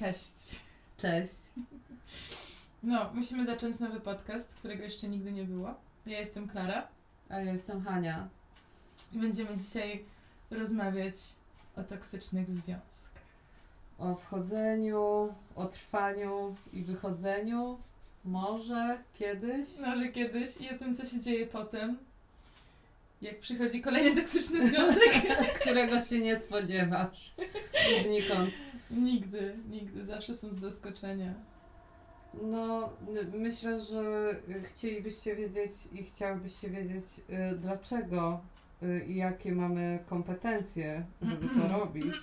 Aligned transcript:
Cześć. 0.00 0.60
Cześć. 0.98 1.36
No, 2.82 3.10
musimy 3.14 3.44
zacząć 3.44 3.78
nowy 3.78 4.00
podcast, 4.00 4.54
którego 4.54 4.82
jeszcze 4.82 5.08
nigdy 5.08 5.32
nie 5.32 5.44
było. 5.44 5.74
Ja 6.06 6.18
jestem 6.18 6.48
Klara 6.48 6.88
A 7.28 7.40
ja 7.40 7.52
jestem 7.52 7.84
Hania. 7.84 8.28
i 9.12 9.18
będziemy 9.18 9.56
dzisiaj 9.56 10.04
rozmawiać 10.50 11.14
o 11.76 11.82
toksycznych 11.82 12.48
związkach. 12.48 13.22
O 13.98 14.14
wchodzeniu, 14.14 15.34
o 15.56 15.66
trwaniu 15.66 16.56
i 16.72 16.82
wychodzeniu. 16.82 17.78
Może 18.24 18.98
kiedyś. 19.18 19.66
Może 19.86 20.08
kiedyś 20.08 20.56
i 20.56 20.70
o 20.70 20.78
tym, 20.78 20.94
co 20.94 21.04
się 21.04 21.20
dzieje 21.20 21.46
potem, 21.46 21.98
jak 23.22 23.38
przychodzi 23.38 23.80
kolejny 23.80 24.16
toksyczny 24.16 24.62
związek. 24.62 25.12
Którego 25.60 26.04
się 26.04 26.18
nie 26.18 26.38
spodziewasz. 26.38 27.32
Znikąd. 28.04 28.50
Nigdy, 28.90 29.54
nigdy. 29.70 30.04
Zawsze 30.04 30.34
są 30.34 30.50
z 30.50 30.54
zaskoczenia. 30.54 31.34
No, 32.42 32.92
myślę, 33.34 33.80
że 33.80 34.34
chcielibyście 34.62 35.36
wiedzieć 35.36 35.70
i 35.92 36.04
chciałybyście 36.04 36.70
wiedzieć, 36.70 37.04
y, 37.52 37.58
dlaczego 37.58 38.40
y, 38.82 39.04
i 39.06 39.16
jakie 39.16 39.52
mamy 39.52 39.98
kompetencje, 40.06 41.04
żeby 41.22 41.48
to 41.48 41.68
robić. 41.68 42.14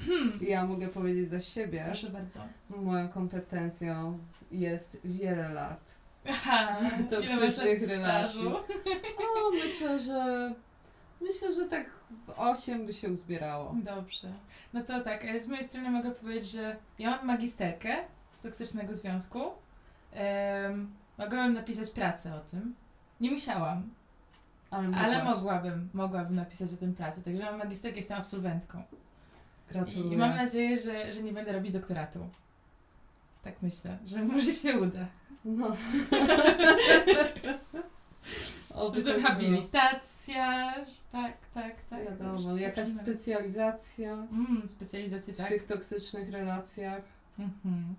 I 0.42 0.46
ja 0.46 0.66
mogę 0.66 0.88
powiedzieć 0.88 1.30
za 1.30 1.40
siebie, 1.40 1.84
Proszę 1.86 2.10
bardzo. 2.10 2.40
moją 2.70 3.10
kompetencją 3.10 4.20
jest 4.52 4.98
wiele 5.04 5.50
lat. 5.54 5.98
Aha, 6.30 6.78
Toksycznych 7.10 7.88
relacji. 7.88 8.48
O, 9.18 9.52
myślę, 9.64 10.00
że 10.00 10.54
myślę, 11.22 11.56
że 11.56 11.66
tak 11.66 11.90
w 12.28 12.30
8 12.36 12.86
by 12.86 12.94
się 12.94 13.10
uzbierało. 13.10 13.76
Dobrze. 13.84 14.28
No 14.74 14.84
to 14.84 15.02
tak, 15.02 15.26
e, 15.26 15.40
z 15.40 15.48
mojej 15.48 15.64
strony 15.64 15.90
mogę 15.90 16.12
powiedzieć, 16.12 16.52
że 16.52 16.76
ja 17.00 17.10
mam 17.10 17.26
magisterkę 17.26 17.98
z 18.32 18.42
toksycznego 18.42 18.94
związku. 18.94 19.40
Um, 19.40 20.92
mogłabym 21.18 21.54
napisać 21.54 21.90
pracę 21.90 22.36
o 22.36 22.40
tym. 22.40 22.76
Nie 23.22 23.32
musiałam, 23.32 23.90
Ale, 24.70 24.98
ale 24.98 25.24
mogłabym, 25.24 25.90
mogłabym 25.94 26.36
napisać 26.36 26.74
o 26.74 26.78
tym 26.78 26.96
pracę. 26.96 27.22
Także 27.22 27.44
mam 27.44 27.58
magisterkę, 27.58 27.98
jestem 27.98 28.18
absolwentką. 28.18 28.84
Gratuluję. 29.70 30.14
I 30.14 30.18
mam 30.18 30.36
nadzieję, 30.36 30.78
że, 30.78 31.14
że 31.14 31.24
nie 31.24 31.34
będę 31.34 31.52
robić 31.52 31.72
doktoratu. 31.72 32.30
Tak 33.44 33.62
myślę, 33.62 33.98
że 34.06 34.24
może 34.24 34.52
się 34.52 34.80
uda. 34.80 35.08
No. 35.46 35.68
Tak 38.86 39.18
było. 39.18 39.30
habilitacja, 39.30 40.74
tak, 41.12 41.34
tak, 41.54 41.76
tak. 41.90 42.04
Wiadomo, 42.06 42.38
Wszystko 42.38 42.58
jakaś 42.58 42.88
specjalizacja 42.88 44.14
Mm, 44.14 44.68
specjalizacje, 44.68 45.34
w 45.34 45.38
tak. 45.38 45.48
tych 45.50 45.64
toksycznych 45.64 46.32
relacjach, 46.32 47.04
Mhm. 47.40 47.96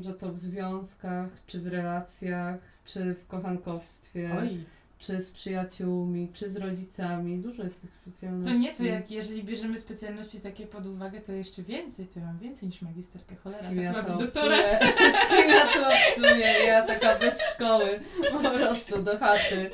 że 0.00 0.14
to 0.14 0.32
w 0.32 0.36
związkach, 0.38 1.30
czy 1.46 1.60
w 1.60 1.66
relacjach, 1.66 2.58
czy 2.84 3.14
w 3.14 3.26
kochankowstwie, 3.26 4.36
Oj, 4.40 4.64
czy 5.06 5.20
z 5.20 5.30
przyjaciółmi, 5.30 6.28
czy 6.32 6.50
z 6.50 6.56
rodzicami. 6.56 7.38
Dużo 7.38 7.62
jest 7.62 7.80
tych 7.80 7.90
To 7.90 7.96
specjalności. 7.96 8.60
nie, 8.60 8.74
to 8.74 8.84
jak 8.84 9.10
jeżeli 9.10 9.44
bierzemy 9.44 9.78
specjalności 9.78 10.40
takie 10.40 10.66
pod 10.66 10.86
uwagę, 10.86 11.20
to 11.20 11.32
jeszcze 11.32 11.62
więcej, 11.62 12.06
to 12.06 12.20
ja 12.20 12.26
mam 12.26 12.38
więcej 12.38 12.68
niż 12.68 12.82
magisterkę. 12.82 13.36
Cholera, 13.36 13.68
to 13.68 13.74
ja 13.74 13.92
chyba 13.92 14.04
to 14.04 14.18
doktorat. 14.18 14.70
Z 14.70 15.28
kim 15.30 15.48
ja 15.48 15.66
to 15.66 15.88
obcuję? 15.88 16.46
Ja 16.66 16.82
taka 16.82 17.18
bez 17.18 17.42
szkoły, 17.42 18.00
po 18.42 18.50
prostu 18.50 19.02
do 19.02 19.18
chaty. 19.18 19.70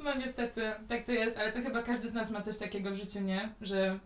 No 0.00 0.14
niestety, 0.14 0.62
tak 0.88 1.04
to 1.04 1.12
jest, 1.12 1.38
ale 1.38 1.52
to 1.52 1.62
chyba 1.62 1.82
każdy 1.82 2.08
z 2.08 2.12
nas 2.12 2.30
ma 2.30 2.40
coś 2.40 2.58
takiego 2.58 2.90
w 2.90 2.94
życiu, 2.94 3.20
nie? 3.20 3.48
Że 3.60 3.98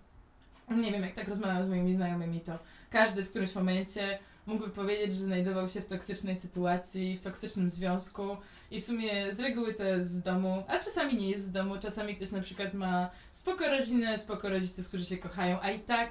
nie 0.70 0.92
wiem, 0.92 1.02
jak 1.02 1.12
tak 1.12 1.28
rozmawiam 1.28 1.64
z 1.64 1.68
moimi 1.68 1.94
znajomymi, 1.94 2.40
to 2.40 2.58
każdy 2.90 3.22
w 3.22 3.30
którymś 3.30 3.54
momencie 3.54 4.18
mógłby 4.48 4.70
powiedzieć, 4.70 5.14
że 5.14 5.20
znajdował 5.24 5.68
się 5.68 5.80
w 5.80 5.86
toksycznej 5.86 6.36
sytuacji, 6.36 7.16
w 7.16 7.20
toksycznym 7.20 7.70
związku 7.70 8.36
i 8.70 8.80
w 8.80 8.84
sumie 8.84 9.32
z 9.34 9.40
reguły 9.40 9.74
to 9.74 9.84
jest 9.84 10.10
z 10.10 10.22
domu, 10.22 10.64
a 10.68 10.78
czasami 10.78 11.14
nie 11.16 11.30
jest 11.30 11.44
z 11.44 11.52
domu, 11.52 11.74
czasami 11.80 12.16
ktoś 12.16 12.30
na 12.30 12.40
przykład 12.40 12.74
ma 12.74 13.10
spoko 13.32 13.68
rodzinę, 13.68 14.18
spoko 14.18 14.48
rodziców, 14.48 14.88
którzy 14.88 15.04
się 15.04 15.16
kochają, 15.18 15.58
a 15.60 15.70
i 15.70 15.78
tak 15.80 16.10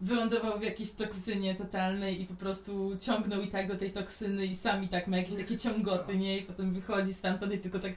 wylądował 0.00 0.58
w 0.58 0.62
jakiejś 0.62 0.90
toksynie 0.90 1.54
totalnej 1.54 2.22
i 2.22 2.26
po 2.26 2.34
prostu 2.34 2.96
ciągnął 3.00 3.40
i 3.40 3.48
tak 3.48 3.68
do 3.68 3.76
tej 3.76 3.92
toksyny 3.92 4.46
i 4.46 4.56
sam 4.56 4.84
i 4.84 4.88
tak 4.88 5.06
ma 5.06 5.16
jakieś 5.16 5.36
takie 5.36 5.56
ciągoty, 5.56 6.16
nie? 6.16 6.38
I 6.38 6.42
potem 6.42 6.74
wychodzi 6.74 7.14
stamtąd 7.14 7.52
i 7.52 7.58
tylko 7.58 7.78
tak 7.78 7.92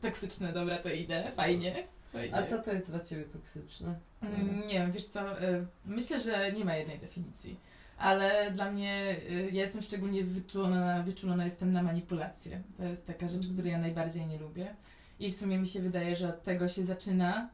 toksyczne, 0.00 0.52
dobra, 0.52 0.78
to 0.78 0.88
idę, 0.90 1.30
fajnie. 1.36 1.86
fajnie. 2.12 2.36
A 2.36 2.42
co 2.42 2.58
to 2.58 2.72
jest 2.72 2.86
dla 2.86 3.00
Ciebie 3.00 3.24
toksyczne? 3.24 3.98
Mm, 4.22 4.60
Nie 4.66 4.74
wiem, 4.74 4.92
wiesz 4.92 5.04
co, 5.04 5.42
y, 5.42 5.66
myślę, 5.86 6.20
że 6.20 6.52
nie 6.52 6.64
ma 6.64 6.76
jednej 6.76 6.98
definicji, 6.98 7.60
ale 7.98 8.50
dla 8.50 8.70
mnie, 8.70 9.16
y, 9.30 9.50
ja 9.52 9.60
jestem 9.60 9.82
szczególnie 9.82 10.24
wyczulona, 10.24 11.02
wyczulona 11.02 11.44
jestem 11.44 11.70
na 11.70 11.82
manipulację. 11.82 12.62
To 12.76 12.84
jest 12.84 13.06
taka 13.06 13.28
rzecz, 13.28 13.46
której 13.52 13.72
ja 13.72 13.78
najbardziej 13.78 14.26
nie 14.26 14.38
lubię 14.38 14.74
i 15.20 15.30
w 15.30 15.36
sumie 15.36 15.58
mi 15.58 15.66
się 15.66 15.80
wydaje, 15.80 16.16
że 16.16 16.28
od 16.28 16.42
tego 16.42 16.68
się 16.68 16.82
zaczyna 16.82 17.48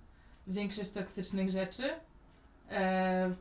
większość 0.47 0.91
toksycznych 0.91 1.50
rzeczy. 1.50 1.91
E, 2.71 3.34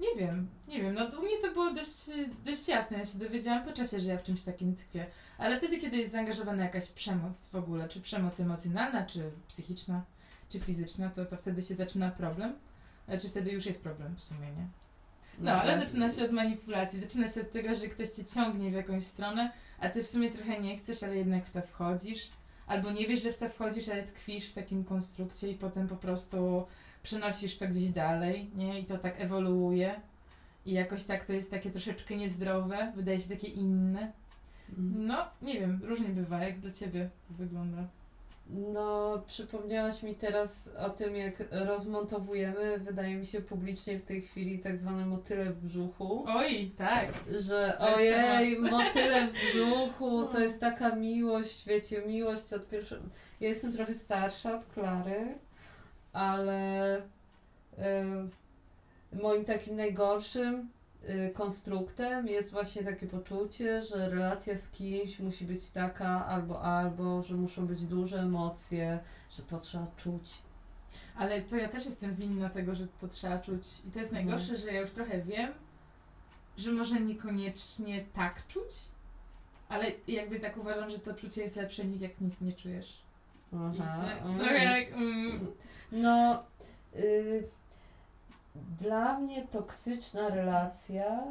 nie 0.00 0.16
wiem, 0.18 0.48
nie 0.68 0.82
wiem, 0.82 0.94
no 0.94 1.20
u 1.20 1.22
mnie 1.22 1.38
to 1.42 1.52
było 1.52 1.72
dość, 1.72 2.10
dość 2.44 2.68
jasne, 2.68 2.98
ja 2.98 3.04
się 3.04 3.18
dowiedziałam 3.18 3.64
po 3.64 3.72
czasie, 3.72 4.00
że 4.00 4.08
ja 4.08 4.18
w 4.18 4.22
czymś 4.22 4.42
takim 4.42 4.74
tkwię, 4.74 5.06
ale 5.38 5.56
wtedy, 5.56 5.78
kiedy 5.78 5.96
jest 5.96 6.12
zaangażowana 6.12 6.62
jakaś 6.62 6.88
przemoc 6.88 7.48
w 7.48 7.56
ogóle, 7.56 7.88
czy 7.88 8.00
przemoc 8.00 8.40
emocjonalna, 8.40 9.06
czy 9.06 9.30
psychiczna, 9.48 10.04
czy 10.48 10.60
fizyczna, 10.60 11.10
to, 11.10 11.24
to 11.24 11.36
wtedy 11.36 11.62
się 11.62 11.74
zaczyna 11.74 12.10
problem. 12.10 12.54
Znaczy 13.08 13.28
wtedy 13.28 13.50
już 13.50 13.66
jest 13.66 13.82
problem 13.82 14.16
w 14.16 14.24
sumie, 14.24 14.46
nie? 14.46 14.66
No, 15.38 15.52
ale 15.52 15.86
zaczyna 15.86 16.10
się 16.10 16.24
od 16.24 16.32
manipulacji, 16.32 17.00
zaczyna 17.00 17.26
się 17.26 17.40
od 17.40 17.50
tego, 17.50 17.74
że 17.74 17.88
ktoś 17.88 18.08
cię 18.08 18.24
ciągnie 18.24 18.70
w 18.70 18.74
jakąś 18.74 19.04
stronę, 19.04 19.52
a 19.78 19.88
ty 19.88 20.02
w 20.02 20.06
sumie 20.06 20.30
trochę 20.30 20.60
nie 20.60 20.76
chcesz, 20.76 21.02
ale 21.02 21.16
jednak 21.16 21.46
w 21.46 21.50
to 21.50 21.62
wchodzisz. 21.62 22.30
Albo 22.66 22.90
nie 22.90 23.06
wiesz, 23.06 23.22
że 23.22 23.32
w 23.32 23.36
to 23.36 23.48
wchodzisz, 23.48 23.88
ale 23.88 24.02
tkwisz 24.02 24.46
w 24.46 24.52
takim 24.52 24.84
konstrukcie 24.84 25.50
i 25.50 25.54
potem 25.54 25.88
po 25.88 25.96
prostu 25.96 26.66
przenosisz 27.02 27.56
to 27.56 27.68
gdzieś 27.68 27.88
dalej, 27.88 28.50
nie? 28.54 28.80
I 28.80 28.84
to 28.84 28.98
tak 28.98 29.20
ewoluuje. 29.20 30.00
I 30.66 30.72
jakoś 30.72 31.04
tak 31.04 31.26
to 31.26 31.32
jest 31.32 31.50
takie 31.50 31.70
troszeczkę 31.70 32.16
niezdrowe, 32.16 32.92
wydaje 32.96 33.18
się 33.18 33.28
takie 33.28 33.48
inne. 33.48 34.12
Mhm. 34.68 35.06
No, 35.06 35.28
nie 35.42 35.60
wiem, 35.60 35.80
różnie 35.82 36.08
bywa. 36.08 36.44
Jak 36.44 36.58
dla 36.58 36.70
ciebie 36.70 37.10
to 37.28 37.34
wygląda? 37.34 37.88
No, 38.46 39.22
przypomniałaś 39.26 40.02
mi 40.02 40.14
teraz 40.14 40.70
o 40.78 40.90
tym, 40.90 41.16
jak 41.16 41.44
rozmontowujemy, 41.50 42.78
wydaje 42.78 43.16
mi 43.16 43.26
się, 43.26 43.40
publicznie 43.40 43.98
w 43.98 44.02
tej 44.02 44.20
chwili 44.20 44.58
tak 44.58 44.78
zwane 44.78 45.06
motyle 45.06 45.44
w 45.44 45.56
brzuchu. 45.66 46.24
Oj, 46.28 46.70
tak. 46.78 47.08
Że 47.30 47.78
ojej, 47.78 48.58
motyle 48.70 49.28
w 49.28 49.32
brzuchu, 49.32 50.20
No. 50.20 50.24
to 50.24 50.40
jest 50.40 50.60
taka 50.60 50.96
miłość, 50.96 51.66
wiecie, 51.66 52.02
miłość 52.06 52.52
od 52.52 52.68
pierwszego. 52.68 53.02
Ja 53.40 53.48
jestem 53.48 53.72
trochę 53.72 53.94
starsza 53.94 54.56
od 54.56 54.64
Klary, 54.64 55.38
ale 56.12 56.96
em, 57.76 58.30
moim 59.12 59.44
takim 59.44 59.76
najgorszym 59.76 60.54
y, 60.54 60.64
konstruktem 61.34 62.28
jest 62.28 62.52
właśnie 62.52 62.84
takie 62.84 63.06
poczucie, 63.06 63.82
że 63.82 64.08
relacja 64.08 64.56
z 64.56 64.68
kimś 64.68 65.18
musi 65.18 65.44
być 65.44 65.70
taka 65.70 66.26
albo 66.26 66.62
albo, 66.62 67.22
że 67.22 67.34
muszą 67.34 67.66
być 67.66 67.86
duże 67.86 68.20
emocje, 68.20 68.98
że 69.30 69.42
to 69.42 69.58
trzeba 69.58 69.86
czuć. 69.96 70.30
Ale 71.16 71.42
to 71.42 71.56
ja 71.56 71.68
też 71.68 71.84
jestem 71.84 72.14
winna 72.14 72.48
tego, 72.50 72.74
że 72.74 72.88
to 73.00 73.08
trzeba 73.08 73.38
czuć. 73.38 73.66
I 73.88 73.90
to 73.90 73.98
jest 73.98 74.12
najgorsze, 74.12 74.56
że 74.56 74.66
ja 74.66 74.80
już 74.80 74.90
trochę 74.90 75.22
wiem, 75.22 75.52
że 76.56 76.72
może 76.72 77.00
niekoniecznie 77.00 78.04
tak 78.12 78.46
czuć, 78.46 78.74
ale 79.68 79.86
jakby 80.08 80.40
tak 80.40 80.56
uważam, 80.56 80.90
że 80.90 80.98
to 80.98 81.14
czucie 81.14 81.42
jest 81.42 81.56
lepsze 81.56 81.84
niż 81.84 82.00
jak 82.00 82.20
nic 82.20 82.40
nie 82.40 82.52
czujesz. 82.52 83.02
I 83.52 83.56
Aha. 83.56 84.04
tak, 84.06 84.22
mm. 84.22 84.38
trochę 84.38 84.64
jak... 84.64 84.92
Mm, 84.92 85.46
No, 85.92 86.42
y, 86.96 87.44
dla 88.54 89.18
mnie 89.18 89.46
toksyczna 89.46 90.28
relacja, 90.28 91.22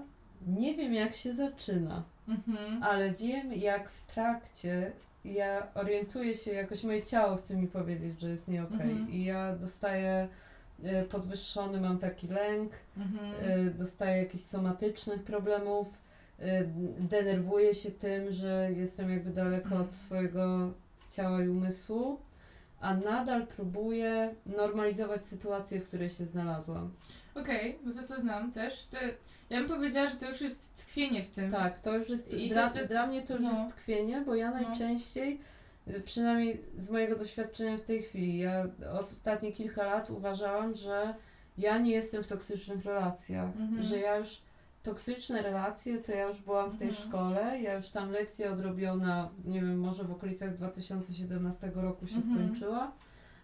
nie 0.47 0.75
wiem 0.75 0.93
jak 0.93 1.13
się 1.13 1.33
zaczyna, 1.33 2.03
mhm. 2.27 2.83
ale 2.83 3.11
wiem 3.13 3.53
jak 3.53 3.89
w 3.89 4.05
trakcie 4.05 4.91
ja 5.25 5.67
orientuję 5.75 6.35
się, 6.35 6.51
jakoś 6.51 6.83
moje 6.83 7.01
ciało 7.01 7.35
chce 7.35 7.55
mi 7.55 7.67
powiedzieć, 7.67 8.21
że 8.21 8.29
jest 8.29 8.47
nie 8.47 8.63
okej. 8.63 8.91
Mhm. 8.91 9.09
I 9.09 9.23
ja 9.23 9.55
dostaję 9.55 10.27
y, 10.83 11.03
podwyższony, 11.09 11.81
mam 11.81 11.99
taki 11.99 12.27
lęk, 12.27 12.71
Mhm. 12.97 13.33
y, 13.67 13.73
dostaję 13.73 14.17
jakichś 14.17 14.43
somatycznych 14.43 15.23
problemów, 15.23 15.87
y, 16.39 16.69
denerwuję 16.99 17.73
się 17.73 17.91
tym, 17.91 18.31
że 18.31 18.69
jestem 18.75 19.09
jakby 19.09 19.29
daleko 19.29 19.65
Mhm. 19.65 19.81
od 19.81 19.93
swojego 19.93 20.73
ciała 21.09 21.43
i 21.43 21.47
umysłu, 21.47 22.19
a 22.83 22.93
nadal 22.93 23.47
próbuję 23.47 24.35
normalizować 24.45 25.25
sytuację, 25.25 25.79
w 25.79 25.83
której 25.87 26.09
się 26.09 26.25
znalazłam. 26.25 26.93
Okej, 27.35 27.79
no 27.85 27.93
to 27.93 28.07
to 28.07 28.19
znam 28.19 28.51
też. 28.51 28.85
To, 28.85 28.97
ja 29.49 29.59
bym 29.59 29.67
powiedziała, 29.69 30.07
że 30.09 30.15
to 30.15 30.29
już 30.29 30.41
jest 30.41 30.73
tkwienie 30.85 31.23
w 31.23 31.27
tym. 31.27 31.51
Tak, 31.51 31.77
to 31.77 31.97
już 31.97 32.09
jest, 32.09 32.33
I 32.33 32.47
to- 32.47 32.53
dla, 32.53 32.69
to- 32.69 32.87
dla 32.87 33.07
mnie 33.07 33.21
to 33.21 33.33
już 33.33 33.43
no. 33.43 33.51
jest 33.63 33.75
tkwienie, 33.75 34.21
bo 34.25 34.35
ja 34.35 34.51
No. 34.51 34.61
najczęściej, 34.61 35.39
y, 35.87 36.01
przynajmniej 36.01 36.61
z 36.75 36.89
mojego 36.89 37.15
doświadczenia 37.15 37.77
w 37.77 37.81
tej 37.81 38.01
chwili, 38.03 38.37
ja 38.37 38.67
ostatnie 38.99 39.51
kilka 39.51 39.83
lat 39.83 40.09
uważałam, 40.09 40.73
że 40.75 41.15
ja 41.57 41.77
nie 41.77 41.91
jestem 41.91 42.23
w 42.23 42.27
toksycznych 42.27 42.85
relacjach, 42.85 43.49
Mhm. 43.59 43.83
że 43.83 43.97
ja 43.99 44.15
już 44.15 44.41
toksyczne 44.83 45.41
relacje, 45.41 45.97
to 45.97 46.11
ja 46.11 46.27
już 46.27 46.41
byłam 46.41 46.71
w 46.71 46.77
tej 46.79 46.87
Mhm. 46.87 47.07
szkole, 47.07 47.61
ja 47.61 47.73
już 47.73 47.89
tam 47.89 48.11
lekcja 48.11 48.51
odrobiona, 48.51 49.29
nie 49.45 49.61
wiem, 49.61 49.79
może 49.79 50.03
w 50.03 50.11
okolicach 50.11 50.55
2017 50.55 51.71
roku 51.75 52.07
się 52.07 52.15
Mhm. 52.15 52.35
skończyła, 52.35 52.91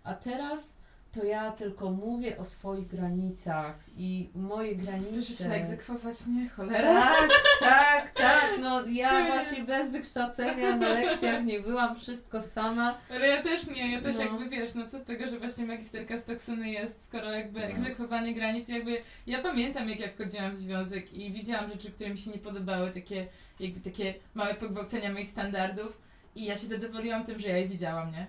a 0.03 0.13
teraz 0.13 0.73
to 1.11 1.23
ja 1.23 1.51
tylko 1.51 1.91
mówię 1.91 2.37
o 2.37 2.43
swoich 2.45 2.87
granicach 2.87 3.75
i 3.97 4.29
moje 4.35 4.75
granice... 4.75 5.13
To 5.13 5.21
się 5.21 5.33
trzeba 5.33 5.55
egzekwować, 5.55 6.15
nie? 6.27 6.49
Cholera. 6.49 6.93
Tak, 7.03 7.29
tak, 7.59 8.11
tak. 8.11 8.45
No 8.59 8.85
ja 8.87 9.27
właśnie 9.27 9.63
bez 9.63 9.91
wykształcenia 9.91 10.75
na 10.75 10.89
lekcjach 10.89 11.45
nie 11.45 11.59
byłam, 11.59 11.95
wszystko 11.95 12.41
sama. 12.41 12.97
Ale 13.09 13.27
ja 13.27 13.43
też 13.43 13.67
nie, 13.67 13.91
ja 13.91 14.01
też 14.01 14.15
No. 14.17 14.23
jakby 14.23 14.49
wiesz, 14.49 14.73
no 14.75 14.85
co 14.87 14.97
z 14.97 15.03
tego, 15.03 15.27
że 15.27 15.39
właśnie 15.39 15.65
magisterka 15.65 16.17
z 16.17 16.23
toksyny 16.25 16.69
jest, 16.71 17.03
skoro 17.03 17.31
jakby 17.31 17.59
No. 17.59 17.65
egzekwowanie 17.65 18.33
granic, 18.33 18.67
jakby 18.67 19.01
ja 19.27 19.41
pamiętam 19.41 19.89
jak 19.89 19.99
ja 19.99 20.07
wchodziłam 20.07 20.51
w 20.51 20.55
związek 20.55 21.13
i 21.13 21.31
widziałam 21.31 21.67
rzeczy, 21.69 21.91
które 21.91 22.09
mi 22.09 22.17
się 22.17 22.31
nie 22.31 22.37
podobały, 22.37 22.91
takie 22.91 23.27
jakby 23.59 23.79
takie 23.91 24.13
małe 24.33 24.53
pogwałcenia 24.53 25.13
moich 25.13 25.27
standardów 25.27 26.01
i 26.35 26.45
ja 26.45 26.57
się 26.57 26.67
zadowoliłam 26.67 27.23
tym, 27.25 27.39
że 27.39 27.47
ja 27.47 27.57
je 27.57 27.67
widziałam, 27.67 28.11
nie? 28.11 28.27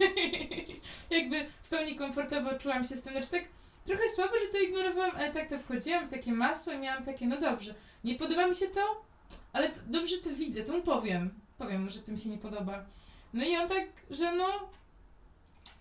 jakby 1.10 1.46
w 1.62 1.68
pełni 1.68 1.96
komfortowo 1.96 2.58
czułam 2.58 2.84
się 2.84 2.96
z 2.96 3.02
tym, 3.02 3.12
znaczy 3.12 3.30
tak 3.30 3.44
trochę 3.84 4.08
słabo, 4.08 4.32
że 4.38 4.52
to 4.52 4.58
ignorowałam, 4.58 5.16
ale 5.16 5.32
tak 5.32 5.48
to 5.48 5.58
wchodziłam 5.58 6.06
w 6.06 6.08
takie 6.08 6.32
masło 6.32 6.72
i 6.72 6.78
miałam 6.78 7.04
takie, 7.04 7.26
no 7.26 7.38
dobrze, 7.38 7.74
nie 8.04 8.14
podoba 8.14 8.46
mi 8.46 8.54
się 8.54 8.66
to, 8.66 9.04
ale 9.52 9.68
to, 9.68 9.80
dobrze 9.86 10.18
to 10.18 10.30
widzę, 10.30 10.64
to 10.64 10.72
mu 10.72 10.82
powiem, 10.82 11.30
powiem 11.58 11.90
że 11.90 11.98
tym 11.98 12.16
się 12.16 12.28
nie 12.28 12.38
podoba. 12.38 12.84
No 13.34 13.44
i 13.44 13.56
on 13.56 13.68
tak, 13.68 13.84
że 14.10 14.34
no, 14.36 14.46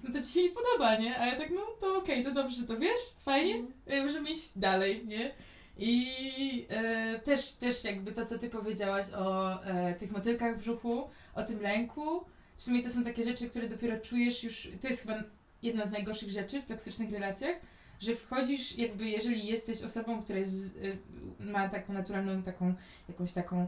no 0.04 0.14
to 0.14 0.22
ci 0.22 0.30
się 0.34 0.44
nie 0.44 0.50
podoba, 0.50 0.96
nie? 0.96 1.20
A 1.20 1.26
ja 1.26 1.38
tak, 1.38 1.50
no 1.50 1.62
to 1.80 1.98
okej, 1.98 2.24
to 2.24 2.32
dobrze, 2.32 2.56
że 2.56 2.68
to 2.68 2.78
wiesz, 2.78 3.02
fajnie, 3.26 3.64
y, 3.92 4.04
możemy 4.04 4.30
iść 4.30 4.58
dalej, 4.58 5.06
nie? 5.06 5.34
I 5.78 6.66
e, 6.70 7.20
też, 7.20 7.52
też 7.52 7.84
jakby 7.84 8.12
to, 8.12 8.26
co 8.26 8.40
ty 8.40 8.50
powiedziałaś 8.50 9.06
o 9.18 9.64
e, 9.64 9.94
tych 9.94 10.12
motylkach 10.12 10.56
w 10.56 10.60
brzuchu, 10.60 11.10
o 11.36 11.44
tym 11.44 11.62
lęku, 11.62 12.26
w 12.58 12.64
sumie 12.64 12.84
to 12.84 12.90
są 12.90 13.04
takie 13.04 13.24
rzeczy, 13.24 13.50
które 13.50 13.70
dopiero 13.70 14.00
czujesz 14.00 14.44
już, 14.44 14.72
to 14.82 14.88
jest 14.88 15.02
chyba 15.02 15.24
jedna 15.64 15.86
z 15.86 15.92
najgorszych 15.92 16.30
rzeczy 16.30 16.62
w 16.62 16.66
toksycznych 16.66 17.12
relacjach, 17.12 17.56
że 18.00 18.16
wchodzisz 18.16 18.78
jakby, 18.78 19.06
jeżeli 19.10 19.46
jesteś 19.48 19.82
osobą, 19.82 20.24
która 20.24 20.40
jest, 20.40 20.78
y, 20.78 20.98
ma 21.40 21.70
taką 21.70 21.94
naturalną, 21.94 22.44
taką, 22.44 22.74
jakąś 23.10 23.32
taką 23.32 23.64
y, 23.64 23.68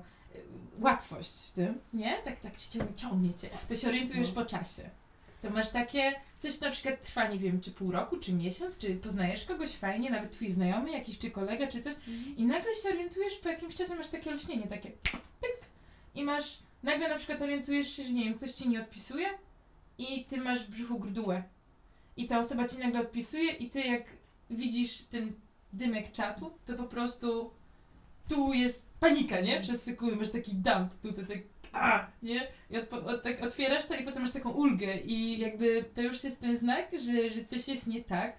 łatwość 0.79 1.47
w 1.47 1.51
tym, 1.51 1.79
nie? 1.93 2.17
Tak, 2.23 2.39
tak 2.39 2.55
cię 2.57 2.79
ciągnie, 2.95 3.33
cię. 3.33 3.49
To 3.69 3.75
się 3.75 3.87
orientujesz 3.87 4.27
No. 4.27 4.33
po 4.33 4.45
czasie. 4.45 4.89
To 5.41 5.49
masz 5.49 5.69
takie, 5.69 6.13
coś 6.37 6.59
na 6.59 6.71
przykład 6.71 7.01
trwa, 7.01 7.27
nie 7.27 7.39
wiem, 7.39 7.61
czy 7.61 7.71
pół 7.71 7.91
roku, 7.91 8.17
czy 8.17 8.33
miesiąc, 8.33 8.77
czy 8.77 8.95
poznajesz 8.95 9.45
kogoś 9.45 9.71
fajnie, 9.71 10.09
nawet 10.09 10.31
twój 10.31 10.49
znajomy, 10.49 10.91
jakiś 10.91 11.17
czy 11.17 11.31
kolega, 11.31 11.67
czy 11.67 11.81
coś 11.81 11.93
i 12.37 12.45
nagle 12.45 12.73
się 12.73 12.89
orientujesz, 12.89 13.35
po 13.35 13.49
jakimś 13.49 13.75
czasie 13.75 13.95
masz 13.95 14.07
takie 14.07 14.29
olśnienie, 14.31 14.67
takie 14.67 14.91
pyk 15.41 15.59
i 16.15 16.23
masz, 16.23 16.59
nagle 16.85 17.09
na 17.09 17.15
przykład 17.15 17.41
orientujesz 17.41 17.89
się, 17.89 18.03
że 18.03 18.09
nie 18.09 18.23
wiem, 18.23 18.33
ktoś 18.33 18.51
ci 18.51 18.69
nie 18.69 18.81
odpisuje 18.81 19.27
i 19.97 20.25
ty 20.25 20.37
masz 20.37 20.65
w 20.65 20.69
brzuchu 20.69 20.99
grdułę 20.99 21.43
i 22.17 22.27
ta 22.27 22.39
osoba 22.39 22.67
ci 22.67 22.77
nagle 22.77 23.01
odpisuje 23.01 23.51
i 23.51 23.69
ty 23.69 23.79
jak 23.79 24.03
widzisz 24.49 25.01
ten 25.01 25.33
dymek 25.73 26.11
czatu, 26.11 26.51
to 26.65 26.73
po 26.73 26.83
prostu 26.83 27.51
tu 28.29 28.53
jest 28.53 28.89
panika, 28.99 29.39
nie? 29.39 29.61
Przez 29.61 29.83
sekundę 29.83 30.15
masz 30.15 30.29
taki 30.29 30.55
dump, 30.55 30.93
tutaj 31.01 31.25
tak 31.25 31.37
a, 31.73 32.07
nie? 32.23 32.47
I 32.69 32.77
od, 32.77 32.93
od, 32.93 33.23
tak 33.23 33.43
otwierasz 33.43 33.85
to 33.85 33.95
i 33.95 34.03
potem 34.03 34.21
masz 34.21 34.31
taką 34.31 34.49
ulgę 34.49 34.97
i 34.97 35.39
jakby 35.39 35.85
to 35.93 36.01
już 36.01 36.23
jest 36.23 36.39
ten 36.39 36.57
znak, 36.57 36.91
że, 36.91 37.29
że 37.29 37.43
coś 37.43 37.67
jest 37.67 37.87
nie 37.87 38.03
tak, 38.03 38.37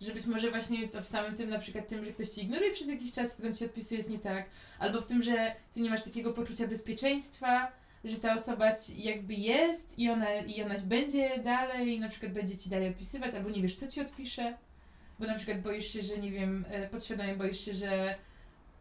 że 0.00 0.12
być 0.12 0.26
może 0.26 0.50
właśnie 0.50 0.88
to 0.88 1.02
w 1.02 1.06
samym 1.06 1.34
tym, 1.34 1.50
na 1.50 1.58
przykład 1.58 1.88
tym, 1.88 2.04
że 2.04 2.12
ktoś 2.12 2.28
cię 2.28 2.42
ignoruje 2.42 2.70
przez 2.70 2.88
jakiś 2.88 3.12
czas, 3.12 3.34
potem 3.34 3.54
ci 3.54 3.64
odpisuje 3.64 3.98
jest 3.98 4.10
nie 4.10 4.18
tak, 4.18 4.48
albo 4.78 5.00
w 5.00 5.06
tym, 5.06 5.22
że 5.22 5.54
ty 5.72 5.80
nie 5.80 5.90
masz 5.90 6.02
takiego 6.02 6.32
poczucia 6.32 6.66
bezpieczeństwa, 6.66 7.72
że 8.04 8.16
ta 8.16 8.34
osoba 8.34 8.76
ci 8.76 9.02
jakby 9.02 9.34
jest 9.34 9.98
i 9.98 10.10
ona, 10.10 10.34
i 10.34 10.62
ona 10.62 10.74
będzie 10.84 11.38
dalej, 11.38 12.00
na 12.00 12.08
przykład 12.08 12.32
będzie 12.32 12.56
ci 12.56 12.70
dalej 12.70 12.88
odpisywać, 12.88 13.34
albo 13.34 13.50
nie 13.50 13.62
wiesz, 13.62 13.74
co 13.74 13.86
ci 13.86 14.00
odpisze, 14.00 14.56
bo 15.18 15.26
na 15.26 15.34
przykład 15.34 15.60
boisz 15.60 15.92
się, 15.92 16.02
że 16.02 16.18
nie 16.18 16.30
wiem, 16.30 16.64
e, 16.68 16.88
podświadomie 16.88 17.36
boisz 17.36 17.64
się, 17.64 17.72
że 17.72 18.14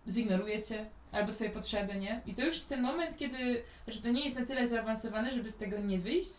zignoruje 0.07 0.63
cię, 0.63 0.85
albo 1.11 1.33
twoje 1.33 1.49
potrzeby, 1.49 1.95
nie? 1.95 2.21
I 2.25 2.33
to 2.33 2.45
już 2.45 2.55
jest 2.55 2.69
ten 2.69 2.81
moment, 2.81 3.17
kiedy, 3.17 3.63
że 3.87 4.01
to 4.01 4.09
nie 4.09 4.23
jest 4.23 4.39
na 4.39 4.45
tyle 4.45 4.67
zaawansowane, 4.67 5.33
żeby 5.33 5.49
z 5.49 5.57
tego 5.57 5.77
nie 5.77 5.99
wyjść, 5.99 6.31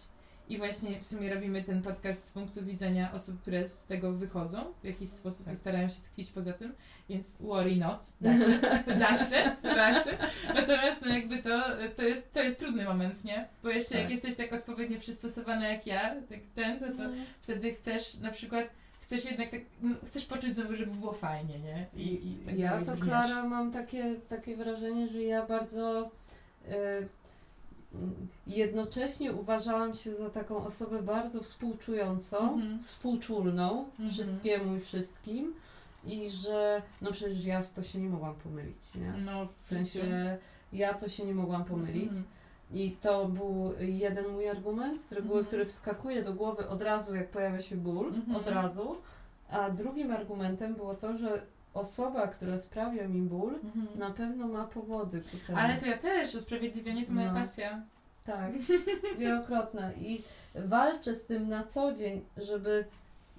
i 0.49 0.59
właśnie 0.59 1.01
w 1.01 1.05
sumie 1.07 1.35
robimy 1.35 1.63
ten 1.63 1.83
podcast 1.83 2.25
z 2.25 2.31
punktu 2.31 2.65
widzenia 2.65 3.13
osób, 3.13 3.41
które 3.41 3.69
z 3.69 3.85
tego 3.85 4.13
wychodzą 4.13 4.65
w 4.83 4.85
jakiś 4.85 5.09
sposób 5.09 5.53
i 5.53 5.55
starają 5.55 5.89
się 5.89 6.01
tkwić 6.03 6.31
poza 6.31 6.53
tym, 6.53 6.73
więc 7.09 7.33
worry 7.41 7.77
not, 7.77 8.13
da 8.21 8.39
się, 8.39 8.59
da 9.01 9.19
się, 9.19 9.57
da 9.63 10.05
się. 10.05 10.19
Natomiast 10.55 11.03
no 11.03 11.09
jakby 11.15 11.43
to, 11.43 11.63
to, 11.97 12.03
jest, 12.03 12.33
to 12.33 12.43
jest 12.43 12.59
trudny 12.59 12.85
moment, 12.85 13.25
nie? 13.25 13.49
Bo 13.63 13.69
jeszcze 13.69 13.95
jak 13.95 14.05
Tak. 14.05 14.11
jesteś 14.11 14.35
tak 14.35 14.53
odpowiednio 14.53 14.99
przystosowana 14.99 15.69
jak 15.69 15.87
ja, 15.87 16.15
tak 16.29 16.39
ten, 16.55 16.81
to, 16.81 16.87
to 16.87 17.03
wtedy 17.43 17.73
chcesz 17.73 18.15
na 18.19 18.31
przykład, 18.31 18.65
chcesz 19.01 19.25
jednak 19.25 19.49
tak, 19.51 19.61
no, 19.83 19.95
chcesz 20.07 20.25
poczuć 20.25 20.51
znowu, 20.51 20.75
żeby 20.75 20.95
było 20.95 21.13
fajnie, 21.13 21.59
nie? 21.59 21.87
I, 21.97 22.13
i 22.13 22.37
tak 22.47 22.59
ja 22.59 22.83
to. 22.83 22.97
Klara 22.97 23.45
mam 23.45 23.73
takie, 23.73 24.15
takie 24.29 24.57
wrażenie, 24.57 25.09
że 25.09 25.23
ja 25.23 25.47
bardzo 25.47 26.11
y, 26.69 26.75
mm, 26.75 27.09
jednocześnie 28.47 29.33
uważałam 29.33 29.95
się 29.95 30.15
za 30.15 30.31
taką 30.31 30.57
osobę 30.65 31.03
bardzo 31.03 31.41
współczującą, 31.43 32.39
Mhm. 32.55 32.83
współczulną 32.83 33.85
Mhm. 33.91 34.11
wszystkiemu 34.11 34.77
i 34.77 34.81
wszystkim 34.81 35.55
i 36.05 36.31
że 36.31 36.83
no 37.03 37.13
przecież 37.13 37.45
ja 37.45 37.61
to 37.63 37.83
się 37.83 37.99
nie 37.99 38.09
mogłam 38.09 38.35
pomylić, 38.35 38.95
nie? 38.95 39.13
No, 39.25 39.49
W 39.61 39.65
sensie 39.65 40.39
ja 40.73 40.95
to 40.95 41.09
się 41.09 41.25
nie 41.27 41.35
mogłam 41.35 41.65
pomylić. 41.65 42.09
Mhm. 42.09 42.25
I 42.73 42.91
to 43.01 43.29
był 43.29 43.73
jeden 43.79 44.29
mój 44.29 44.49
argument, 44.49 45.01
z 45.01 45.13
reguły, 45.13 45.39
Mhm. 45.39 45.47
który 45.47 45.65
wskakuje 45.67 46.23
do 46.23 46.33
głowy 46.35 46.69
od 46.69 46.83
razu, 46.83 47.15
jak 47.15 47.31
pojawia 47.31 47.63
się 47.63 47.77
ból, 47.77 48.07
Mhm. 48.07 48.37
od 48.37 48.49
razu. 48.49 48.97
A 49.51 49.71
drugim 49.71 50.11
argumentem 50.13 50.75
było 50.75 50.95
to, 50.95 51.17
że 51.17 51.43
osoba, 51.75 52.27
która 52.27 52.59
sprawia 52.59 53.09
mi 53.09 53.23
ból, 53.23 53.55
Mhm. 53.55 53.99
na 53.99 54.11
pewno 54.11 54.49
ma 54.49 54.65
powody 54.65 55.21
ku 55.21 55.37
temu. 55.47 55.59
Ale 55.59 55.77
to 55.81 55.87
ja 55.87 55.99
też, 55.99 56.35
usprawiedliwienie 56.35 57.07
to 57.07 57.13
moja 57.13 57.33
No. 57.33 57.41
pasja. 57.41 57.83
Tak, 58.25 58.53
wielokrotne. 59.19 59.93
I 59.99 60.23
walczę 60.55 61.15
z 61.15 61.25
tym 61.27 61.49
na 61.49 61.65
co 61.65 61.93
dzień, 61.93 62.25
żeby. 62.37 62.85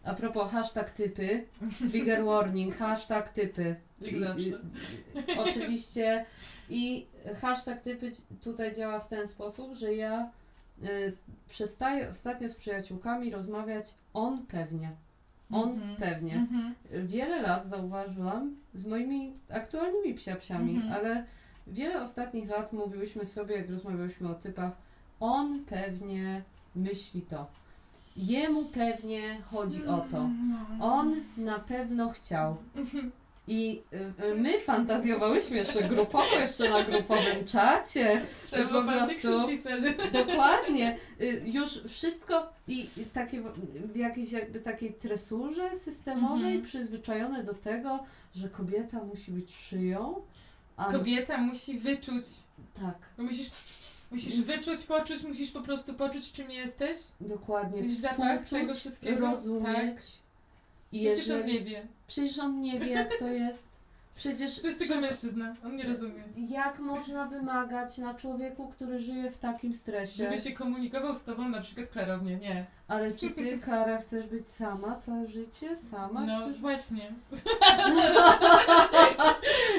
A 0.04 0.14
propos 0.14 0.52
hashtag 0.52 0.90
typy, 0.92 1.46
trigger 1.92 2.26
warning, 2.26 2.76
hashtag 2.86 3.30
typy. 3.30 3.76
I- 4.02 4.06
i- 4.16 5.38
oczywiście. 5.38 6.26
I 6.70 7.06
hashtag 7.42 7.82
typy 7.82 8.12
tutaj 8.42 8.74
działa 8.76 9.00
w 9.00 9.08
ten 9.08 9.28
sposób, 9.28 9.74
że 9.74 9.94
ja 9.94 10.30
y, 10.84 11.14
przestaję 11.50 12.10
ostatnio 12.10 12.50
z 12.50 12.56
przyjaciółkami 12.56 13.32
rozmawiać 13.32 13.94
on 14.14 14.46
pewnie. 14.48 14.92
On 15.52 15.70
Mhm. 15.70 15.96
pewnie. 15.96 16.36
Mhm. 16.36 16.76
Wiele 17.08 17.42
lat 17.42 17.66
zauważyłam 17.66 18.56
z 18.74 18.86
moimi 18.86 19.34
aktualnymi 19.50 20.14
psiapsiami, 20.14 20.76
Mhm. 20.76 20.94
ale 20.94 21.26
wiele 21.68 22.02
ostatnich 22.02 22.50
lat 22.50 22.74
mówiłyśmy 22.74 23.26
sobie, 23.26 23.56
jak 23.56 23.70
rozmawiałyśmy 23.70 24.30
o 24.30 24.34
typach, 24.34 24.72
on 25.20 25.60
pewnie 25.66 26.42
myśli 26.76 27.22
to. 27.22 27.48
Jemu 28.18 28.66
pewnie 28.66 29.42
chodzi 29.42 29.86
o 29.88 30.06
to. 30.12 30.30
No. 30.50 30.86
On 30.86 31.16
na 31.38 31.60
pewno 31.60 32.10
chciał. 32.10 32.56
I 33.48 33.82
y, 33.94 34.24
y, 34.26 34.36
my 34.36 34.60
fantazjowałyśmy 34.60 35.58
jeszcze 35.58 35.84
grupowo, 35.84 36.36
jeszcze 36.40 36.70
na 36.70 36.84
grupowym 36.84 37.46
czacie. 37.46 38.22
Trzeba 38.44 38.82
po 38.82 38.92
prostu- 38.92 39.48
pisać. 39.48 39.82
Dokładnie. 40.14 40.98
Y, 41.22 41.42
Już 41.46 41.84
wszystko 41.88 42.50
i 42.68 42.88
takie 43.14 43.42
w- 43.42 43.96
jakiejś 43.96 44.32
jakby 44.32 44.60
takiej 44.60 44.94
tresurze 44.94 45.76
systemowej 45.76 46.46
Mhm. 46.46 46.62
przyzwyczajone 46.62 47.44
do 47.44 47.54
tego, 47.54 48.00
że 48.36 48.50
kobieta 48.50 49.04
musi 49.04 49.32
być 49.32 49.56
szyją. 49.56 50.22
A 50.78 50.92
Kobieta 50.92 51.38
musi 51.38 51.80
wyczuć, 51.80 52.26
tak, 52.82 52.96
musisz, 53.18 53.50
musisz 54.12 54.42
wyczuć, 54.42 54.84
poczuć, 54.84 55.24
musisz 55.24 55.52
po 55.52 55.62
prostu 55.62 55.94
poczuć, 55.94 56.32
czym 56.32 56.52
jesteś. 56.52 56.98
dokładnie. 57.22 57.82
Widzisz 57.82 57.98
zapach 57.98 58.50
tego 58.50 58.74
wszystkiego? 58.74 59.20
rozumieć. 59.28 59.98
I 60.92 61.06
Przecież 61.06 61.30
on 61.30 61.38
jeżeli- 61.38 61.54
nie 61.54 61.62
wie. 61.62 61.88
Przecież 62.08 62.40
on 62.40 62.60
nie 62.60 62.80
wie, 62.80 62.88
jak 62.92 63.20
to 63.20 63.28
jest. 63.28 63.68
Przecież 64.18 64.60
To 64.60 64.68
jest 64.68 64.80
tylko 64.80 65.02
mężczyzna, 65.02 65.56
on 65.66 65.76
nie 65.76 65.84
rozumie. 65.84 66.24
jak 66.50 66.80
można 66.80 67.26
wymagać 67.28 67.98
na 67.98 68.14
człowieku, 68.14 68.68
który 68.68 69.00
żyje 69.00 69.32
w 69.32 69.38
takim 69.38 69.74
stresie? 69.74 70.24
Żeby 70.24 70.38
się 70.38 70.52
komunikował 70.52 71.16
z 71.16 71.24
tobą 71.24 71.50
na 71.50 71.62
przykład 71.62 71.88
klarownie, 71.88 72.36
nie. 72.38 72.66
Ale 72.88 73.12
czy 73.12 73.30
ty, 73.30 73.58
Klara, 73.66 73.98
chcesz 73.98 74.28
być 74.28 74.48
sama 74.48 74.96
całe 74.96 75.28
życie? 75.28 75.76
Sama 75.76 76.26
No 76.26 76.40
chcesz 76.40 76.60
właśnie. 76.62 77.12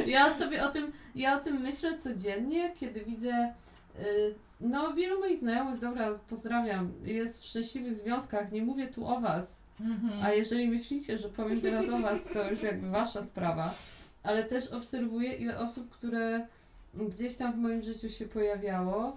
ja 0.06 0.34
sobie 0.34 0.66
o 0.66 0.68
tym, 0.68 0.92
ja 1.14 1.36
o 1.36 1.40
tym 1.40 1.60
myślę 1.60 1.98
codziennie, 1.98 2.72
kiedy 2.74 3.00
widzę, 3.04 3.54
y, 4.00 4.34
no 4.60 4.92
wielu 4.94 5.20
moich 5.20 5.38
znajomych, 5.38 5.80
dobra, 5.80 6.18
pozdrawiam, 6.30 6.92
jest 7.04 7.42
w 7.42 7.44
szczęśliwych 7.44 7.96
związkach, 7.96 8.52
nie 8.52 8.62
mówię 8.62 8.86
tu 8.88 9.06
o 9.06 9.20
was, 9.20 9.62
Mhm. 9.80 10.22
A 10.22 10.30
jeżeli 10.32 10.68
myślicie, 10.68 11.18
że 11.18 11.28
powiem 11.28 11.60
teraz 11.60 11.88
o 11.88 11.98
was, 11.98 12.18
to 12.32 12.50
już 12.50 12.62
jakby 12.62 12.90
wasza 12.90 13.22
sprawa. 13.22 13.74
Ale 14.22 14.44
też 14.44 14.68
obserwuję, 14.68 15.32
ile 15.32 15.58
osób, 15.58 15.90
które 15.90 16.46
gdzieś 16.94 17.34
tam 17.36 17.52
w 17.52 17.56
moim 17.56 17.82
życiu 17.82 18.08
się 18.08 18.24
pojawiało, 18.24 19.16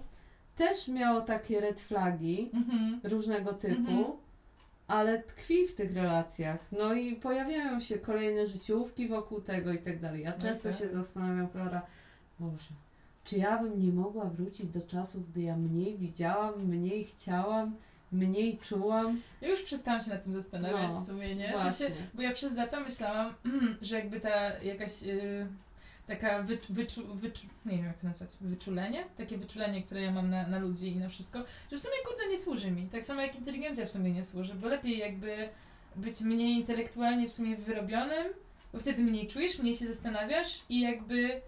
też 0.56 0.88
miało 0.88 1.20
takie 1.20 1.60
red 1.60 1.80
flagi 1.80 2.50
Mhm. 2.54 3.00
różnego 3.04 3.52
typu, 3.52 3.80
Mhm. 3.80 4.06
ale 4.88 5.22
tkwi 5.22 5.66
w 5.66 5.74
tych 5.74 5.94
relacjach. 5.94 6.72
No 6.72 6.94
i 6.94 7.16
pojawiają 7.16 7.80
się 7.80 7.98
kolejne 7.98 8.46
życiówki 8.46 9.08
wokół 9.08 9.40
tego 9.40 9.72
i 9.72 9.78
tak 9.78 10.00
dalej. 10.00 10.22
Ja 10.22 10.32
No 10.36 10.42
często 10.42 10.68
tak. 10.68 10.78
się 10.78 10.88
zastanawiam, 10.88 11.48
Klara, 11.48 11.82
Boże, 12.40 12.70
czy 13.24 13.36
ja 13.38 13.58
bym 13.62 13.78
nie 13.86 13.92
mogła 13.92 14.24
wrócić 14.24 14.66
do 14.66 14.82
czasów, 14.82 15.30
gdy 15.30 15.40
ja 15.40 15.56
mniej 15.56 15.98
widziałam, 15.98 16.64
mniej 16.66 17.04
chciałam, 17.04 17.76
mniej 18.12 18.58
czułam? 18.58 19.20
Ja 19.40 19.48
już 19.48 19.62
przestałam 19.62 20.00
się 20.00 20.10
nad 20.10 20.22
tym 20.22 20.32
zastanawiać 20.32 20.92
No, 20.92 21.00
w 21.00 21.06
sumie, 21.06 21.34
nie? 21.34 21.52
W 21.52 21.56
sensie, 21.56 21.94
bo 22.14 22.22
ja 22.22 22.32
przez 22.32 22.56
lata 22.56 22.80
myślałam, 22.80 23.34
że 23.82 23.96
jakby 23.96 24.20
ta 24.20 24.58
jakaś 24.58 25.02
y, 25.02 25.46
taka 26.06 26.42
wy, 26.42 26.58
wyczu, 26.70 27.14
wyczu, 27.14 27.46
nie 27.66 27.76
wiem 27.76 27.86
jak 27.86 27.98
to 27.98 28.06
nazwać, 28.06 28.30
wyczulenie? 28.40 29.04
Takie 29.16 29.38
wyczulenie, 29.38 29.82
które 29.82 30.02
ja 30.02 30.10
mam 30.10 30.30
na, 30.30 30.46
na 30.46 30.58
ludzi 30.58 30.88
i 30.88 30.96
na 30.96 31.08
wszystko, 31.08 31.38
że 31.70 31.76
w 31.76 31.80
sumie 31.80 31.94
kurde 32.06 32.26
nie 32.28 32.38
służy 32.38 32.70
mi. 32.70 32.86
Tak 32.86 33.04
samo 33.04 33.20
jak 33.20 33.36
inteligencja 33.36 33.86
w 33.86 33.90
sumie 33.90 34.10
nie 34.10 34.24
służy, 34.24 34.54
bo 34.54 34.68
lepiej 34.68 34.98
jakby 34.98 35.48
być 35.96 36.20
mniej 36.20 36.54
intelektualnie 36.54 37.28
w 37.28 37.32
sumie 37.32 37.56
wyrobionym, 37.56 38.26
bo 38.72 38.78
wtedy 38.78 39.02
mniej 39.02 39.26
czujesz, 39.26 39.58
mniej 39.58 39.74
się 39.74 39.86
zastanawiasz 39.86 40.62
i 40.68 40.80
jakby 40.80 41.40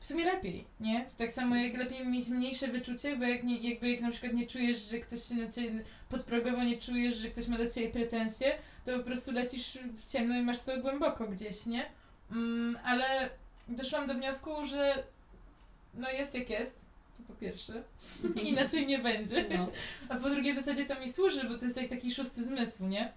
w 0.00 0.04
sumie 0.04 0.24
lepiej, 0.24 0.64
nie? 0.80 1.04
To 1.04 1.10
tak 1.16 1.32
samo 1.32 1.56
jak 1.56 1.74
lepiej 1.74 2.06
mieć 2.06 2.28
mniejsze 2.28 2.68
wyczucie, 2.68 3.16
bo 3.16 3.24
jak, 3.24 3.44
nie, 3.44 3.58
jakby 3.58 3.90
jak 3.90 4.00
na 4.00 4.10
przykład 4.10 4.32
nie 4.32 4.46
czujesz, 4.46 4.90
że 4.90 4.98
ktoś 4.98 5.22
się 5.22 5.34
na 5.34 5.48
ciebie 5.48 5.82
podprogowo 6.08 6.64
nie 6.64 6.78
czujesz, 6.78 7.16
że 7.16 7.28
ktoś 7.28 7.48
ma 7.48 7.58
do 7.58 7.70
ciebie 7.70 7.88
pretensje, 7.88 8.58
to 8.84 8.98
po 8.98 9.04
prostu 9.04 9.32
lecisz 9.32 9.78
w 9.96 10.12
ciemno 10.12 10.34
i 10.36 10.42
masz 10.42 10.60
to 10.60 10.80
głęboko 10.80 11.26
gdzieś, 11.26 11.66
nie? 11.66 11.86
Mm, 12.32 12.78
ale 12.84 13.30
doszłam 13.68 14.06
do 14.06 14.14
wniosku, 14.14 14.64
że 14.64 15.04
no 15.94 16.10
jest 16.10 16.34
jak 16.34 16.50
jest, 16.50 16.80
to 17.16 17.22
po 17.22 17.32
pierwsze, 17.32 17.82
inaczej 18.50 18.86
nie 18.86 18.98
będzie. 18.98 19.46
No. 19.56 19.70
A 20.08 20.14
po 20.14 20.30
drugie 20.30 20.52
w 20.52 20.56
zasadzie 20.56 20.86
to 20.86 21.00
mi 21.00 21.08
służy, 21.08 21.48
bo 21.48 21.58
to 21.58 21.64
jest 21.64 21.76
jak 21.76 21.88
taki 21.88 22.14
szósty 22.14 22.44
zmysł, 22.44 22.86
nie? 22.86 23.12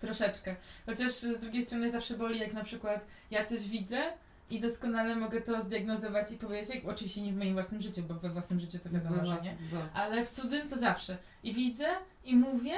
Troszeczkę. 0.00 0.56
Chociaż 0.86 1.12
z 1.12 1.40
drugiej 1.40 1.62
strony 1.62 1.90
zawsze 1.90 2.16
boli, 2.16 2.38
jak 2.38 2.52
na 2.52 2.64
przykład 2.64 3.06
ja 3.30 3.44
coś 3.44 3.68
widzę 3.68 4.12
i 4.50 4.60
doskonale 4.60 5.16
mogę 5.16 5.40
to 5.40 5.60
zdiagnozować 5.60 6.32
i 6.32 6.36
powiedzieć, 6.36 6.82
oczywiście 6.86 7.22
nie 7.22 7.32
w 7.32 7.36
moim 7.36 7.52
własnym 7.52 7.80
życiu, 7.80 8.02
bo 8.02 8.14
we 8.14 8.30
własnym 8.30 8.60
życiu 8.60 8.78
to 8.78 8.90
wiadomo, 8.90 9.24
że 9.24 9.38
nie. 9.42 9.56
No. 9.72 9.80
Ale 9.94 10.24
w 10.24 10.28
cudzym 10.28 10.68
to 10.68 10.76
zawsze. 10.76 11.16
I 11.42 11.54
widzę, 11.54 11.86
i 12.24 12.36
mówię, 12.36 12.74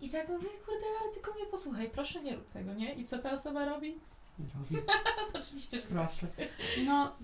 i 0.00 0.08
tak 0.10 0.28
mówię, 0.28 0.48
kurde, 0.66 0.86
ale 1.02 1.12
tylko 1.12 1.34
mnie 1.34 1.46
posłuchaj, 1.46 1.90
proszę 1.90 2.22
nie 2.22 2.36
rób 2.36 2.48
tego, 2.50 2.74
nie? 2.74 2.94
I 2.94 3.04
co 3.04 3.18
ta 3.18 3.32
osoba 3.32 3.64
robi? 3.64 3.94
Robi. 4.38 4.82
to 5.32 5.38
oczywiście, 5.40 5.80
że 5.80 5.86
Proszę. 5.86 6.26
No, 6.86 7.16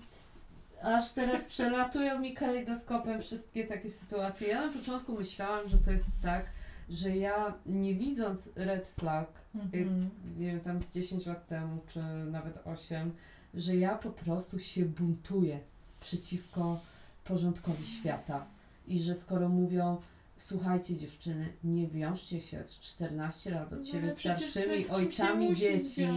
aż 0.83 1.11
teraz 1.11 1.43
przelatują 1.43 2.19
mi 2.19 2.33
kalejdoskopem 2.33 3.21
wszystkie 3.21 3.65
takie 3.65 3.89
sytuacje. 3.89 4.47
Ja 4.47 4.65
na 4.67 4.73
początku 4.73 5.13
myślałam, 5.17 5.69
że 5.69 5.77
to 5.77 5.91
jest 5.91 6.05
tak, 6.21 6.45
że 6.89 7.09
ja 7.09 7.53
nie 7.65 7.95
widząc 7.95 8.49
red 8.55 8.87
flag, 8.87 9.27
jak, 9.55 9.63
Mhm. 9.73 10.09
nie 10.37 10.47
wiem, 10.47 10.59
tam 10.61 10.81
z 10.81 10.91
10 10.91 11.25
lat 11.25 11.47
temu, 11.47 11.81
czy 11.87 11.99
nawet 12.25 12.59
8, 12.65 13.11
że 13.53 13.75
ja 13.75 13.95
po 13.95 14.09
prostu 14.09 14.59
się 14.59 14.85
buntuję 14.85 15.59
przeciwko 15.99 16.79
porządkowi 17.23 17.85
świata. 17.85 18.45
I 18.87 18.99
że 18.99 19.15
skoro 19.15 19.49
mówią, 19.49 20.01
słuchajcie 20.37 20.95
dziewczyny, 20.95 21.53
nie 21.63 21.87
wiążcie 21.87 22.39
się 22.39 22.63
z 22.63 22.79
14 22.79 23.51
lat 23.51 23.73
od 23.73 23.79
No, 23.79 23.85
ciebie 23.85 24.03
ale 24.07 24.15
przecież 24.15 24.49
starszymi 24.49 24.87
ojcami 24.89 25.55
dzieci, 25.55 26.07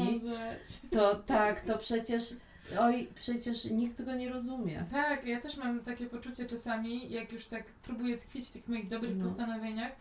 to 0.91 1.15
tak, 1.15 1.61
to 1.61 1.79
przecież, 1.79 2.37
oj, 2.81 3.09
przecież 3.15 3.65
nikt 3.65 3.97
tego 3.97 4.15
nie 4.15 4.29
rozumie. 4.29 4.85
Tak, 4.91 5.27
ja 5.27 5.41
też 5.41 5.57
mam 5.57 5.81
takie 5.81 6.07
poczucie 6.07 6.47
czasami, 6.47 7.11
jak 7.11 7.33
już 7.33 7.47
tak 7.47 7.65
próbuję 7.83 8.17
tkwić 8.17 8.47
w 8.49 8.51
tych 8.53 8.69
moich 8.69 8.89
dobrych 8.89 9.17
No. 9.17 9.25
postanowieniach, 9.25 9.93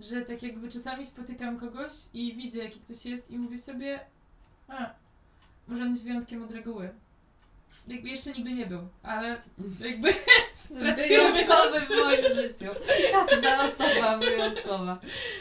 że 0.00 0.22
tak 0.22 0.42
jakby 0.42 0.68
czasami 0.68 1.06
spotykam 1.06 1.58
kogoś 1.58 1.92
i 2.14 2.34
widzę, 2.36 2.58
jaki 2.58 2.80
ktoś 2.80 3.06
jest 3.06 3.30
i 3.30 3.38
mówię 3.38 3.58
sobie, 3.58 4.00
a, 4.68 4.94
może 5.68 5.82
on 5.82 5.88
jest 5.88 6.04
wyjątkiem 6.04 6.42
od 6.42 6.50
reguły. 6.50 6.90
Jakby 7.88 8.08
jeszcze 8.08 8.30
nigdy 8.32 8.52
nie 8.52 8.66
był, 8.66 8.88
ale 9.02 9.42
jakby 9.86 10.14
Pracujemy 10.80 11.32
Wyjątkowy 11.32 11.80
w 11.80 11.88
moim 11.90 12.34
życiu. 12.34 12.66
Każda 13.12 13.64
osoba 13.64 14.18
wyjątkowa. 14.18 14.98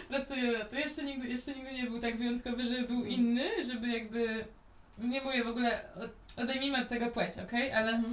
pracuję 0.10 0.51
na 0.60 0.66
to. 0.66 0.75
Jeszcze 0.75 1.04
nigdy, 1.04 1.28
jeszcze 1.28 1.56
nigdy 1.56 1.74
nie 1.74 1.84
był 1.84 2.00
tak 2.00 2.18
wyjątkowy, 2.18 2.63
żeby 2.63 2.88
był 2.88 3.06
inny, 3.06 3.63
żeby 3.63 3.88
jakby, 3.88 4.46
nie 4.98 5.22
mówię 5.22 5.44
w 5.44 5.48
ogóle, 5.48 5.82
od- 5.96 6.40
odejmijmy 6.44 6.82
od 6.82 6.88
tego 6.88 7.08
płeć, 7.08 7.38
okej? 7.38 7.74
Ale 7.74 8.04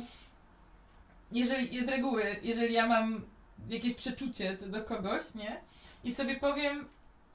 jeżeli 1.33 1.85
z 1.85 1.89
reguły, 1.89 2.23
jeżeli 2.43 2.75
ja 2.75 2.87
mam 2.87 3.25
jakieś 3.69 3.95
przeczucie 3.95 4.57
co 4.57 4.67
do 4.67 4.83
kogoś, 4.83 5.35
nie? 5.35 5.61
I 6.05 6.13
sobie 6.13 6.35
powiem 6.37 6.89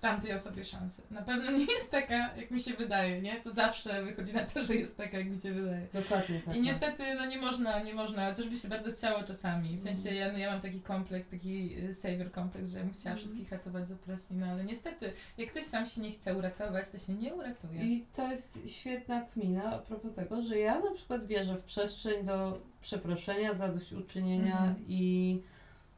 tamtej 0.04 0.34
osobie 0.34 0.64
szansę. 0.64 1.02
Na 1.12 1.22
pewno 1.22 1.52
nie 1.52 1.66
jest 1.74 1.92
taka, 1.92 2.36
jak 2.38 2.52
mi 2.52 2.60
się 2.60 2.74
wydaje, 2.74 3.22
nie? 3.22 3.36
To 3.42 3.50
zawsze 3.52 4.04
wychodzi 4.04 4.34
na 4.34 4.46
to, 4.46 4.64
że 4.64 4.76
jest 4.76 4.98
taka, 4.98 5.18
jak 5.18 5.30
mi 5.30 5.38
się 5.40 5.52
wydaje. 5.52 5.88
Dokładnie 5.94 6.42
tak. 6.46 6.56
I 6.56 6.62
niestety, 6.62 7.16
no 7.16 7.26
nie 7.26 7.38
można, 7.38 7.80
nie 7.84 7.94
można, 7.94 8.30
chociaż 8.30 8.50
by 8.50 8.58
się 8.58 8.68
bardzo 8.68 8.92
chciało 8.92 9.24
czasami. 9.24 9.76
W 9.76 9.80
sensie 9.80 10.10
ja, 10.16 10.32
no, 10.32 10.38
ja 10.38 10.52
mam 10.52 10.62
taki 10.62 10.82
kompleks, 10.82 11.28
taki 11.28 11.78
y, 11.90 11.94
savior 11.94 12.32
kompleks, 12.32 12.70
że 12.70 12.78
ja 12.78 12.84
bym 12.84 12.94
chciała 12.94 13.14
Mhm. 13.14 13.18
wszystkich 13.18 13.52
ratować 13.52 13.88
z 13.88 13.92
opresji, 13.92 14.36
no 14.36 14.46
ale 14.46 14.64
niestety, 14.64 15.14
jak 15.38 15.50
ktoś 15.52 15.64
sam 15.64 15.86
się 15.86 16.02
nie 16.02 16.12
chce 16.12 16.36
uratować, 16.36 16.90
to 16.90 16.98
się 16.98 17.14
nie 17.14 17.34
uratuje. 17.34 17.84
I 17.84 18.06
to 18.16 18.28
jest 18.32 18.70
świetna 18.70 19.22
kmina 19.22 19.64
a 19.64 19.80
propos 19.80 20.14
tego, 20.14 20.42
że 20.42 20.60
ja 20.60 20.80
na 20.80 20.92
przykład 20.92 21.28
wierzę 21.28 21.56
w 21.56 21.64
przestrzeń 21.64 22.26
do 22.26 22.62
przeproszenia, 22.82 23.54
zadośćuczynienia 23.54 24.58
Mhm. 24.58 24.76
i 24.88 25.42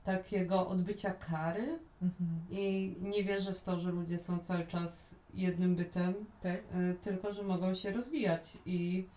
takiego 0.06 0.68
odbycia 0.68 1.12
kary. 1.12 1.80
Mhm. 2.02 2.40
I 2.50 2.96
nie 3.02 3.24
wierzę 3.24 3.54
w 3.54 3.60
to, 3.60 3.80
że 3.80 3.92
ludzie 3.92 4.18
są 4.18 4.40
cały 4.40 4.66
czas 4.68 5.16
jednym 5.34 5.76
bytem, 5.76 6.14
Tak? 6.42 6.56
y, 6.76 6.96
tylko 7.02 7.32
że 7.32 7.44
mogą 7.44 7.74
się 7.74 7.92
rozwijać. 7.92 8.58
I, 8.66 9.08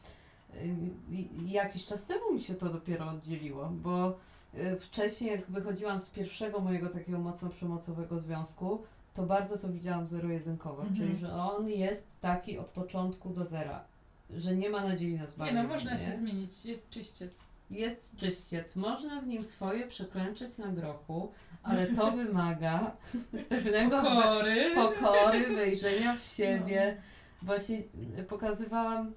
i 1.11 1.51
jakiś 1.51 1.87
czas 1.87 2.05
temu 2.07 2.33
mi 2.33 2.41
się 2.41 2.55
to 2.55 2.69
dopiero 2.69 3.07
oddzieliło, 3.11 3.69
bo 3.69 4.17
y, 4.55 4.77
wcześniej, 4.81 5.31
jak 5.31 5.51
wychodziłam 5.51 6.01
z 6.01 6.09
pierwszego 6.09 6.61
mojego 6.61 6.89
takiego 6.89 7.19
mocno 7.19 7.49
przemocowego 7.49 8.19
związku, 8.21 8.83
to 9.15 9.23
bardzo 9.27 9.59
to 9.59 9.69
widziałam 9.69 10.07
zero-jedynkowo, 10.07 10.83
Mhm. 10.83 10.97
czyli 10.97 11.17
że 11.17 11.33
on 11.35 11.69
jest 11.69 12.05
taki 12.21 12.59
od 12.59 12.67
początku 12.67 13.31
do 13.31 13.45
zera, 13.45 13.85
że 14.31 14.57
nie 14.57 14.71
ma 14.71 14.81
nadziei 14.85 15.15
na 15.15 15.21
Nie 15.21 15.27
zbawienie. 15.27 15.63
no, 15.63 15.69
można 15.69 15.91
nie? 15.93 15.99
się 15.99 16.13
zmienić, 16.17 16.65
jest 16.65 16.91
czyściec. 16.91 17.49
Jest 17.71 18.17
czyściec, 18.17 18.77
można 18.77 19.21
w 19.21 19.27
nim 19.27 19.45
swoje 19.45 19.87
przeklęczeć 19.87 20.59
na 20.59 20.69
grochu, 20.69 21.33
ale 21.63 21.87
to 21.87 22.13
wymaga 22.13 22.97
pewnego 23.49 23.97
Pokory! 24.03 24.75
pokory, 24.75 25.57
wejrzenia 25.57 26.15
w 26.17 26.21
siebie. 26.21 26.97
Właśnie 27.43 27.79
y, 28.19 28.23
pokazywałam 28.29 29.13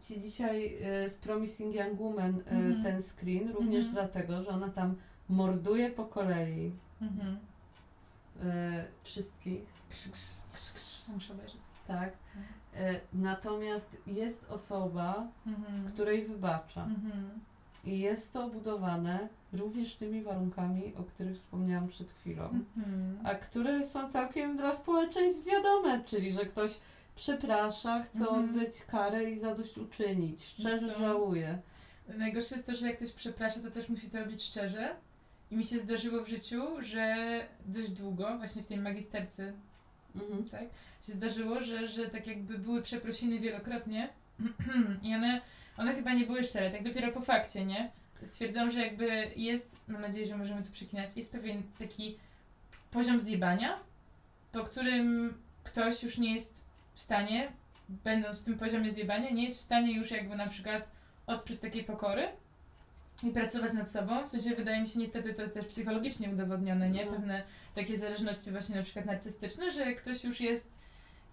Ci 0.00 0.20
dzisiaj 0.20 0.76
y, 1.04 1.08
z 1.08 1.16
Promising 1.16 1.74
Young 1.74 2.00
Woman 2.00 2.34
Mhm. 2.46 2.82
ten 2.82 3.02
screen, 3.02 3.48
również 3.52 3.86
Mhm. 3.86 3.94
dlatego, 3.94 4.42
że 4.42 4.48
ona 4.48 4.68
tam 4.68 4.96
morduje 5.28 5.90
po 5.90 6.04
kolei 6.04 6.72
Mhm. 7.02 7.36
y, 8.42 8.84
wszystkich, 9.02 9.60
Muszę 11.14 11.32
obejrzeć. 11.32 11.60
tak. 11.86 12.12
Y, 12.12 13.00
natomiast 13.12 13.96
jest 14.06 14.46
osoba, 14.50 15.26
Mhm. 15.46 15.88
której 15.88 16.24
wybacza. 16.26 16.84
Mhm. 16.84 17.30
I 17.86 17.98
jest 17.98 18.32
to 18.32 18.44
obudowane 18.44 19.28
również 19.52 19.94
tymi 19.94 20.22
warunkami, 20.22 20.92
o 20.96 21.02
których 21.02 21.36
wspomniałam 21.36 21.88
przed 21.88 22.10
chwilą. 22.12 22.44
Mhm. 22.76 23.18
a 23.24 23.34
które 23.34 23.86
są 23.86 24.10
całkiem 24.10 24.56
dla 24.56 24.76
społeczeństw 24.76 25.44
wiadome, 25.44 26.04
czyli 26.04 26.32
że 26.32 26.46
ktoś 26.46 26.78
przeprasza, 27.16 28.02
chce 28.02 28.18
Mhm. 28.18 28.44
odbyć 28.44 28.84
karę 28.84 29.30
i 29.30 29.38
zadośćuczynić, 29.38 30.44
szczerze 30.44 30.86
Wiesz 30.88 30.98
żałuje. 30.98 31.58
Najgorsze 32.18 32.54
jest 32.54 32.66
to, 32.66 32.74
że 32.74 32.86
jak 32.86 32.96
ktoś 32.96 33.12
przeprasza, 33.12 33.60
to 33.60 33.70
też 33.70 33.88
musi 33.88 34.10
to 34.10 34.20
robić 34.20 34.42
szczerze. 34.42 34.96
I 35.50 35.56
mi 35.56 35.64
się 35.64 35.78
zdarzyło 35.78 36.22
w 36.24 36.28
życiu, 36.28 36.62
że 36.80 37.16
dość 37.66 37.90
długo, 37.90 38.38
właśnie 38.38 38.62
w 38.62 38.66
tej 38.66 38.76
magisterce, 38.76 39.52
Mhm. 40.14 40.44
tak, 40.44 40.62
się 41.06 41.12
zdarzyło, 41.12 41.60
że, 41.60 41.88
że 41.88 42.08
tak 42.08 42.26
jakby 42.26 42.58
były 42.58 42.82
przeprosiny 42.82 43.38
wielokrotnie 43.38 44.08
i 45.02 45.14
one, 45.14 45.40
one 45.76 45.94
chyba 45.94 46.12
nie 46.12 46.26
były 46.26 46.44
szczere, 46.44 46.70
tak 46.70 46.82
dopiero 46.82 47.12
po 47.12 47.20
fakcie, 47.20 47.64
nie? 47.64 47.90
Stwierdzam, 48.22 48.70
że 48.70 48.80
jakby 48.80 49.30
jest, 49.36 49.76
mam 49.88 50.00
nadzieję, 50.00 50.26
że 50.26 50.36
możemy 50.36 50.62
tu 50.62 50.72
przekinać, 50.72 51.16
jest 51.16 51.32
pewien 51.32 51.62
taki 51.78 52.18
poziom 52.90 53.20
zjebania, 53.20 53.78
po 54.52 54.64
którym 54.64 55.34
ktoś 55.64 56.02
już 56.02 56.18
nie 56.18 56.32
jest 56.32 56.64
w 56.94 57.00
stanie, 57.00 57.52
będąc 57.88 58.42
w 58.42 58.44
tym 58.44 58.58
poziomie 58.58 58.90
zjebania, 58.90 59.30
nie 59.30 59.44
jest 59.44 59.58
w 59.58 59.62
stanie 59.62 59.96
już 59.96 60.10
jakby 60.10 60.36
na 60.36 60.46
przykład 60.46 60.88
odczuć 61.26 61.60
takiej 61.60 61.84
pokory 61.84 62.28
i 63.22 63.30
pracować 63.30 63.72
nad 63.72 63.90
sobą. 63.90 64.26
W 64.26 64.28
sensie 64.28 64.50
wydaje 64.50 64.80
mi 64.80 64.86
się 64.86 64.98
niestety 64.98 65.34
to 65.34 65.48
też 65.48 65.66
psychologicznie 65.66 66.30
udowodnione, 66.30 66.90
nie? 66.90 67.06
No. 67.06 67.12
Pewne 67.12 67.42
takie 67.74 67.96
zależności 67.96 68.50
właśnie 68.50 68.76
na 68.76 68.82
przykład 68.82 69.06
narcystyczne, 69.06 69.70
że 69.70 69.80
jak 69.80 70.00
ktoś 70.00 70.24
już 70.24 70.40
jest 70.40 70.70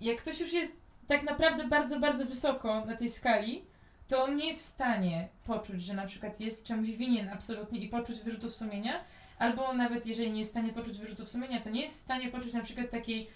jak 0.02 0.18
ktoś 0.18 0.40
już 0.40 0.54
jest 0.54 0.78
tak 1.08 1.24
naprawdę 1.24 1.68
bardzo, 1.68 2.00
bardzo 2.00 2.26
wysoko 2.26 2.86
na 2.86 2.96
tej 2.96 3.10
skali, 3.10 3.66
to 4.12 4.24
on 4.24 4.36
nie 4.36 4.48
jest 4.48 4.62
w 4.62 4.66
stanie 4.66 5.28
poczuć, 5.46 5.82
że 5.82 5.94
na 5.94 6.06
przykład 6.06 6.40
jest 6.40 6.64
czemuś 6.64 6.90
winien 6.90 7.30
absolutnie 7.30 7.80
i 7.80 7.90
poczuć 7.90 8.20
wyrzutów 8.20 8.54
sumienia, 8.54 9.04
albo 9.40 9.74
nawet 9.74 10.06
jeżeli 10.06 10.32
nie 10.32 10.40
jest 10.40 10.52
w 10.52 10.54
stanie 10.54 10.74
poczuć 10.74 10.98
wyrzutów 10.98 11.30
sumienia, 11.30 11.62
to 11.62 11.70
nie 11.70 11.82
jest 11.82 11.96
w 11.96 12.00
stanie 12.00 12.28
poczuć 12.28 12.54
na 12.54 12.62
przykład 12.62 12.90
takiej 12.90 13.28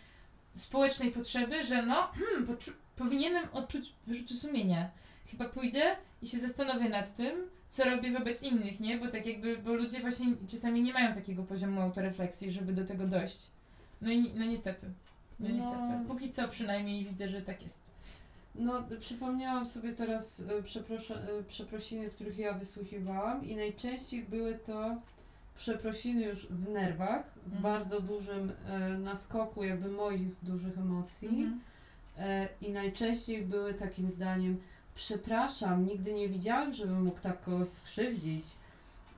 społecznej 0.53 1.11
potrzeby, 1.11 1.63
że 1.63 1.85
no, 1.85 2.07
hmm, 2.07 2.57
powinienem 2.95 3.43
odczuć 3.53 3.93
wyrzuty 4.07 4.35
sumienia. 4.35 4.89
Chyba 5.31 5.45
pójdę 5.45 5.95
i 6.21 6.27
się 6.27 6.37
zastanowię 6.37 6.89
nad 6.89 7.15
tym, 7.15 7.49
co 7.69 7.83
robię 7.83 8.11
wobec 8.11 8.43
innych, 8.43 8.79
nie? 8.79 8.97
Bo 8.97 9.07
tak 9.07 9.25
jakby, 9.25 9.57
bo 9.57 9.73
ludzie 9.73 9.99
właśnie 9.99 10.27
czasami 10.47 10.81
nie 10.81 10.93
mają 10.93 11.13
takiego 11.13 11.43
poziomu 11.43 11.81
autorefleksji, 11.81 12.51
żeby 12.51 12.73
do 12.73 12.85
tego 12.85 13.07
dojść. 13.07 13.47
No 14.01 14.11
i 14.11 14.33
no 14.33 14.45
niestety. 14.45 14.85
No, 15.39 15.49
No. 15.49 15.55
niestety. 15.55 16.07
Póki 16.07 16.29
co 16.29 16.47
przynajmniej 16.47 17.05
widzę, 17.05 17.27
że 17.29 17.41
tak 17.41 17.61
jest. 17.63 17.81
No, 18.57 18.83
przypomniałam 18.99 19.65
sobie 19.65 19.93
teraz 19.93 20.39
e, 20.39 20.57
e, 21.39 21.43
przeprosiny, 21.43 22.09
których 22.09 22.37
ja 22.39 22.53
wysłuchiwałam 22.53 23.45
i 23.45 23.55
najczęściej 23.55 24.23
były 24.23 24.55
to 24.55 24.95
przeprosiny 25.57 26.21
już 26.25 26.47
w 26.47 26.69
nerwach, 26.69 27.25
w 27.33 27.45
Mhm. 27.45 27.61
bardzo 27.63 28.01
dużym 28.01 28.51
e, 28.65 28.89
naskoku 28.97 29.63
jakby 29.63 29.91
moich 29.91 30.43
dużych 30.43 30.77
emocji 30.77 31.27
Mhm. 31.27 31.61
e, 32.17 32.47
i 32.61 32.69
najczęściej 32.71 33.41
były 33.41 33.73
takim 33.73 34.09
zdaniem 34.09 34.57
przepraszam, 34.95 35.85
nigdy 35.85 36.13
nie 36.13 36.29
widziałem, 36.29 36.73
żebym 36.73 37.03
mógł 37.03 37.19
tak 37.19 37.41
kogoś 37.41 37.67
skrzywdzić. 37.67 38.45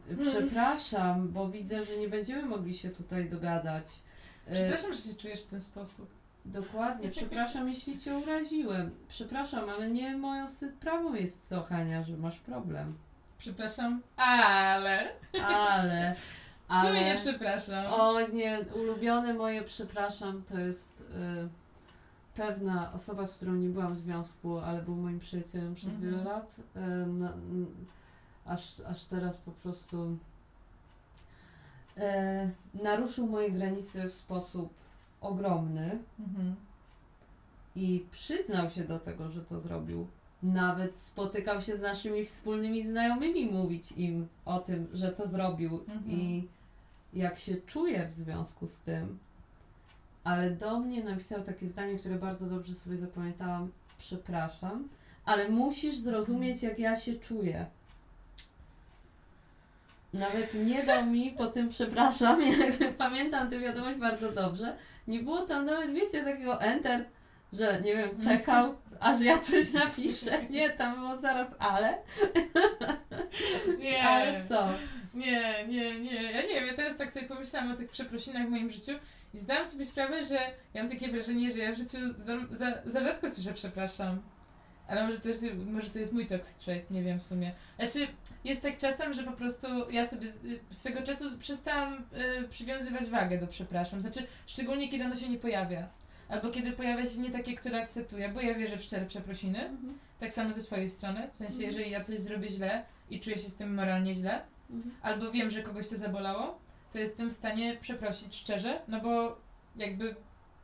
E, 0.08 0.12
Mhm. 0.12 0.28
Przepraszam, 0.30 1.30
bo 1.30 1.50
widzę, 1.50 1.86
że 1.86 1.98
nie 1.98 2.10
będziemy 2.10 2.46
mogli 2.46 2.74
się 2.74 2.90
tutaj 2.90 3.30
dogadać. 3.30 3.86
E, 4.48 4.54
Przepraszam, 4.54 4.94
że 4.94 5.02
się 5.02 5.14
czujesz 5.14 5.42
w 5.44 5.48
ten 5.48 5.62
sposób. 5.62 6.10
Dokładnie. 6.48 7.10
Przepraszam, 7.10 7.70
jeśli 7.70 8.00
cię 8.00 8.18
uraziłem. 8.18 8.92
Przepraszam, 9.08 9.70
ale 9.70 9.90
nie 9.90 10.18
moją 10.18 10.50
sprawą 10.50 11.14
jest 11.14 11.50
to, 11.50 11.64
Hania, 11.64 12.04
że 12.04 12.18
masz 12.18 12.40
problem. 12.40 12.98
Przepraszam, 13.38 14.02
ale. 14.18 15.10
Ale. 15.44 16.16
W 16.70 16.74
sumie 16.74 17.06
nie 17.06 17.16
przepraszam. 17.16 17.86
O 17.94 18.22
nie, 18.28 18.60
ulubione 18.76 19.34
moje 19.34 19.62
przepraszam 19.62 20.44
to 20.44 20.60
jest 20.60 21.02
y, 21.02 21.50
pewna 22.36 22.94
osoba, 22.94 23.26
z 23.26 23.36
którą 23.36 23.56
nie 23.56 23.70
byłam 23.70 23.94
w 23.94 23.98
związku, 23.98 24.58
ale 24.58 24.82
był 24.82 24.96
moim 24.96 25.20
przyjacielem 25.20 25.76
przez 25.76 25.96
Mhm. 25.96 26.12
wiele 26.12 26.24
lat. 26.24 26.56
Y, 26.60 26.80
na, 27.08 27.34
aż, 28.46 28.80
aż 28.80 29.04
teraz 29.04 29.38
po 29.38 29.52
prostu 29.52 30.18
y, 31.98 32.02
naruszył 32.84 33.28
moje 33.28 33.52
granice 33.52 34.08
w 34.08 34.12
sposób 34.12 34.74
ogromny. 35.22 36.00
Mhm. 36.20 36.56
i 37.76 38.06
przyznał 38.12 38.70
się 38.70 38.84
do 38.84 39.00
tego, 39.00 39.30
że 39.30 39.42
to 39.42 39.60
zrobił. 39.60 40.08
Nawet 40.44 41.00
spotykał 41.00 41.62
się 41.62 41.78
z 41.78 41.82
naszymi 41.82 42.26
wspólnymi 42.26 42.84
znajomymi, 42.84 43.46
mówić 43.46 43.92
im 43.92 44.28
o 44.46 44.60
tym, 44.60 44.88
że 44.94 45.12
to 45.12 45.28
zrobił 45.28 45.80
Mhm. 45.80 46.04
i 46.08 46.48
jak 47.14 47.38
się 47.38 47.56
czuje 47.56 48.06
w 48.06 48.12
związku 48.12 48.68
z 48.68 48.78
tym. 48.78 49.18
Ale 50.24 50.52
do 50.52 50.80
mnie 50.80 51.04
napisał 51.04 51.44
takie 51.44 51.68
zdanie, 51.68 51.96
które 52.00 52.16
bardzo 52.16 52.46
dobrze 52.46 52.76
sobie 52.76 52.98
zapamiętałam. 52.98 53.72
Przepraszam, 53.98 54.88
ale 55.26 55.50
musisz 55.50 55.96
zrozumieć, 55.98 56.64
jak 56.64 56.80
ja 56.80 56.96
się 56.96 57.14
czuję. 57.16 57.66
Nawet 60.14 60.54
nie 60.54 60.84
dał 60.84 61.06
mi 61.06 61.32
po 61.32 61.48
tym 61.48 61.70
przepraszam, 61.70 62.42
jak 62.80 62.94
pamiętam 62.98 63.50
tę 63.50 63.60
wiadomość 63.60 63.98
bardzo 63.98 64.32
dobrze. 64.32 64.78
Nie 65.08 65.20
było 65.20 65.42
tam 65.42 65.66
nawet, 65.66 65.94
wiecie, 65.94 66.24
takiego 66.24 66.62
enter, 66.62 67.06
że 67.54 67.82
nie 67.82 67.96
wiem, 67.96 68.22
czekał, 68.24 68.76
aż 69.00 69.22
ja 69.22 69.40
coś 69.40 69.74
napiszę. 69.74 70.46
Nie, 70.50 70.70
tam 70.70 70.96
było 70.96 71.18
zaraz 71.18 71.56
ale. 71.60 71.98
Nie. 73.80 74.04
Ale 74.04 74.48
co? 74.50 74.68
Nie, 75.14 75.66
nie, 75.68 76.00
nie. 76.00 76.32
Ja 76.32 76.42
nie 76.42 76.48
wiem, 76.48 76.68
ja 76.68 76.74
teraz 76.74 76.98
tak 76.98 77.12
sobie 77.12 77.28
pomyślałam 77.28 77.72
o 77.72 77.76
tych 77.76 77.90
przeprosinach 77.90 78.48
w 78.48 78.50
moim 78.50 78.70
życiu 78.70 78.92
i 79.34 79.38
zdałam 79.38 79.66
sobie 79.66 79.86
sprawę, 79.86 80.24
że 80.24 80.36
ja 80.74 80.84
mam 80.84 80.90
takie 80.90 81.08
wrażenie, 81.08 81.52
że 81.52 81.60
ja 81.60 81.72
w 81.72 81.78
życiu 81.78 81.98
za, 82.18 82.34
za, 82.50 82.74
za 82.86 83.02
rzadko 83.02 83.30
słyszę 83.30 83.54
przepraszam. 83.54 84.22
Ale 84.88 85.08
może 85.08 85.20
to, 85.20 85.28
jest, 85.28 85.46
może 85.66 85.90
to 85.90 86.00
jest 86.00 86.14
mój 86.14 86.28
toxic 86.28 86.54
trait, 86.66 86.92
nie 86.92 87.04
wiem 87.04 87.20
w 87.20 87.24
sumie. 87.24 87.52
Znaczy, 87.80 88.08
jest 88.44 88.62
tak 88.62 88.78
czasem, 88.78 89.14
że 89.14 89.24
po 89.24 89.32
prostu 89.32 89.68
ja 89.92 90.08
sobie 90.08 90.32
z, 90.32 90.36
y, 90.46 90.60
swego 90.70 91.02
czasu 91.02 91.38
przestałam 91.40 92.06
y, 92.44 92.48
przywiązywać 92.48 93.06
wagę 93.10 93.38
do 93.38 93.48
przepraszam. 93.48 94.02
Znaczy, 94.02 94.24
szczególnie 94.46 94.90
kiedy 94.90 95.06
ono 95.06 95.16
się 95.16 95.30
nie 95.30 95.38
pojawia. 95.38 95.88
Albo 96.30 96.50
kiedy 96.50 96.72
pojawia 96.72 97.06
się 97.06 97.20
nie 97.20 97.30
takie, 97.32 97.54
które 97.54 97.84
akceptuję, 97.84 98.30
bo 98.30 98.42
ja 98.42 98.54
wierzę 98.56 98.78
w 98.78 98.82
szczere 98.84 99.06
przeprosiny. 99.06 99.70
Tak 100.20 100.34
samo 100.34 100.52
ze 100.52 100.62
swojej 100.62 100.90
strony. 100.90 101.30
W 101.34 101.38
sensie, 101.38 101.54
Mhm. 101.54 101.72
jeżeli 101.72 101.92
ja 101.92 102.02
coś 102.02 102.20
zrobię 102.20 102.50
źle 102.50 102.86
i 103.10 103.20
czuję 103.20 103.38
się 103.38 103.50
z 103.50 103.56
tym 103.56 103.74
moralnie 103.76 104.14
źle, 104.14 104.42
albo 105.02 105.32
wiem, 105.32 105.50
że 105.50 105.62
kogoś 105.62 105.88
to 105.88 105.96
zabolało, 105.96 106.60
to 106.94 107.00
jestem 107.00 107.30
w 107.30 107.34
stanie 107.34 107.78
przeprosić 107.78 108.36
szczerze, 108.36 108.82
no 108.88 109.02
bo 109.02 109.38
jakby, 109.76 110.16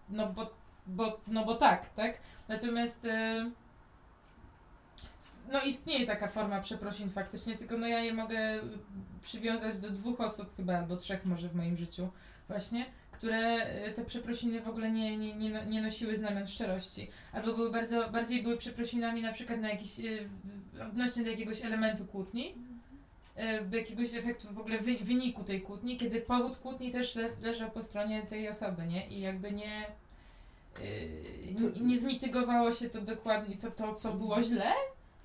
no 0.10 0.28
bo, 0.34 0.54
bo, 0.88 1.20
no 1.28 1.46
bo 1.46 1.56
tak, 1.56 1.94
tak? 1.94 2.18
Natomiast 2.48 3.06
s- 3.06 3.48
no 5.52 5.62
istnieje 5.62 6.08
taka 6.08 6.28
forma 6.28 6.62
przeprosin 6.62 7.10
faktycznie, 7.10 7.56
tylko 7.56 7.78
no 7.78 7.88
ja 7.88 8.00
je 8.00 8.14
mogę 8.14 8.60
przywiązać 9.22 9.80
do 9.80 9.90
dwóch 9.90 10.22
osób 10.22 10.56
chyba, 10.58 10.78
albo 10.78 10.96
trzech 10.96 11.26
może 11.26 11.50
w 11.50 11.56
moim 11.56 11.78
życiu 11.78 12.10
właśnie, 12.48 12.86
które 13.12 13.38
e, 13.38 13.92
te 13.92 14.06
przeprosiny 14.06 14.62
w 14.62 14.68
ogóle 14.68 14.92
nie, 14.92 15.18
nie, 15.18 15.34
nie, 15.36 15.50
no- 15.50 15.64
nie 15.64 15.82
nosiły 15.82 16.16
znamion 16.16 16.48
szczerości. 16.48 17.08
Albo 17.34 17.54
były 17.54 17.72
bardzo, 17.72 18.10
bardziej 18.10 18.44
były 18.44 18.58
przeprosinami 18.58 19.22
na 19.22 19.32
przykład 19.32 19.60
na 19.60 19.70
jakiś, 19.70 20.00
e, 20.00 20.84
odnośnie 20.88 21.24
do 21.24 21.30
jakiegoś 21.30 21.66
elementu 21.66 22.06
kłótni, 22.06 22.56
e, 23.36 23.62
do 23.66 23.78
jakiegoś 23.78 24.14
efektu 24.14 24.48
w 24.54 24.60
ogóle 24.60 24.80
wy, 24.80 24.96
wyniku 24.96 25.44
tej 25.44 25.62
kłótni, 25.62 25.98
kiedy 25.98 26.22
powód 26.22 26.58
kłótni 26.58 26.92
też 26.92 27.16
le, 27.16 27.30
leżał 27.42 27.72
po 27.72 27.84
stronie 27.84 28.22
tej 28.22 28.50
osoby, 28.50 28.86
nie? 28.86 29.08
I 29.08 29.22
jakby 29.22 29.52
nie, 29.52 29.86
yy, 30.82 31.54
nie, 31.54 31.82
nie 31.82 31.98
zmitygowało 31.98 32.72
się 32.72 32.90
to 32.90 33.02
dokładnie, 33.02 33.58
to, 33.58 33.72
to 33.72 33.94
co 33.94 34.14
było 34.14 34.42
źle, 34.42 34.72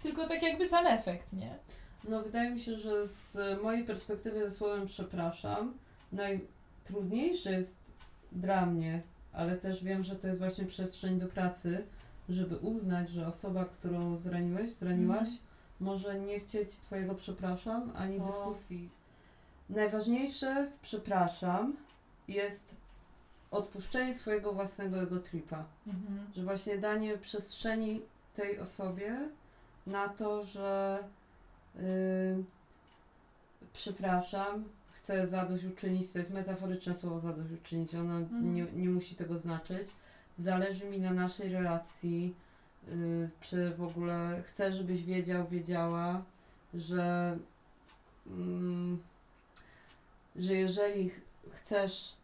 tylko 0.00 0.28
tak 0.28 0.42
jakby 0.42 0.66
sam 0.66 0.86
efekt, 0.86 1.32
nie? 1.32 1.58
No 2.04 2.22
wydaje 2.22 2.50
mi 2.50 2.60
się, 2.60 2.76
że 2.76 3.06
z 3.06 3.36
mojej 3.62 3.84
perspektywy 3.84 4.40
ze 4.40 4.50
słowem 4.50 4.86
przepraszam, 4.86 5.74
najtrudniejsze 6.12 7.52
jest 7.52 7.92
dla 8.32 8.66
mnie, 8.66 9.02
ale 9.32 9.56
też 9.56 9.84
wiem, 9.84 10.02
że 10.02 10.16
to 10.16 10.26
jest 10.26 10.38
właśnie 10.38 10.64
przestrzeń 10.66 11.18
do 11.18 11.26
pracy, 11.26 11.86
żeby 12.28 12.56
uznać, 12.56 13.08
że 13.08 13.26
osoba, 13.26 13.64
którą 13.64 14.16
zraniłeś, 14.16 14.70
zraniłaś, 14.70 15.18
Mhm. 15.28 15.38
może 15.80 16.20
nie 16.20 16.40
chcieć 16.40 16.76
twojego 16.76 17.14
przepraszam, 17.14 17.92
ani 17.96 18.20
O. 18.20 18.24
dyskusji. 18.26 18.90
Najważniejsze 19.68 20.66
w 20.70 20.76
przepraszam 20.80 21.76
jest 22.28 22.76
odpuszczenie 23.50 24.14
swojego 24.14 24.52
własnego 24.52 25.00
ego 25.02 25.18
tripa. 25.20 25.64
Mhm. 25.86 26.26
Że 26.34 26.42
właśnie 26.42 26.78
danie 26.78 27.18
przestrzeni 27.18 28.02
tej 28.34 28.58
osobie 28.58 29.28
na 29.88 30.08
to, 30.08 30.44
że 30.44 30.98
yy, 31.74 31.82
przepraszam, 33.72 34.64
chcę 34.92 35.26
zadośćuczynić, 35.26 36.12
to 36.12 36.18
jest 36.18 36.30
metaforyczne 36.30 36.94
słowo 36.94 37.18
zadośćuczynić, 37.18 37.94
ono 37.94 38.16
Mhm. 38.18 38.54
nie, 38.54 38.64
nie 38.72 38.88
musi 38.88 39.14
tego 39.14 39.38
znaczyć. 39.38 39.86
Zależy 40.38 40.84
mi 40.90 40.98
na 41.00 41.12
naszej 41.12 41.48
relacji, 41.48 42.34
yy, 42.88 43.30
czy 43.40 43.74
w 43.74 43.82
ogóle 43.82 44.42
chcę, 44.46 44.72
żebyś 44.72 45.02
wiedział, 45.04 45.48
wiedziała, 45.48 46.22
że, 46.74 47.38
mm, 48.26 48.98
że 50.36 50.54
jeżeli 50.54 51.08
ch- 51.08 51.20
chcesz, 51.52 52.14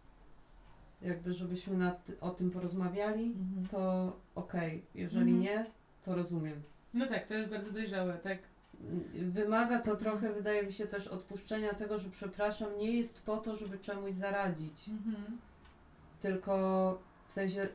jakby 1.03 1.33
żebyśmy 1.33 1.77
nad, 1.77 2.11
o 2.21 2.31
tym 2.31 2.51
porozmawiali, 2.51 3.25
Mhm. 3.25 3.67
to 3.67 4.13
okej. 4.35 4.85
Jeżeli 4.95 5.33
Mhm. 5.33 5.41
nie, 5.41 5.67
to 6.03 6.15
rozumiem. 6.15 6.63
No 6.95 7.07
tak, 7.07 7.27
to 7.27 7.35
jest 7.35 7.51
bardzo 7.51 7.73
dojrzałe, 7.73 8.15
tak. 8.19 8.39
Wymaga 9.15 9.79
to 9.79 9.97
trochę, 9.97 10.33
wydaje 10.33 10.63
mi 10.63 10.73
się, 10.73 10.87
też 10.87 11.09
odpuszczenia 11.09 11.75
tego, 11.75 11.99
że 11.99 12.11
przepraszam, 12.11 12.69
nie 12.79 12.91
jest 12.91 13.23
po 13.23 13.37
to, 13.37 13.57
żeby 13.57 13.79
czemuś 13.79 14.13
zaradzić. 14.13 14.89
Mhm. 14.89 15.39
Tylko 16.21 16.55
w 17.27 17.33
sensie, 17.33 17.69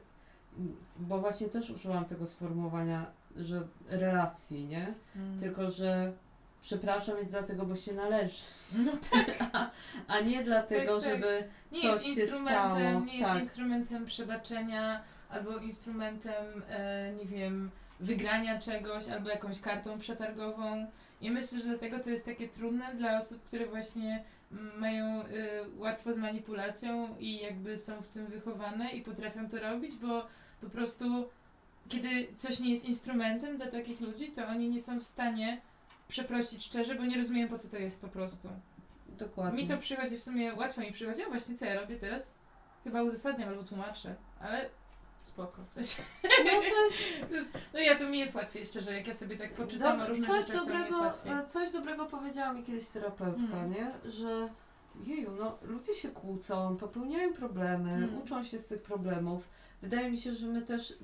bo 0.99 1.19
właśnie 1.19 1.47
też 1.49 1.69
użyłam 1.69 2.05
tego 2.05 2.27
sformułowania, 2.27 3.05
że 3.35 3.67
relacji, 3.87 4.65
nie? 4.65 4.93
Mhm. 5.15 5.39
Tylko, 5.39 5.69
że 5.69 6.13
przepraszam 6.61 7.17
jest 7.17 7.29
dlatego, 7.29 7.65
bo 7.65 7.75
się 7.75 7.93
należy, 7.93 8.43
No 8.85 8.91
tak, 9.11 9.35
a, 9.53 9.69
a 10.07 10.19
nie 10.19 10.43
dlatego, 10.43 10.99
Tak, 10.99 11.03
tak. 11.03 11.13
żeby 11.13 11.43
nie 11.71 11.81
coś 11.81 12.07
jest 12.07 12.15
się 12.19 12.25
stało. 12.25 12.79
nie 13.05 13.17
jest 13.17 13.29
Tak. 13.29 13.39
instrumentem 13.43 14.05
przebaczenia, 14.05 15.01
albo 15.29 15.57
instrumentem, 15.57 16.63
e, 16.69 17.13
nie 17.13 17.25
wiem, 17.25 17.71
wygrania 17.99 18.59
czegoś, 18.59 19.07
albo 19.07 19.29
jakąś 19.29 19.59
kartą 19.59 19.99
przetargową. 19.99 20.87
I 21.21 21.31
myślę, 21.31 21.59
że 21.59 21.63
dlatego 21.63 21.99
to 21.99 22.09
jest 22.09 22.25
takie 22.25 22.47
trudne 22.47 22.95
dla 22.95 23.17
osób, 23.17 23.43
które 23.43 23.65
właśnie 23.65 24.23
mają 24.77 25.25
y, 25.25 25.27
łatwo 25.77 26.13
z 26.13 26.17
manipulacją 26.17 27.17
i 27.19 27.39
jakby 27.39 27.77
są 27.77 28.01
w 28.01 28.07
tym 28.07 28.27
wychowane 28.27 28.91
i 28.91 29.01
potrafią 29.01 29.49
to 29.49 29.59
robić, 29.59 29.95
bo 29.95 30.27
po 30.61 30.69
prostu 30.69 31.29
kiedy 31.87 32.27
coś 32.35 32.59
nie 32.59 32.69
jest 32.69 32.85
instrumentem 32.85 33.57
dla 33.57 33.67
takich 33.67 34.01
ludzi, 34.01 34.31
to 34.31 34.47
oni 34.47 34.69
nie 34.69 34.79
są 34.79 34.99
w 34.99 35.03
stanie 35.03 35.61
przeprosić 36.07 36.65
szczerze, 36.65 36.95
bo 36.95 37.05
nie 37.05 37.17
rozumieją 37.17 37.47
po 37.47 37.57
co 37.57 37.67
to 37.67 37.77
jest 37.77 38.01
po 38.01 38.07
prostu. 38.07 38.49
Dokładnie. 39.07 39.61
Mi 39.61 39.69
to 39.69 39.77
przychodzi 39.77 40.17
w 40.17 40.23
sumie, 40.23 40.53
łatwo 40.53 40.81
mi 40.81 40.91
przychodzi, 40.91 41.23
a 41.23 41.29
właśnie 41.29 41.55
co 41.55 41.65
ja 41.65 41.81
robię 41.81 41.95
teraz? 41.95 42.39
Chyba 42.83 43.03
uzasadniam 43.03 43.49
albo 43.49 43.63
tłumaczę, 43.63 44.15
ale 44.39 44.69
spoko. 45.39 45.61
W 45.69 45.73
sensie, 45.73 46.03
No 46.23 47.27
to 47.29 47.35
jest 47.35 47.49
no 47.73 47.79
ja 47.79 47.95
to 47.99 48.09
mi 48.09 48.19
jest 48.19 48.35
łatwiej 48.35 48.65
szczerze, 48.65 48.93
jak 48.93 49.07
ja 49.07 49.13
sobie 49.13 49.37
tak 49.37 49.53
poczytam 49.53 49.97
Dob- 49.99 50.03
o 50.05 50.07
różnych 50.07 50.27
coś 50.29 50.45
rzeczach, 50.45 50.63
to 50.65 50.69
mi 50.73 50.79
jest 50.79 50.91
dobrego, 50.97 51.41
e, 51.43 51.45
coś 51.47 51.71
dobrego 51.71 52.05
powiedziała 52.05 52.53
mi 52.53 52.63
kiedyś 52.63 52.87
terapeutka, 52.87 53.57
Mm. 53.57 53.69
nie? 53.69 53.91
Że 54.11 54.49
jeju, 55.03 55.31
no 55.39 55.57
ludzie 55.61 55.93
się 55.93 56.09
kłócą, 56.09 56.77
popełniają 56.77 57.33
problemy, 57.33 57.91
Mm. 57.91 58.17
uczą 58.17 58.43
się 58.43 58.59
z 58.59 58.65
tych 58.65 58.81
problemów. 58.81 59.47
Wydaje 59.81 60.11
mi 60.11 60.17
się, 60.17 60.35
że 60.35 60.47
my 60.47 60.61
też, 60.61 60.91
y, 60.91 60.97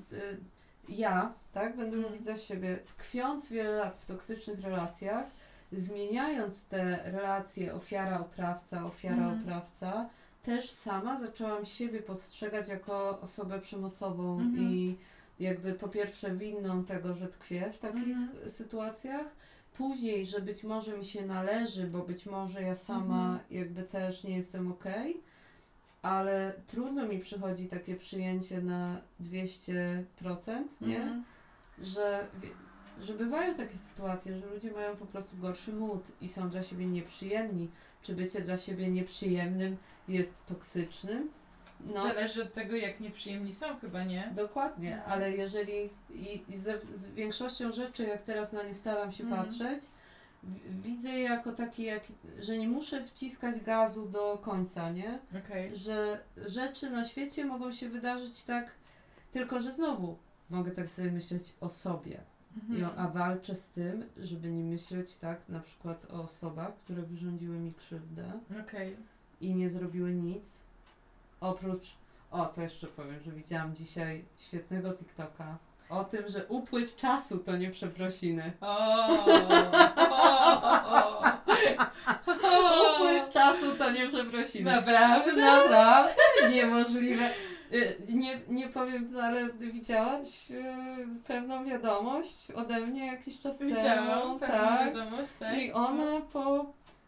ja, 0.90 1.34
tak, 1.52 1.78
będę 1.78 1.98
Mm. 1.98 2.10
mówić 2.10 2.26
za 2.26 2.38
siebie, 2.38 2.80
tkwiąc 2.98 3.50
wiele 3.50 3.72
lat 3.72 3.98
w 3.98 4.06
toksycznych 4.06 4.60
relacjach, 4.60 5.26
zmieniając 5.72 6.66
te 6.66 7.00
relacje 7.12 7.74
ofiara-oprawca, 7.76 8.86
ofiara-oprawca, 8.86 10.06
też 10.46 10.70
sama 10.70 11.20
zaczęłam 11.20 11.66
siebie 11.66 12.02
postrzegać 12.02 12.68
jako 12.68 13.20
osobę 13.22 13.60
przemocową 13.60 14.40
Mhm. 14.40 14.72
i 14.72 14.98
jakby 15.40 15.74
po 15.74 15.88
pierwsze 15.90 16.36
winną 16.36 16.84
tego, 16.84 17.14
że 17.14 17.28
tkwię 17.28 17.72
w 17.72 17.78
takich 17.78 18.08
Mhm. 18.18 18.50
sytuacjach, 18.50 19.26
później, 19.78 20.26
że 20.26 20.42
być 20.42 20.64
może 20.64 20.98
mi 20.98 21.06
się 21.06 21.26
należy, 21.26 21.88
bo 21.88 22.00
być 22.00 22.26
może 22.26 22.62
ja 22.62 22.76
sama 22.76 23.26
Mhm. 23.26 23.40
jakby 23.52 23.84
też 23.84 24.24
nie 24.24 24.36
jestem 24.36 24.72
okej, 24.72 25.18
ale 26.02 26.54
trudno 26.68 27.06
mi 27.08 27.20
przychodzi 27.20 27.68
takie 27.68 27.96
przyjęcie 27.96 28.62
na 28.62 29.02
200%, 29.20 30.82
nie? 30.82 30.98
Mhm. 31.02 31.24
Że, 31.82 32.28
że 33.02 33.14
bywają 33.14 33.56
takie 33.56 33.76
sytuacje, 33.76 34.38
że 34.38 34.46
ludzie 34.46 34.72
mają 34.72 34.96
po 34.96 35.06
prostu 35.06 35.38
gorszy 35.38 35.74
mód 35.74 36.04
i 36.22 36.28
są 36.28 36.50
dla 36.50 36.62
siebie 36.64 36.86
nieprzyjemni. 36.86 37.70
Czy 38.02 38.16
bycie 38.16 38.42
dla 38.42 38.58
siebie 38.58 38.88
nieprzyjemnym 38.88 39.78
jest 40.08 40.46
toksycznym? 40.46 41.32
No, 41.94 42.02
Zależy 42.02 42.44
od 42.44 42.54
tego, 42.54 42.76
jak 42.76 43.00
nieprzyjemni 43.00 43.54
są 43.54 43.80
chyba, 43.80 44.04
nie? 44.04 44.32
Dokładnie, 44.36 45.02
No. 45.08 45.14
ale 45.14 45.32
jeżeli 45.32 45.90
i, 46.10 46.44
i 46.48 46.56
ze, 46.58 46.80
z 46.92 47.08
większością 47.08 47.72
rzeczy, 47.72 48.04
jak 48.04 48.22
teraz 48.22 48.54
na 48.54 48.64
nie 48.64 48.74
staram 48.74 49.12
się 49.12 49.24
Mhm. 49.24 49.44
patrzeć, 49.44 49.84
widzę 50.70 51.10
je 51.10 51.22
jako 51.24 51.52
takie, 51.52 51.84
jak, 51.84 52.04
że 52.40 52.58
nie 52.58 52.68
muszę 52.68 53.04
wciskać 53.04 53.60
gazu 53.60 54.06
do 54.06 54.38
końca, 54.38 54.90
nie? 54.90 55.20
Okej. 55.46 55.76
Że 55.76 56.20
rzeczy 56.48 56.90
na 56.90 57.04
świecie 57.04 57.46
mogą 57.46 57.72
się 57.72 57.90
wydarzyć 57.90 58.44
tak, 58.44 58.72
tylko 59.32 59.60
że 59.60 59.72
znowu 59.72 60.18
mogę 60.50 60.72
tak 60.72 60.90
sobie 60.90 61.12
myśleć 61.12 61.54
o 61.62 61.70
sobie. 61.70 62.20
I 62.70 62.84
o, 62.84 62.96
a 62.96 63.08
walczę 63.08 63.56
z 63.56 63.68
tym, 63.68 64.06
żeby 64.18 64.52
nie 64.52 64.64
myśleć 64.64 65.18
tak 65.18 65.50
na 65.50 65.60
przykład 65.60 66.06
o 66.12 66.24
osobach, 66.24 66.78
które 66.78 67.02
wyrządziły 67.04 67.60
mi 67.60 67.74
krzywdę 67.74 68.32
Okej. 68.62 68.98
I 69.46 69.56
nie 69.56 69.70
zrobiły 69.70 70.14
nic. 70.14 70.60
Oprócz, 71.42 71.86
o 72.32 72.46
to 72.46 72.62
jeszcze 72.62 72.88
powiem, 72.88 73.20
że 73.26 73.32
widziałam 73.32 73.76
dzisiaj 73.76 74.26
świetnego 74.38 74.94
TikToka 74.94 75.58
o 75.90 76.04
tym, 76.04 76.24
że 76.28 76.46
upływ 76.48 76.96
czasu 76.96 77.38
to 77.40 77.58
nie 77.58 77.70
przeprosiny. 77.72 78.52
O, 78.62 79.08
Upływ 82.96 83.30
czasu 83.30 83.76
to 83.78 83.92
nie 83.92 84.08
przeprosiny. 84.10 84.72
Naprawdę? 84.72 85.36
Naprawdę 85.36 86.14
niemożliwe. 86.52 87.30
Y, 87.74 87.98
Nie, 88.10 88.40
nie 88.48 88.70
powiem, 88.70 89.14
ale 89.24 89.50
widziałaś 89.54 90.52
y, 90.52 90.64
pewną 91.28 91.66
wiadomość 91.66 92.52
ode 92.52 92.80
mnie 92.80 93.06
jakiś 93.08 93.40
czas 93.40 93.60
Widziałam 93.60 94.40
temu. 94.40 94.40
pewną 94.40 94.58
Tak. 94.68 94.94
wiadomość, 94.94 95.32
tak? 95.40 95.58
I 95.58 95.72
ona 95.72 96.22
po 96.34 96.66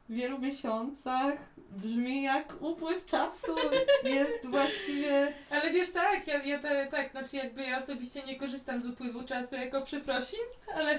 wielu 0.10 0.40
miesiącach 0.40 1.34
brzmi 1.72 2.24
jak 2.24 2.62
upływ 2.62 3.06
czasu. 3.06 3.56
Jest 4.04 4.46
właściwie. 4.46 5.34
Ale 5.50 5.72
wiesz, 5.72 5.92
tak, 5.92 6.28
ja, 6.28 6.44
ja 6.44 6.60
te, 6.60 6.88
tak, 6.88 7.12
znaczy 7.12 7.38
jakby 7.38 7.64
ja 7.64 7.78
osobiście 7.78 8.24
nie 8.24 8.40
korzystam 8.40 8.82
z 8.82 8.86
upływu 8.86 9.24
czasu 9.24 9.56
jako 9.56 9.82
przeprosin, 9.82 10.40
ale, 10.76 10.94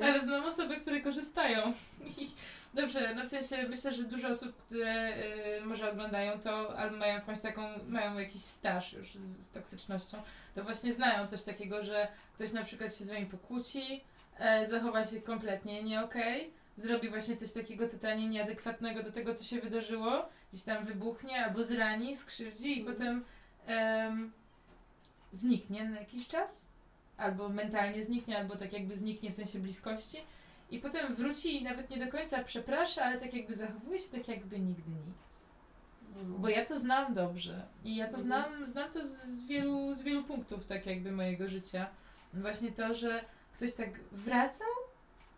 Ja 0.00 0.06
ale 0.06 0.20
znam 0.20 0.44
osoby, 0.44 0.76
które 0.76 1.00
korzystają. 1.00 1.72
I 2.18 2.30
dobrze, 2.74 3.14
no 3.14 3.22
w 3.22 3.26
sensie 3.26 3.68
myślę, 3.68 3.92
że 3.92 4.02
dużo 4.02 4.28
osób, 4.28 4.56
które 4.56 5.16
y, 5.58 5.64
może 5.64 5.92
oglądają 5.92 6.40
to, 6.40 6.78
albo 6.78 6.96
mają 6.96 7.14
jakąś 7.14 7.40
taką, 7.40 7.62
mają 7.88 8.18
jakiś 8.18 8.42
staż 8.42 8.92
już 8.92 9.14
z, 9.14 9.46
z 9.46 9.50
toksycznością, 9.50 10.22
to 10.54 10.64
właśnie 10.64 10.92
znają 10.92 11.28
coś 11.28 11.42
takiego, 11.42 11.84
że 11.84 12.08
ktoś 12.34 12.52
na 12.52 12.64
przykład 12.64 12.96
się 12.96 13.04
z 13.04 13.08
wami 13.08 13.26
pokłóci, 13.26 14.04
e, 14.38 14.66
zachowa 14.66 15.04
się 15.04 15.20
kompletnie 15.20 15.82
nie 15.82 16.04
okej, 16.04 16.52
zrobi 16.76 17.08
właśnie 17.08 17.36
coś 17.36 17.52
takiego 17.52 17.88
totalnie 17.88 18.28
nieadekwatnego 18.28 19.02
do 19.02 19.12
tego, 19.12 19.34
co 19.34 19.44
się 19.44 19.60
wydarzyło, 19.60 20.28
gdzieś 20.52 20.62
tam 20.62 20.84
wybuchnie 20.84 21.44
albo 21.44 21.62
zrani, 21.62 22.16
skrzywdzi 22.16 22.78
i 22.78 22.80
Mhm. 22.80 22.96
potem 22.96 23.24
em, 23.66 24.32
zniknie 25.32 25.84
na 25.84 26.00
jakiś 26.00 26.26
czas, 26.26 26.66
albo 27.16 27.48
mentalnie 27.48 28.04
zniknie, 28.04 28.38
albo 28.38 28.56
tak 28.56 28.72
jakby 28.72 28.94
zniknie 28.96 29.30
w 29.30 29.34
sensie 29.34 29.58
bliskości 29.58 30.18
i 30.70 30.78
potem 30.78 31.14
wróci 31.14 31.56
i 31.56 31.62
nawet 31.62 31.90
nie 31.90 31.96
do 32.06 32.12
końca 32.12 32.44
przeprasza, 32.44 33.04
ale 33.04 33.20
tak 33.20 33.34
jakby 33.34 33.52
zachowuje 33.52 33.98
się 33.98 34.08
tak 34.08 34.28
jakby 34.28 34.58
nigdy 34.58 34.90
nic. 34.90 35.50
Mm. 36.16 36.34
Bo 36.42 36.48
ja 36.48 36.64
to 36.64 36.78
znam 36.78 37.14
dobrze 37.14 37.66
i 37.84 37.96
ja 37.96 38.06
to 38.08 38.16
Mhm. 38.16 38.26
znam, 38.26 38.66
znam 38.66 38.90
to 38.90 39.02
z, 39.02 39.06
z, 39.06 39.44
wielu, 39.46 39.92
z 39.94 40.02
wielu 40.02 40.24
punktów 40.24 40.66
tak 40.66 40.86
jakby 40.86 41.12
mojego 41.12 41.48
życia. 41.48 41.86
Właśnie 42.34 42.72
to, 42.72 42.94
że 42.94 43.24
ktoś 43.52 43.72
tak 43.72 43.88
wracał 44.12 44.66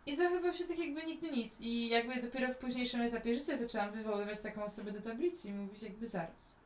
i 0.09 0.17
zachowywał 0.17 0.53
się 0.53 0.65
tak 0.65 0.79
jakby 0.79 1.05
nigdy 1.05 1.31
nic 1.31 1.61
i 1.61 1.89
jakby 1.89 2.23
dopiero 2.23 2.53
w 2.53 2.57
późniejszym 2.57 3.01
etapie 3.01 3.35
życia 3.35 3.57
zaczęłam 3.57 3.93
wywoływać 3.93 4.41
taką 4.41 4.65
osobę 4.65 4.93
do 4.93 5.01
tablicy 5.01 5.49
i 5.49 5.53
mówić 5.53 5.83
jakby 5.83 6.07
zaraz. 6.07 6.59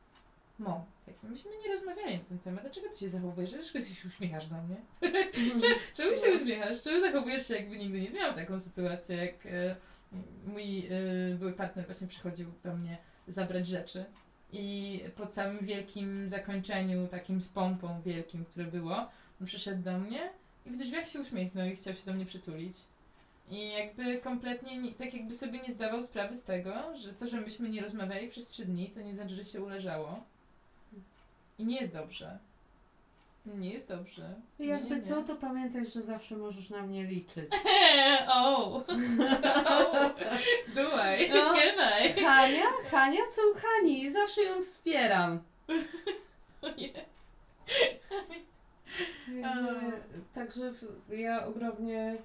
Moment, 0.59 0.85
jakby 1.07 1.27
myśmy 1.27 1.51
nie 1.63 1.71
rozmawiali 1.71 2.17
na 2.17 2.23
ten 2.23 2.39
temat, 2.39 2.61
dlaczego 2.61 2.89
ty 2.89 2.97
się 2.97 3.07
zachowujesz, 3.07 3.51
dlaczego 3.51 3.79
ty 3.79 3.85
się 3.85 4.07
uśmiechasz 4.07 4.47
do 4.47 4.55
mnie? 4.61 4.75
Czemu 5.93 6.15
się 6.15 6.33
uśmiechasz? 6.35 6.81
Czemu 6.81 7.01
zachowujesz 7.01 7.47
się 7.47 7.55
jakby 7.55 7.77
nigdy 7.77 8.01
nic? 8.01 8.13
Miałam 8.13 8.35
taką 8.35 8.59
sytuację, 8.59 9.15
jak 9.15 9.45
e, 9.45 9.75
mój 10.45 10.87
e, 10.87 10.89
były 11.35 11.53
partner 11.53 11.85
właśnie 11.85 12.07
przychodził 12.07 12.51
do 12.63 12.75
mnie 12.75 12.97
zabrać 13.27 13.67
rzeczy 13.67 14.05
i 14.51 14.99
po 15.15 15.27
całym 15.27 15.65
wielkim 15.65 16.27
zakończeniu, 16.27 17.07
takim 17.07 17.41
z 17.41 17.49
pompą 17.49 18.01
wielkim, 18.01 18.45
które 18.45 18.65
było, 18.65 19.09
on 19.41 19.47
przyszedł 19.47 19.83
do 19.83 19.97
mnie 19.99 20.29
i 20.65 20.69
w 20.69 20.75
drzwiach 20.75 21.07
się 21.07 21.19
uśmiechnął 21.19 21.67
i 21.67 21.75
chciał 21.75 21.93
się 21.93 22.05
do 22.05 22.13
mnie 22.13 22.25
przytulić. 22.25 22.77
I 23.49 23.71
jakby 23.71 24.17
kompletnie, 24.17 24.77
nie, 24.77 24.91
tak 24.91 25.13
jakby 25.13 25.33
sobie 25.33 25.59
nie 25.59 25.71
zdawał 25.71 26.01
sprawy 26.01 26.35
z 26.35 26.43
tego, 26.43 26.73
że 26.95 27.13
to, 27.13 27.27
że 27.27 27.41
myśmy 27.41 27.69
nie 27.69 27.81
rozmawiali 27.81 28.27
przez 28.27 28.47
trzy 28.47 28.65
dni, 28.65 28.89
to 28.89 29.01
nie 29.01 29.13
znaczy, 29.13 29.35
że 29.35 29.43
się 29.45 29.61
uleżało. 29.61 30.23
I 31.59 31.65
nie 31.65 31.77
jest 31.79 31.93
dobrze. 31.93 32.39
Nie 33.45 33.69
jest 33.73 33.87
dobrze. 33.89 34.33
Nie, 34.59 34.67
Jakby 34.67 34.89
nie, 34.89 34.95
nie. 34.95 35.01
co, 35.01 35.23
to 35.23 35.35
pamiętaj, 35.35 35.85
że 35.85 36.01
zawsze 36.01 36.37
możesz 36.37 36.69
na 36.69 36.81
mnie 36.81 37.03
liczyć. 37.03 37.51
oh. 38.27 38.83
Do 40.75 40.81
I? 41.15 41.29
No. 41.29 41.53
Can 41.53 42.05
I? 42.09 42.13
Hania? 42.23 42.65
Hania 42.91 43.21
co 43.35 43.41
u 43.51 43.53
Hani? 43.61 44.11
Zawsze 44.11 44.43
ją 44.43 44.61
wspieram. 44.61 45.43
O 46.61 46.69
nie. 46.69 47.05
Nie, 49.27 49.53
Także 50.33 50.71
ja 51.09 51.45
ogromnie, 51.45 52.17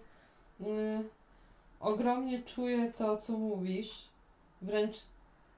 y, 0.61 0.65
ogromnie 1.81 2.43
czuję 2.43 2.93
to, 2.93 3.17
co 3.17 3.33
mówisz. 3.33 4.09
Wręcz 4.63 4.97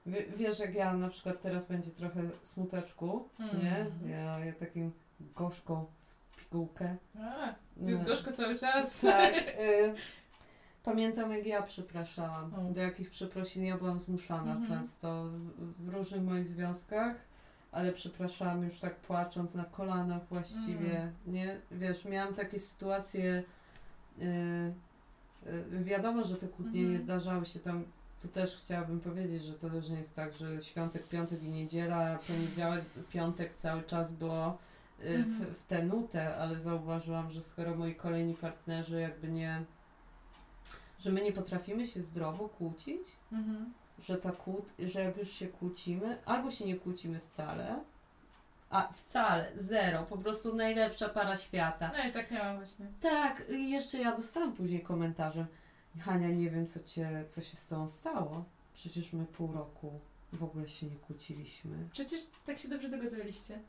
wie, 0.05 0.25
wiesz, 0.35 0.59
jak 0.59 0.75
ja 0.75 0.93
na 0.93 1.09
przykład 1.09 1.41
teraz 1.41 1.65
będzie 1.65 1.91
trochę 1.91 2.21
smuteczku, 2.41 3.29
nie? 3.39 3.77
Mhm. 3.77 4.09
Ja, 4.09 4.39
ja 4.45 4.53
takim 4.53 4.91
gorzką 5.35 5.85
pigułkę. 6.37 6.95
A, 7.19 7.55
jest 7.77 8.01
No. 8.01 8.07
gorzko 8.07 8.31
cały 8.31 8.55
czas. 8.59 9.01
Tak. 9.01 9.33
Y, 9.35 9.93
pamiętam, 10.83 11.31
jak 11.31 11.45
ja 11.45 11.61
przepraszałam. 11.61 12.53
O. 12.53 12.73
Do 12.73 12.81
jakich 12.81 13.09
przeprosin 13.09 13.65
ja 13.65 13.77
byłam 13.77 13.99
zmuszana 13.99 14.51
Mhm. 14.51 14.67
często 14.67 15.29
w, 15.57 15.85
w 15.85 15.93
różnych 15.93 16.21
moich 16.21 16.45
związkach, 16.45 17.15
ale 17.71 17.91
przepraszałam 17.91 18.63
już 18.63 18.79
tak 18.79 18.95
płacząc 18.95 19.53
na 19.53 19.63
kolanach 19.65 20.27
właściwie. 20.27 20.97
Mm. 20.99 21.13
Nie? 21.27 21.59
Wiesz, 21.71 22.05
miałam 22.05 22.33
takie 22.33 22.59
sytuacje. 22.59 23.43
Y, 24.19 24.23
y, 24.25 24.73
wiadomo, 25.83 26.23
że 26.23 26.35
te 26.35 26.47
kłótnie 26.47 26.79
Mhm. 26.81 26.97
nie 26.97 27.03
zdarzały 27.03 27.45
się 27.45 27.59
tam. 27.59 27.83
Tu 28.21 28.27
też 28.27 28.55
chciałabym 28.55 28.99
powiedzieć, 28.99 29.43
że 29.43 29.53
to 29.53 29.69
też 29.69 29.89
nie 29.89 29.97
jest 29.97 30.15
tak, 30.15 30.33
że 30.33 30.61
świątek, 30.61 31.07
piątek 31.07 31.43
i 31.43 31.49
niedziela, 31.49 31.95
a 31.97 32.17
poniedziałek, 32.17 32.85
piątek 33.09 33.53
cały 33.53 33.83
czas 33.83 34.11
było 34.11 34.57
y, 35.03 35.07
Mhm. 35.07 35.53
w, 35.53 35.57
w 35.59 35.63
tę 35.63 35.83
nutę, 35.83 36.35
ale 36.35 36.59
zauważyłam, 36.59 37.31
że 37.31 37.41
skoro 37.41 37.75
moi 37.75 37.95
kolejni 37.95 38.33
partnerzy 38.33 39.01
jakby 39.01 39.27
nie, 39.27 39.63
że 40.99 41.11
my 41.11 41.21
nie 41.21 41.31
potrafimy 41.31 41.85
się 41.87 42.01
zdrowo 42.01 42.49
kłócić, 42.49 43.15
Mhm. 43.31 43.73
że 43.99 44.17
ta 44.17 44.31
kłót, 44.31 44.65
że 44.79 44.99
jak 45.01 45.17
już 45.17 45.29
się 45.31 45.47
kłócimy, 45.47 46.17
albo 46.25 46.51
się 46.51 46.65
nie 46.65 46.75
kłócimy 46.75 47.19
wcale, 47.19 47.83
A 48.71 48.87
wcale, 48.93 49.51
zero, 49.55 50.03
po 50.03 50.17
prostu 50.17 50.55
najlepsza 50.55 51.09
para 51.09 51.35
świata. 51.35 51.91
No 51.97 52.09
i 52.09 52.11
tak 52.11 52.31
miałam 52.31 52.55
właśnie. 52.57 52.85
Tak, 53.01 53.49
i 53.49 53.71
jeszcze 53.71 53.97
ja 53.97 54.15
dostałam 54.15 54.53
później 54.53 54.81
komentarzem. 54.81 55.45
Hania, 55.99 56.29
nie 56.29 56.49
wiem, 56.49 56.67
co, 56.67 56.79
cię, 56.79 57.25
co 57.27 57.41
się 57.41 57.57
z 57.57 57.67
tobą 57.67 57.87
stało. 57.87 58.45
Przecież 58.73 59.13
my 59.13 59.25
pół 59.25 59.51
roku 59.53 59.99
w 60.33 60.43
ogóle 60.43 60.67
się 60.67 60.85
nie 60.85 60.95
kłóciliśmy. 60.95 61.77
Przecież 61.91 62.21
tak 62.45 62.57
się 62.57 62.67
dobrze 62.69 62.89
dogadywaliście. 62.89 63.59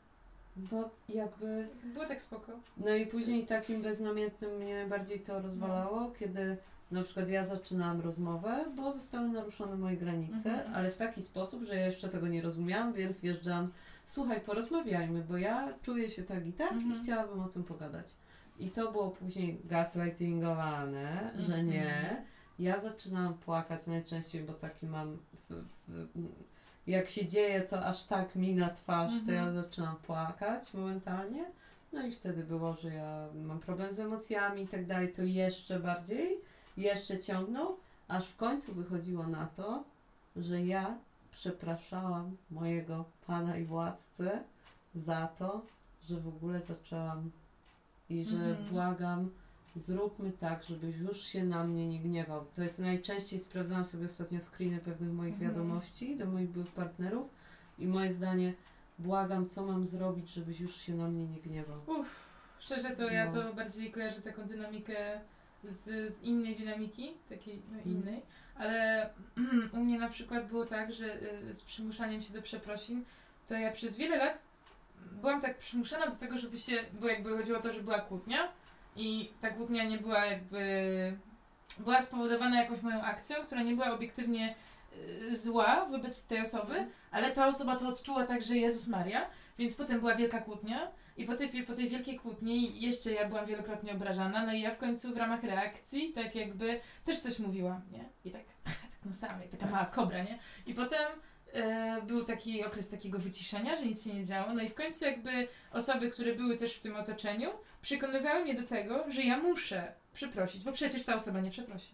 No 0.71 0.89
jakby... 1.09 1.67
Było 1.83 2.05
tak 2.05 2.21
spoko. 2.21 2.51
No 2.77 2.95
i 2.95 3.05
później 3.07 3.45
takim 3.45 3.81
beznamiętnym 3.81 4.57
mnie 4.57 4.75
najbardziej 4.75 5.19
to 5.19 5.41
rozwalało, 5.41 6.11
kiedy 6.19 6.57
na 6.91 7.03
przykład 7.03 7.29
ja 7.29 7.45
zaczynałam 7.45 8.01
rozmowę, 8.01 8.65
bo 8.75 8.91
zostały 8.91 9.29
naruszone 9.29 9.75
moje 9.75 9.97
granice, 9.97 10.49
Mhm. 10.49 10.73
ale 10.75 10.91
w 10.91 10.97
taki 10.97 11.21
sposób, 11.21 11.63
że 11.63 11.75
ja 11.75 11.85
jeszcze 11.85 12.09
tego 12.09 12.27
nie 12.27 12.41
rozumiałam, 12.41 12.93
więc 12.93 13.17
wjeżdżam, 13.17 13.71
słuchaj, 14.03 14.41
porozmawiajmy, 14.41 15.21
bo 15.23 15.37
ja 15.37 15.73
czuję 15.81 16.09
się 16.09 16.23
tak 16.23 16.47
i 16.47 16.53
tak 16.53 16.71
Mhm. 16.71 16.91
i 16.95 17.03
chciałabym 17.03 17.39
o 17.41 17.47
tym 17.47 17.63
pogadać. 17.63 18.15
I 18.59 18.69
to 18.71 18.91
było 18.91 19.09
później 19.09 19.61
gaslightingowane, 19.65 21.31
że 21.39 21.53
Mhm. 21.55 21.67
nie. 21.67 22.25
Ja 22.59 22.79
zaczynałam 22.79 23.33
płakać 23.33 23.87
najczęściej, 23.87 24.43
bo 24.43 24.53
taki 24.53 24.85
mam. 24.85 25.17
W, 25.49 25.63
w, 25.87 26.07
jak 26.87 27.09
się 27.09 27.27
dzieje 27.27 27.61
to 27.61 27.85
aż 27.85 28.05
tak 28.05 28.35
mi 28.35 28.55
na 28.55 28.69
twarz, 28.69 29.11
to 29.25 29.31
ja 29.31 29.43
Mhm. 29.45 29.63
zaczynam 29.63 29.95
płakać 29.95 30.73
momentalnie. 30.73 31.45
No 31.93 32.05
i 32.05 32.11
wtedy 32.11 32.43
było, 32.43 32.73
że 32.75 32.93
ja 32.93 33.27
mam 33.35 33.59
problem 33.59 33.93
z 33.93 33.99
emocjami 33.99 34.61
i 34.61 34.67
tak 34.67 34.85
dalej, 34.85 35.11
to 35.13 35.21
jeszcze 35.23 35.79
bardziej, 35.79 36.37
jeszcze 36.77 37.19
ciągnął, 37.19 37.77
aż 38.07 38.27
w 38.27 38.35
końcu 38.35 38.73
wychodziło 38.73 39.27
na 39.27 39.45
to, 39.45 39.83
że 40.35 40.61
ja 40.61 40.97
przepraszałam 41.33 42.37
mojego 42.51 43.05
pana 43.27 43.57
i 43.57 43.65
władcę 43.65 44.43
za 44.95 45.27
to, 45.27 45.65
że 46.03 46.19
w 46.21 46.27
ogóle 46.27 46.61
zaczęłam 46.61 47.31
i 48.09 48.25
że 48.25 48.37
Mhm. 48.37 48.67
błagam, 48.69 49.29
zróbmy 49.75 50.31
tak, 50.31 50.63
żebyś 50.63 50.97
już 50.97 51.21
się 51.21 51.43
na 51.43 51.63
mnie 51.63 51.87
nie 51.87 51.99
gniewał. 51.99 52.45
To 52.55 52.63
jest 52.63 52.79
najczęściej, 52.79 53.39
sprawdzałam 53.39 53.85
sobie 53.85 54.05
ostatnio 54.05 54.39
screeny 54.41 54.79
pewnych 54.79 55.13
moich 55.13 55.33
Mhm. 55.33 55.51
wiadomości 55.51 56.17
do 56.17 56.25
moich 56.25 56.49
byłych 56.49 56.71
partnerów 56.71 57.27
i 57.79 57.87
moje 57.87 58.11
zdanie, 58.11 58.53
błagam, 58.99 59.49
co 59.49 59.65
mam 59.65 59.85
zrobić, 59.85 60.29
żebyś 60.29 60.59
już 60.59 60.75
się 60.75 60.93
na 60.95 61.07
mnie 61.07 61.25
nie 61.27 61.39
gniewał. 61.39 61.77
Uff, 61.87 62.29
szczerze 62.59 62.89
to 62.95 63.03
ja 63.09 63.25
No. 63.25 63.31
to 63.33 63.53
bardziej 63.53 63.91
kojarzę 63.91 64.21
taką 64.21 64.45
dynamikę 64.45 65.21
z, 65.63 66.13
z 66.13 66.21
innej 66.21 66.55
dynamiki, 66.55 67.13
takiej 67.29 67.61
no, 67.71 67.77
Mhm. 67.77 67.95
innej, 67.95 68.21
ale 68.55 69.09
u 69.73 69.77
mnie 69.77 69.99
na 69.99 70.09
przykład 70.09 70.47
było 70.47 70.65
tak, 70.65 70.93
że 70.93 71.21
y, 71.49 71.53
z 71.53 71.61
przymuszaniem 71.63 72.21
się 72.21 72.33
do 72.33 72.41
przeprosin, 72.41 73.05
to 73.47 73.53
ja 73.53 73.71
przez 73.71 73.95
wiele 73.97 74.17
lat 74.17 74.41
byłam 75.11 75.41
tak 75.41 75.57
przymuszana 75.57 76.07
do 76.07 76.15
tego, 76.15 76.37
żeby 76.37 76.57
się, 76.57 76.83
bo 76.99 77.07
jakby 77.07 77.37
chodziło 77.37 77.57
o 77.59 77.61
to, 77.61 77.71
że 77.71 77.83
była 77.83 77.99
kłótnia 77.99 78.51
i 78.95 79.31
ta 79.41 79.49
kłótnia 79.49 79.83
nie 79.83 79.97
była 79.97 80.25
jakby, 80.25 80.63
była 81.79 82.01
spowodowana 82.01 82.61
jakąś 82.61 82.81
moją 82.81 83.01
akcją, 83.01 83.35
która 83.45 83.61
nie 83.63 83.73
była 83.75 83.91
obiektywnie 83.91 84.55
y, 85.31 85.35
zła 85.37 85.85
wobec 85.85 86.25
tej 86.25 86.41
osoby, 86.41 86.87
ale 87.11 87.31
ta 87.31 87.47
osoba 87.47 87.75
to 87.75 87.87
odczuła 87.87 88.23
tak, 88.23 88.43
że 88.43 88.57
Jezus 88.57 88.87
Maria, 88.87 89.29
więc 89.57 89.75
potem 89.75 89.99
była 89.99 90.15
wielka 90.15 90.41
kłótnia 90.41 90.91
i 91.17 91.25
po 91.25 91.35
tej, 91.35 91.63
po 91.63 91.73
tej 91.73 91.89
wielkiej 91.89 92.15
kłótni 92.15 92.81
jeszcze 92.81 93.11
ja 93.11 93.27
byłam 93.27 93.45
wielokrotnie 93.45 93.93
obrażana, 93.93 94.45
no 94.45 94.53
i 94.53 94.61
ja 94.61 94.71
w 94.71 94.77
końcu 94.77 95.13
w 95.13 95.17
ramach 95.17 95.43
reakcji 95.43 96.13
tak 96.13 96.35
jakby 96.35 96.79
też 97.05 97.19
coś 97.19 97.39
mówiłam, 97.39 97.81
nie? 97.91 98.09
I 98.25 98.31
tak, 98.31 98.43
tak 98.63 98.99
no 99.05 99.13
samej, 99.13 99.49
taka 99.49 99.65
mała 99.65 99.85
kobra, 99.85 100.23
nie? 100.23 100.39
I 100.65 100.73
potem 100.73 101.11
e, 101.53 102.01
był 102.01 102.23
taki 102.23 102.65
okres 102.65 102.89
takiego 102.89 103.19
wyciszenia, 103.19 103.75
że 103.75 103.85
nic 103.85 104.03
się 104.03 104.13
nie 104.13 104.25
działo, 104.25 104.53
no 104.53 104.61
i 104.61 104.69
w 104.69 104.73
końcu 104.73 105.05
jakby 105.05 105.47
osoby, 105.71 106.09
które 106.09 106.33
były 106.33 106.57
też 106.57 106.73
w 106.73 106.79
tym 106.79 106.95
otoczeniu, 106.95 107.49
przekonywały 107.81 108.43
mnie 108.43 108.55
do 108.55 108.67
tego, 108.67 109.11
że 109.11 109.21
ja 109.21 109.37
muszę 109.37 109.93
przeprosić, 110.13 110.63
bo 110.63 110.71
przecież 110.71 111.03
ta 111.03 111.15
osoba 111.15 111.39
nie 111.39 111.51
przeprosi. 111.51 111.93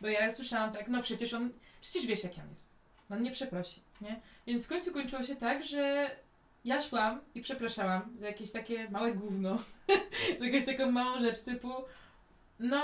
Bo 0.00 0.08
ja 0.08 0.30
słyszałam 0.30 0.72
tak, 0.72 0.88
no 0.88 1.02
przecież 1.02 1.34
on, 1.34 1.50
przecież 1.80 2.06
wiesz 2.06 2.24
jak 2.24 2.32
on 2.44 2.50
jest. 2.50 2.74
On 3.10 3.22
nie 3.22 3.30
przeprosi, 3.30 3.80
nie? 4.00 4.20
Więc 4.46 4.66
w 4.66 4.68
końcu 4.68 4.92
kończyło 4.92 5.22
się 5.22 5.36
tak, 5.36 5.64
że 5.64 6.10
ja 6.64 6.80
szłam 6.80 7.20
i 7.34 7.40
przepraszałam 7.40 8.16
za 8.18 8.26
jakieś 8.26 8.50
takie 8.50 8.90
małe 8.90 9.12
gówno, 9.12 9.58
za 10.38 10.46
jakąś 10.46 10.64
taką 10.64 10.90
małą 10.90 11.18
rzecz 11.18 11.40
typu 11.40 11.72
no, 12.62 12.82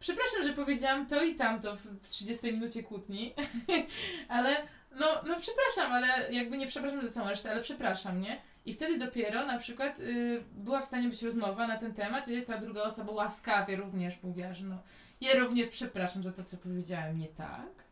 przepraszam, 0.00 0.42
że 0.42 0.52
powiedziałam 0.52 1.06
to 1.06 1.24
i 1.24 1.34
tamto 1.34 1.76
w, 1.76 1.80
w 1.80 2.08
30 2.08 2.52
minucie 2.52 2.82
kłótni, 2.82 3.34
ale 4.28 4.56
no, 5.00 5.06
no 5.26 5.36
przepraszam, 5.40 5.92
ale 5.92 6.32
jakby 6.32 6.58
nie 6.58 6.66
przepraszam 6.66 7.02
za 7.02 7.10
całą 7.10 7.28
resztę, 7.28 7.50
ale 7.50 7.62
przepraszam, 7.62 8.20
nie? 8.20 8.40
I 8.66 8.72
wtedy 8.72 8.98
dopiero 8.98 9.46
na 9.46 9.58
przykład 9.58 10.00
y, 10.00 10.44
była 10.52 10.80
w 10.80 10.84
stanie 10.84 11.08
być 11.08 11.22
rozmowa 11.22 11.66
na 11.66 11.76
ten 11.76 11.94
temat 11.94 12.28
i 12.28 12.42
ta 12.42 12.58
druga 12.58 12.82
osoba 12.82 13.12
łaskawie 13.12 13.76
również 13.76 14.22
mówiła, 14.22 14.54
że 14.54 14.64
no, 14.64 14.78
ja 15.20 15.38
również 15.38 15.68
przepraszam 15.68 16.22
za 16.22 16.32
to, 16.32 16.44
co 16.44 16.56
powiedziałem 16.56 17.18
nie 17.18 17.28
tak. 17.28 17.83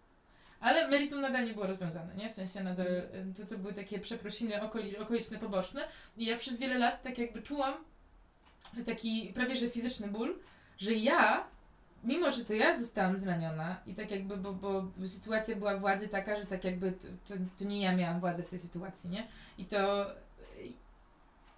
Ale 0.63 0.89
meritum 0.89 1.21
nadal 1.21 1.45
nie 1.45 1.55
było 1.55 1.67
rozwiązane, 1.67 2.15
nie? 2.15 2.31
W 2.31 2.33
sensie 2.33 2.63
nadal 2.63 2.87
y, 2.87 3.07
to, 3.37 3.47
to 3.47 3.59
były 3.59 3.73
takie 3.73 3.99
przeprosiny 3.99 4.63
okoli, 4.63 4.99
okoliczne, 4.99 5.39
poboczne. 5.39 5.89
I 6.17 6.27
ja 6.27 6.37
przez 6.37 6.59
wiele 6.59 6.79
lat 6.79 7.03
tak 7.03 7.19
jakby 7.19 7.43
czułam 7.43 7.75
taki 8.87 9.33
prawie 9.35 9.57
że 9.57 9.69
fizyczny 9.69 10.09
ból, 10.09 10.39
że 10.79 10.93
ja, 10.93 11.45
mimo 12.05 12.31
że 12.31 12.45
to 12.45 12.55
ja 12.55 12.75
zostałam 12.75 13.17
zraniona 13.17 13.77
i 13.87 13.95
tak 13.95 14.11
jakby, 14.11 14.37
bo, 14.37 14.53
bo 14.53 14.85
sytuacja 15.07 15.57
była 15.57 15.79
władzy 15.79 16.09
taka, 16.09 16.41
że 16.41 16.47
tak 16.47 16.65
jakby 16.65 16.93
to, 16.93 17.09
to, 17.25 17.35
to 17.59 17.65
nie 17.65 17.81
ja 17.81 17.97
miałam 17.97 18.21
władzę 18.21 18.43
w 18.43 18.47
tej 18.47 18.59
sytuacji, 18.59 19.11
nie? 19.11 19.27
I 19.59 19.65
to 19.65 20.11
y, 20.11 20.15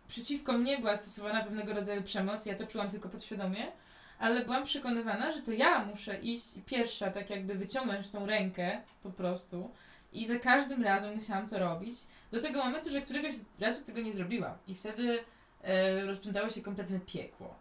przeciwko 0.09 0.53
mnie 0.53 0.79
była 0.79 0.97
stosowana 0.97 1.45
pewnego 1.45 1.73
rodzaju 1.73 2.03
przemoc, 2.03 2.47
ja 2.47 2.55
to 2.55 2.67
czułam 2.67 2.89
tylko 2.89 3.09
podświadomie, 3.09 3.73
ale 4.19 4.45
byłam 4.45 4.65
przekonywana, 4.65 5.33
że 5.33 5.43
to 5.43 5.53
ja 5.53 5.85
muszę 5.85 6.19
iść 6.19 6.55
pierwsza, 6.67 7.11
tak 7.11 7.31
jakby 7.31 7.55
wyciągnąć 7.55 8.09
tą 8.11 8.27
rękę 8.27 8.81
po 9.03 9.11
prostu 9.11 9.71
i 10.13 10.27
za 10.27 10.39
każdym 10.39 10.83
razem 10.83 11.15
musiałam 11.15 11.49
to 11.49 11.59
robić, 11.59 11.97
do 12.33 12.41
tego 12.43 12.65
momentu, 12.65 12.91
że 12.91 13.01
któregoś 13.01 13.33
razu 13.61 13.85
tego 13.85 14.01
nie 14.01 14.13
zrobiłam 14.13 14.57
i 14.67 14.75
wtedy 14.75 15.25
e, 15.63 16.07
rozpętało 16.07 16.49
się 16.49 16.61
kompletne 16.63 17.01
piekło. 17.01 17.55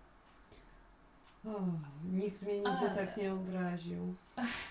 O, 1.45 1.61
nikt 2.11 2.41
mnie 2.41 2.55
nigdy 2.55 2.69
Ale- 2.89 2.95
tak 2.95 3.17
nie 3.17 3.33
obraził. 3.33 4.15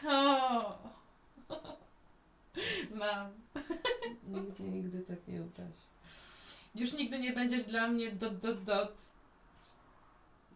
O! 0.07 0.79
Znam. 2.91 3.33
Nikt 4.29 4.61
mnie 4.61 4.71
nigdy 4.71 5.01
tak 5.01 5.29
nie 5.29 5.41
obraził. 5.43 5.87
Już 6.75 6.93
nigdy 6.93 7.19
nie 7.19 7.33
będziesz 7.33 7.65
dla 7.65 7.89
mnie 7.89 8.13
dot, 8.13 8.39
dot, 8.39 8.63
dot. 8.63 8.93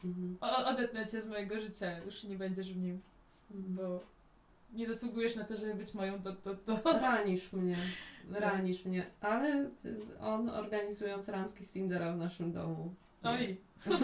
Mhm. 0.04 0.36
O, 0.40 0.66
odetnę 0.66 1.06
cię 1.06 1.20
z 1.20 1.26
mojego 1.26 1.60
życia, 1.60 1.98
już 1.98 2.24
nie 2.24 2.36
będziesz 2.36 2.72
w 2.72 2.76
nim, 2.76 3.00
bo 3.50 4.00
nie 4.72 4.86
zasługujesz 4.86 5.36
na 5.36 5.44
to, 5.44 5.56
żeby 5.56 5.74
być 5.74 5.94
moją 5.94 6.18
dot, 6.18 6.40
dot, 6.40 6.64
dot. 6.64 6.84
Ranisz 6.84 7.52
mnie, 7.52 7.76
ranisz 8.30 8.84
mnie, 8.84 9.06
ale 9.20 9.70
on 10.20 10.48
organizując 10.50 11.28
randki 11.28 11.64
z 11.64 11.72
Tindera 11.72 12.12
w 12.12 12.16
naszym 12.16 12.52
domu. 12.52 12.94
Nie. 13.32 13.38
Oj. 13.38 13.56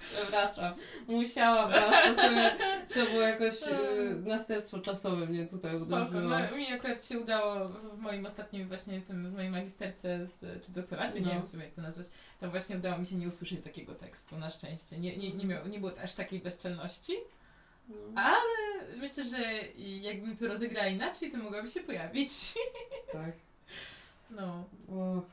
Przepraszam. 0.00 0.74
Musiałam, 1.08 1.72
to, 1.72 2.22
sobie, 2.22 2.56
to 2.94 3.06
było 3.10 3.20
jakoś 3.22 3.62
y, 3.62 4.14
następstwo 4.24 4.78
czasowe 4.78 5.26
mnie 5.26 5.46
tutaj 5.46 5.80
Spoko. 5.80 5.96
uderzyło. 6.02 6.36
No, 6.50 6.56
mi 6.56 6.72
akurat 6.72 7.04
się 7.04 7.18
udało 7.20 7.68
w 7.68 7.98
moim 7.98 8.26
ostatnim 8.26 8.68
właśnie 8.68 9.00
tym, 9.00 9.30
w 9.30 9.34
mojej 9.34 9.50
magisterce 9.50 10.26
z, 10.26 10.64
czy 10.64 10.72
doktoracie, 10.72 11.20
nie 11.20 11.26
No. 11.26 11.32
wiem 11.32 11.42
w 11.42 11.48
sumie 11.48 11.64
jak 11.64 11.74
to 11.74 11.82
nazwać, 11.82 12.06
to 12.40 12.50
właśnie 12.50 12.76
udało 12.76 12.98
mi 12.98 13.06
się 13.06 13.16
nie 13.16 13.28
usłyszeć 13.28 13.64
takiego 13.64 13.94
tekstu, 13.94 14.36
na 14.36 14.50
szczęście. 14.50 14.98
Nie, 14.98 15.16
nie, 15.16 15.32
nie, 15.32 15.44
miało, 15.44 15.68
nie 15.68 15.78
było 15.78 15.92
aż 16.02 16.12
takiej 16.12 16.40
bezczelności, 16.40 17.12
No. 17.88 18.20
ale 18.22 18.96
myślę, 18.96 19.24
że 19.24 19.38
jakbym 19.78 20.36
to 20.36 20.46
rozegrała 20.48 20.86
inaczej, 20.88 21.30
to 21.32 21.38
mogłaby 21.38 21.68
się 21.68 21.80
pojawić. 21.80 22.30
Tak. 23.12 23.32
No. 24.30 24.64
Och. 24.88 25.24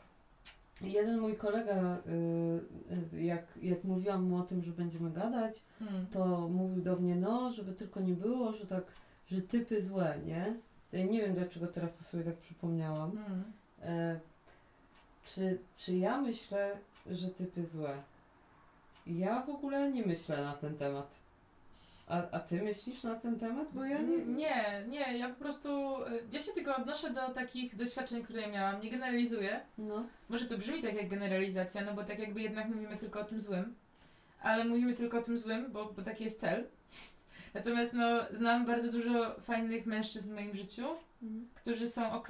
Jeden 0.82 1.20
mój 1.20 1.38
kolega, 1.38 1.98
y, 1.98 3.16
y, 3.16 3.22
jak, 3.24 3.58
jak 3.62 3.84
mówiłam 3.84 4.24
mu 4.24 4.38
o 4.38 4.42
tym, 4.42 4.64
że 4.64 4.72
będziemy 4.72 5.12
gadać, 5.12 5.64
Hmm. 5.80 6.08
to 6.08 6.50
mówił 6.50 6.84
do 6.84 6.96
mnie, 6.96 7.16
no, 7.16 7.52
żeby 7.52 7.74
tylko 7.74 8.00
nie 8.00 8.14
było, 8.14 8.54
że 8.54 8.66
tak, 8.66 8.84
że 9.28 9.42
typy 9.42 9.82
złe, 9.82 10.20
nie? 10.26 10.56
Ja 10.92 11.06
nie 11.06 11.22
wiem, 11.22 11.34
dlaczego 11.34 11.68
teraz 11.68 11.98
to 11.98 12.04
sobie 12.04 12.24
tak 12.24 12.38
przypomniałam. 12.38 13.12
Hmm. 13.18 13.44
E, 13.82 14.20
czy, 15.26 15.60
czy 15.76 15.98
ja 15.98 16.22
myślę, 16.22 16.78
że 17.12 17.28
typy 17.28 17.66
złe? 17.66 18.04
Ja 19.06 19.44
w 19.44 19.50
ogóle 19.50 19.92
nie 19.92 20.06
myślę 20.06 20.42
na 20.42 20.54
ten 20.54 20.76
temat. 20.76 21.16
A, 22.12 22.32
a 22.32 22.40
ty 22.40 22.62
myślisz 22.62 23.04
na 23.04 23.16
ten 23.16 23.40
temat? 23.40 23.68
Bo 23.74 23.86
ja 23.86 24.02
nie... 24.02 24.18
nie, 24.18 24.84
nie, 24.88 25.18
ja 25.18 25.30
po 25.30 25.36
prostu, 25.36 25.70
y, 26.06 26.24
ja 26.32 26.40
się 26.40 26.52
tylko 26.52 26.76
odnoszę 26.76 27.10
do 27.10 27.30
takich 27.30 27.76
doświadczeń, 27.76 28.24
które 28.24 28.48
miałam, 28.48 28.82
nie 28.82 28.90
generalizuję. 28.90 29.60
No. 29.78 30.06
Może 30.30 30.46
to 30.46 30.58
brzmi 30.58 30.82
tak 30.82 30.96
jak 30.96 31.08
generalizacja, 31.08 31.82
no 31.82 31.94
bo 31.94 32.04
tak 32.04 32.20
jakby 32.20 32.42
jednak 32.42 32.68
mówimy 32.68 32.98
tylko 32.98 33.20
o 33.20 33.24
tym 33.24 33.40
złym, 33.40 33.76
ale 34.42 34.66
mówimy 34.66 34.94
tylko 34.94 35.18
o 35.18 35.22
tym 35.22 35.38
złym, 35.38 35.72
bo, 35.72 35.86
bo 35.86 36.02
taki 36.02 36.24
jest 36.24 36.40
cel. 36.40 36.68
Natomiast 37.54 37.94
no, 37.94 38.20
znam 38.32 38.66
bardzo 38.66 38.92
dużo 38.92 39.36
fajnych 39.42 39.86
mężczyzn 39.86 40.32
w 40.32 40.36
moim 40.36 40.56
życiu, 40.56 40.86
którzy 41.56 41.88
są 41.88 42.12
ok, 42.12 42.30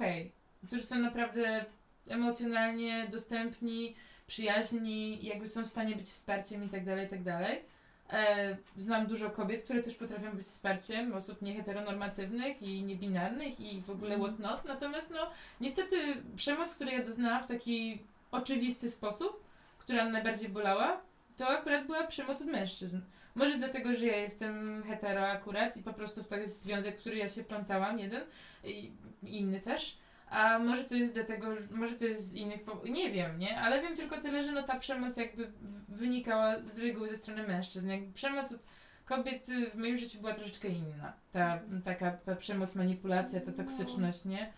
którzy 0.66 0.82
są 0.82 0.98
naprawdę 0.98 1.64
emocjonalnie 2.08 3.06
dostępni, 3.10 3.94
przyjaźni, 4.26 5.24
jakby 5.24 5.46
są 5.46 5.62
w 5.62 5.68
stanie 5.68 5.96
być 5.96 6.08
wsparciem 6.08 6.64
i 6.64 6.68
tak 6.68 6.84
dalej, 6.84 7.06
i 7.06 7.08
tak 7.08 7.22
dalej. 7.22 7.71
E, 8.12 8.56
znam 8.76 9.06
dużo 9.06 9.30
kobiet, 9.30 9.62
które 9.62 9.82
też 9.82 9.94
potrafią 9.94 10.32
być 10.32 10.46
wsparciem 10.46 11.14
osób 11.14 11.42
nieheteronormatywnych 11.42 12.62
i 12.62 12.82
niebinarnych 12.82 13.60
i 13.60 13.80
w 13.80 13.90
ogóle 13.90 14.14
Mhm. 14.14 14.34
what 14.34 14.50
not. 14.50 14.64
Natomiast 14.64 15.10
no, 15.10 15.30
niestety 15.60 15.96
przemoc, 16.36 16.74
której 16.74 16.94
ja 16.94 17.04
doznałam 17.04 17.42
w 17.42 17.46
taki 17.46 18.02
oczywisty 18.30 18.90
sposób, 18.90 19.44
która 19.78 20.02
mnie 20.02 20.12
najbardziej 20.12 20.48
bolała, 20.48 21.00
to 21.36 21.48
akurat 21.48 21.86
była 21.86 22.06
przemoc 22.06 22.42
od 22.42 22.48
mężczyzn. 22.48 23.00
Może 23.34 23.58
dlatego, 23.58 23.94
że 23.94 24.06
ja 24.06 24.16
jestem 24.16 24.82
hetero 24.82 25.28
akurat 25.28 25.76
i 25.76 25.82
po 25.82 25.92
prostu 25.92 26.22
w 26.22 26.26
jest 26.36 26.62
związek, 26.62 26.96
w 26.96 27.00
który 27.00 27.16
ja 27.16 27.28
się 27.28 27.44
plątałam, 27.44 27.98
jeden 27.98 28.22
i 28.64 28.92
inny 29.22 29.60
też. 29.60 29.96
A 30.32 30.58
może 30.58 30.84
to 30.84 30.94
jest 30.94 31.14
dlatego, 31.14 31.54
że- 31.56 31.66
może 31.70 31.94
to 31.94 32.04
jest 32.04 32.28
z 32.30 32.34
innych 32.34 32.62
powodów, 32.64 32.90
nie 32.90 33.10
wiem, 33.10 33.38
nie? 33.38 33.60
Ale 33.60 33.82
wiem 33.82 33.96
tylko 33.96 34.18
tyle, 34.18 34.42
że 34.42 34.52
no 34.52 34.62
ta 34.62 34.78
przemoc 34.78 35.16
jakby 35.16 35.52
wynikała 35.88 36.54
z 36.66 36.78
reguły 36.78 37.08
ze 37.08 37.16
strony 37.16 37.42
mężczyzn. 37.48 37.88
Jakby 37.90 38.12
przemoc 38.12 38.52
od 38.52 38.60
kobiet 39.04 39.48
y, 39.48 39.70
w 39.70 39.74
moim 39.74 39.96
życiu 39.96 40.20
była 40.20 40.32
troszeczkę 40.32 40.68
inna. 40.68 41.12
Ta 41.32 41.58
taka 41.84 42.10
ta 42.10 42.36
przemoc, 42.36 42.74
manipulacja, 42.74 43.40
ta 43.40 43.52
toksyczność, 43.52 44.24
nie? 44.24 44.52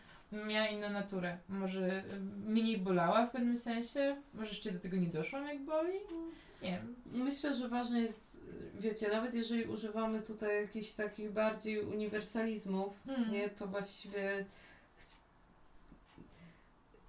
Miała 0.46 0.66
inną 0.66 0.90
naturę. 0.90 1.38
Może 1.48 2.04
y, 2.04 2.20
mniej 2.46 2.78
bolała 2.78 3.26
w 3.26 3.30
pewnym 3.30 3.56
sensie, 3.56 4.16
może 4.34 4.50
jeszcze 4.50 4.72
do 4.72 4.78
tego 4.80 4.96
nie 4.96 5.06
doszłam, 5.08 5.46
jak 5.46 5.60
boli. 5.62 5.92
Nie 6.62 6.70
wiem. 6.70 6.94
Myślę, 7.24 7.54
że 7.54 7.68
ważne 7.68 8.00
jest, 8.00 8.40
wiecie, 8.80 9.08
nawet 9.08 9.34
jeżeli 9.34 9.64
używamy 9.64 10.22
tutaj 10.22 10.62
jakichś 10.62 10.90
takich 10.90 11.30
bardziej 11.32 11.80
uniwersalizmów, 11.80 13.02
Hmm. 13.06 13.30
nie, 13.30 13.48
to 13.50 13.66
właściwie 13.66 14.44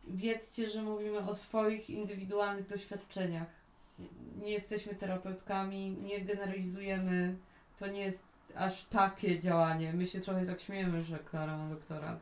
wiedzcie, 0.07 0.69
że 0.69 0.81
mówimy 0.81 1.17
o 1.19 1.35
swoich 1.35 1.89
indywidualnych 1.89 2.65
doświadczeniach. 2.67 3.47
Nie 4.41 4.51
jesteśmy 4.51 4.95
terapeutkami, 4.95 5.91
nie 5.91 6.21
generalizujemy. 6.21 7.35
To 7.79 7.87
nie 7.87 7.99
jest 7.99 8.23
aż 8.55 8.83
takie 8.83 9.39
działanie. 9.39 9.93
My 9.93 10.05
się 10.05 10.19
trochę 10.19 10.45
tak 10.45 10.61
śmiejemy, 10.61 11.03
że 11.03 11.19
Klara 11.19 11.57
ma 11.57 11.69
doktorat. 11.69 12.19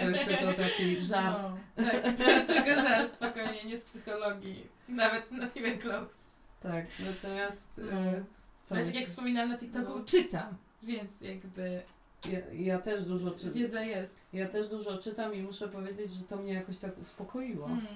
To 0.00 0.08
jest 0.08 0.24
tylko 0.24 0.52
taki 0.62 1.02
żart. 1.02 1.42
No, 1.76 1.84
tak, 1.84 2.16
to 2.16 2.30
jest 2.30 2.46
tylko 2.46 2.82
żart, 2.82 3.12
spokojnie, 3.12 3.64
nie 3.64 3.76
z 3.76 3.84
psychologii. 3.84 4.66
Nawet 4.88 5.30
not 5.32 5.56
even 5.56 5.78
close. 5.78 6.32
Tak, 6.60 6.86
natomiast 7.00 7.80
No. 7.92 8.00
e, 8.00 8.24
co 8.62 8.74
Ale 8.74 8.84
tak 8.84 8.94
jak 8.94 9.04
wspominałam 9.04 9.48
na 9.50 9.58
TikToku, 9.58 9.98
No. 9.98 10.04
czytam, 10.04 10.56
więc 10.82 11.20
jakby 11.20 11.82
ja, 12.30 12.38
ja 12.52 12.78
też 12.78 13.04
dużo 13.04 13.30
czytam. 13.30 13.52
wiedza 13.52 13.82
jest. 13.82 14.16
Ja 14.32 14.48
też 14.48 14.68
dużo 14.68 14.98
czytam 14.98 15.34
i 15.34 15.42
muszę 15.42 15.68
powiedzieć, 15.68 16.12
że 16.12 16.24
to 16.24 16.36
mnie 16.36 16.52
jakoś 16.52 16.78
tak 16.78 16.98
uspokoiło. 16.98 17.66
Mm. 17.66 17.86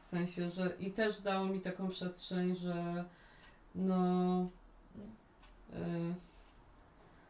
W 0.00 0.04
sensie, 0.06 0.50
że 0.50 0.72
i 0.78 0.90
też 0.90 1.20
dało 1.20 1.46
mi 1.46 1.60
taką 1.60 1.88
przestrzeń, 1.88 2.56
że 2.56 3.04
no. 3.74 4.40
Y, 5.72 6.14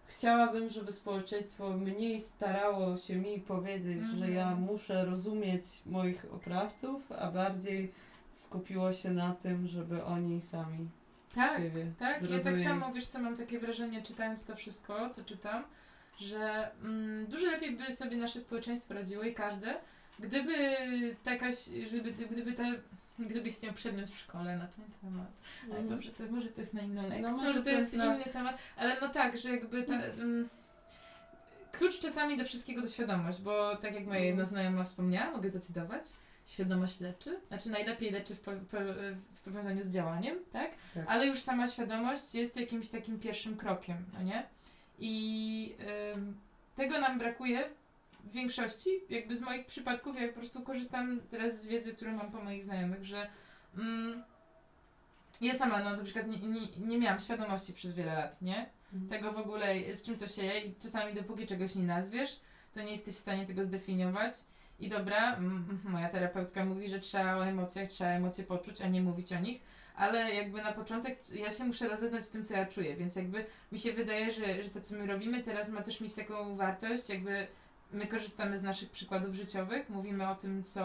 chciałabym, 0.04 0.68
żeby 0.68 0.92
społeczeństwo 0.92 1.70
mniej 1.70 2.20
starało 2.20 2.96
się 2.96 3.16
mi 3.16 3.40
powiedzieć, 3.40 3.98
że 4.02 4.12
Mhm. 4.14 4.34
ja 4.34 4.54
muszę 4.54 5.04
rozumieć 5.04 5.80
moich 5.86 6.26
oprawców, 6.32 7.12
a 7.12 7.30
bardziej 7.30 7.92
skupiło 8.32 8.92
się 8.92 9.10
na 9.10 9.34
tym, 9.34 9.66
żeby 9.66 10.04
oni 10.04 10.40
sami 10.40 10.88
Tak, 11.34 11.56
siebie 11.62 11.92
tak. 11.98 12.22
Ja 12.22 12.28
tak 12.28 12.40
zrozumieli. 12.42 12.64
samo, 12.64 12.92
wiesz 12.92 13.06
co, 13.06 13.18
mam 13.18 13.36
takie 13.36 13.58
wrażenie, 13.60 14.02
czytając 14.02 14.44
to 14.44 14.56
wszystko, 14.56 15.10
co 15.10 15.24
czytam, 15.24 15.64
że 16.20 16.70
mm, 16.82 17.26
dużo 17.26 17.46
lepiej 17.46 17.70
by 17.72 17.92
sobie 17.92 18.16
nasze 18.16 18.40
społeczeństwo 18.40 18.94
radziło 18.94 19.22
i 19.22 19.34
każde, 19.34 19.74
gdyby 20.18 20.76
takaś, 21.22 21.56
gdyby, 21.88 22.12
gdyby 22.12 22.52
ta 22.52 22.62
Gdyby 23.20 23.48
istniał 23.48 23.72
przedmiot 23.74 24.10
w 24.10 24.18
szkole 24.18 24.56
na 24.56 24.66
ten 24.66 24.84
temat. 25.00 25.26
Ale 25.64 25.70
Mhm. 25.78 25.88
dobrze, 25.88 26.10
to 26.12 26.22
może 26.30 26.48
to 26.48 26.60
jest 26.60 26.74
na 26.74 26.80
inną 26.80 27.02
lekcję, 27.02 27.22
No 27.22 27.30
może 27.32 27.46
może 27.46 27.62
to 27.62 27.70
jest 27.70 27.92
na- 27.92 28.14
inny 28.16 28.24
temat, 28.24 28.58
ale 28.76 29.00
no 29.00 29.08
tak, 29.08 29.38
że 29.38 29.50
jakby 29.50 29.82
ta, 29.82 29.94
mm, 29.94 30.48
klucz 31.72 31.98
czasami 31.98 32.36
do 32.36 32.44
wszystkiego 32.44 32.82
to 32.82 32.88
świadomość, 32.88 33.40
bo 33.40 33.76
tak 33.76 33.94
jak 33.94 34.06
moja 34.06 34.20
jedna 34.20 34.44
znajoma 34.44 34.84
wspomniała, 34.84 35.30
mogę 35.32 35.50
zacytować, 35.50 36.02
świadomość 36.46 37.00
leczy, 37.00 37.40
znaczy 37.48 37.70
najlepiej 37.70 38.10
leczy 38.10 38.34
w, 38.34 38.40
po, 38.40 38.50
po, 38.50 38.76
w 39.34 39.40
powiązaniu 39.40 39.82
z 39.82 39.90
działaniem, 39.90 40.38
tak? 40.52 40.70
Tak. 40.94 41.04
Ale 41.08 41.26
już 41.26 41.38
sama 41.40 41.66
świadomość 41.66 42.34
jest 42.34 42.56
jakimś 42.56 42.88
takim 42.88 43.20
pierwszym 43.20 43.56
krokiem, 43.56 43.96
no 44.14 44.22
nie? 44.22 44.46
I 44.98 45.76
ym, 46.14 46.40
tego 46.74 46.98
nam 46.98 47.18
brakuje 47.18 47.70
w 48.24 48.32
większości, 48.32 48.90
jakby 49.08 49.34
z 49.34 49.40
moich 49.40 49.66
przypadków, 49.66 50.20
ja 50.20 50.28
po 50.28 50.34
prostu 50.34 50.62
korzystam 50.62 51.20
teraz 51.30 51.60
z 51.60 51.66
wiedzy, 51.66 51.94
którą 51.94 52.12
mam 52.12 52.30
po 52.30 52.42
moich 52.42 52.62
znajomych, 52.62 53.04
że 53.04 53.28
mm, 53.78 54.22
ja 55.40 55.54
sama, 55.54 55.78
no 55.78 55.96
na 55.96 56.04
przykład 56.04 56.26
nie, 56.26 56.38
nie, 56.38 56.60
nie 56.78 56.98
miałam 56.98 57.20
świadomości 57.20 57.72
przez 57.72 57.92
wiele 57.92 58.14
lat, 58.14 58.42
nie? 58.42 58.70
Mhm. 58.92 59.08
Tego 59.10 59.32
w 59.32 59.38
ogóle, 59.38 59.94
z 59.94 60.02
czym 60.02 60.16
to 60.16 60.26
się 60.26 60.42
je 60.42 60.60
i 60.60 60.74
czasami 60.74 61.14
dopóki 61.14 61.46
czegoś 61.46 61.74
nie 61.74 61.84
nazwiesz, 61.84 62.40
to 62.74 62.82
nie 62.82 62.90
jesteś 62.90 63.14
w 63.14 63.18
stanie 63.18 63.46
tego 63.46 63.64
zdefiniować. 63.64 64.32
I 64.80 64.88
dobra, 64.88 65.40
moja 65.84 66.08
terapeutka 66.08 66.64
mówi, 66.64 66.88
że 66.88 67.00
trzeba 67.00 67.36
o 67.36 67.46
emocjach, 67.46 67.88
trzeba 67.88 68.10
emocje 68.10 68.44
poczuć, 68.44 68.82
a 68.82 68.88
nie 68.88 69.00
mówić 69.02 69.32
o 69.32 69.40
nich, 69.40 69.62
ale 69.98 70.34
jakby 70.34 70.62
na 70.62 70.72
początek 70.72 71.18
ja 71.34 71.50
się 71.50 71.64
muszę 71.64 71.88
rozeznać 71.88 72.24
w 72.24 72.28
tym, 72.28 72.44
co 72.44 72.54
ja 72.54 72.66
czuję, 72.66 72.96
więc 72.96 73.16
jakby 73.16 73.46
mi 73.72 73.78
się 73.78 73.92
wydaje, 73.92 74.30
że, 74.30 74.62
że 74.62 74.70
to, 74.70 74.80
co 74.80 74.94
my 74.94 75.06
robimy 75.06 75.42
teraz 75.42 75.68
ma 75.68 75.82
też 75.82 76.00
mieć 76.00 76.14
taką 76.14 76.56
wartość, 76.56 77.08
jakby 77.08 77.46
my 77.92 78.06
korzystamy 78.06 78.56
z 78.56 78.62
naszych 78.62 78.90
przykładów 78.90 79.34
życiowych, 79.34 79.90
mówimy 79.90 80.28
o 80.28 80.34
tym, 80.34 80.62
co 80.62 80.84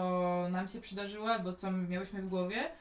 nam 0.52 0.68
się 0.68 0.82
przydarzyło, 0.82 1.32
albo 1.32 1.54
co 1.54 1.72
miałyśmy 1.72 2.22
w 2.22 2.30
głowie, 2.30 2.72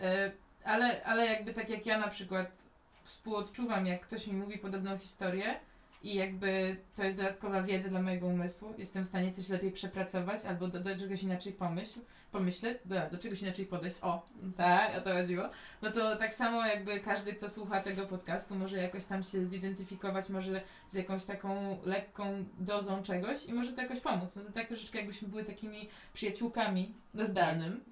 e, 0.00 0.32
ale, 0.64 1.04
ale 1.04 1.26
jakby 1.26 1.52
tak 1.52 1.68
jak 1.68 1.86
ja 1.86 1.98
na 1.98 2.08
przykład 2.08 2.64
współodczuwam, 3.02 3.86
jak 3.86 4.00
ktoś 4.00 4.26
mi 4.26 4.34
mówi 4.34 4.58
podobną 4.58 4.98
historię 4.98 5.60
i 6.02 6.14
jakby 6.14 6.76
to 6.94 7.04
jest 7.04 7.18
dodatkowa 7.18 7.62
wiedza 7.62 7.88
dla 7.88 8.02
mojego 8.02 8.26
umysłu, 8.26 8.74
jestem 8.78 9.04
w 9.04 9.06
stanie 9.06 9.30
coś 9.30 9.48
lepiej 9.48 9.72
przepracować 9.72 10.44
albo 10.44 10.68
do, 10.68 10.80
do 10.80 10.96
czegoś 10.96 11.22
inaczej 11.22 11.52
pomyśl, 11.52 12.00
pomyśleć, 12.32 12.78
do, 12.84 12.96
do 13.10 13.18
czegoś 13.18 13.42
inaczej 13.42 13.66
podejść, 13.66 13.96
o, 14.02 14.26
tak, 14.56 14.98
o 14.98 15.00
to 15.00 15.12
chodziło, 15.12 15.44
no 15.82 15.90
to 15.90 16.16
tak 16.16 16.34
samo 16.34 16.66
jakby 16.66 17.00
każdy, 17.00 17.32
kto 17.32 17.48
słucha 17.48 17.80
tego 17.80 18.06
podcastu 18.06 18.54
może 18.54 18.76
jakoś 18.76 19.04
tam 19.04 19.22
się 19.22 19.44
zidentyfikować, 19.44 20.28
może 20.28 20.60
z 20.88 20.94
jakąś 20.94 21.24
taką 21.24 21.78
lekką 21.84 22.44
dozą 22.58 23.02
czegoś 23.02 23.44
i 23.44 23.52
może 23.52 23.72
to 23.72 23.82
jakoś 23.82 24.00
pomóc. 24.00 24.36
No 24.36 24.44
to 24.44 24.52
tak 24.52 24.68
troszeczkę 24.68 24.98
jakbyśmy 24.98 25.28
były 25.28 25.44
takimi 25.44 25.88
przyjaciółkami 26.12 26.94
na 27.14 27.24
zdalnym. 27.24 27.84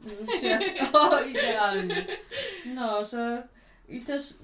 o, 0.92 1.21
idealnie. 1.35 2.07
No, 2.66 3.05
że 3.05 3.49
i 3.88 4.01
też, 4.01 4.35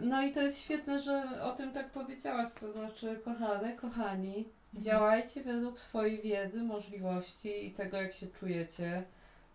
no 0.00 0.22
i 0.22 0.32
to 0.32 0.40
jest 0.42 0.62
świetne, 0.62 0.98
że 0.98 1.42
o 1.42 1.52
tym 1.52 1.72
tak 1.72 1.90
powiedziałaś, 1.90 2.48
to 2.60 2.72
znaczy, 2.72 3.20
kochane, 3.24 3.72
kochani, 3.72 4.48
działajcie 4.74 5.42
według 5.42 5.78
swojej 5.78 6.22
wiedzy, 6.22 6.62
możliwości 6.62 7.66
i 7.66 7.70
tego, 7.70 7.96
jak 7.96 8.12
się 8.12 8.26
czujecie. 8.26 9.02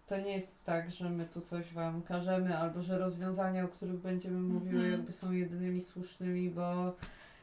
To 0.07 0.17
nie 0.17 0.33
jest 0.33 0.63
tak, 0.63 0.91
że 0.91 1.09
my 1.09 1.25
tu 1.25 1.41
coś 1.41 1.73
wam 1.73 2.01
każemy, 2.01 2.57
albo 2.57 2.81
że 2.81 2.97
rozwiązania, 2.97 3.65
o 3.65 3.67
których 3.67 3.95
będziemy 3.95 4.39
mówiły, 4.39 4.75
Mhm. 4.75 4.91
jakby 4.91 5.11
są 5.11 5.31
jedynymi 5.31 5.81
słusznymi, 5.81 6.49
bo 6.49 6.95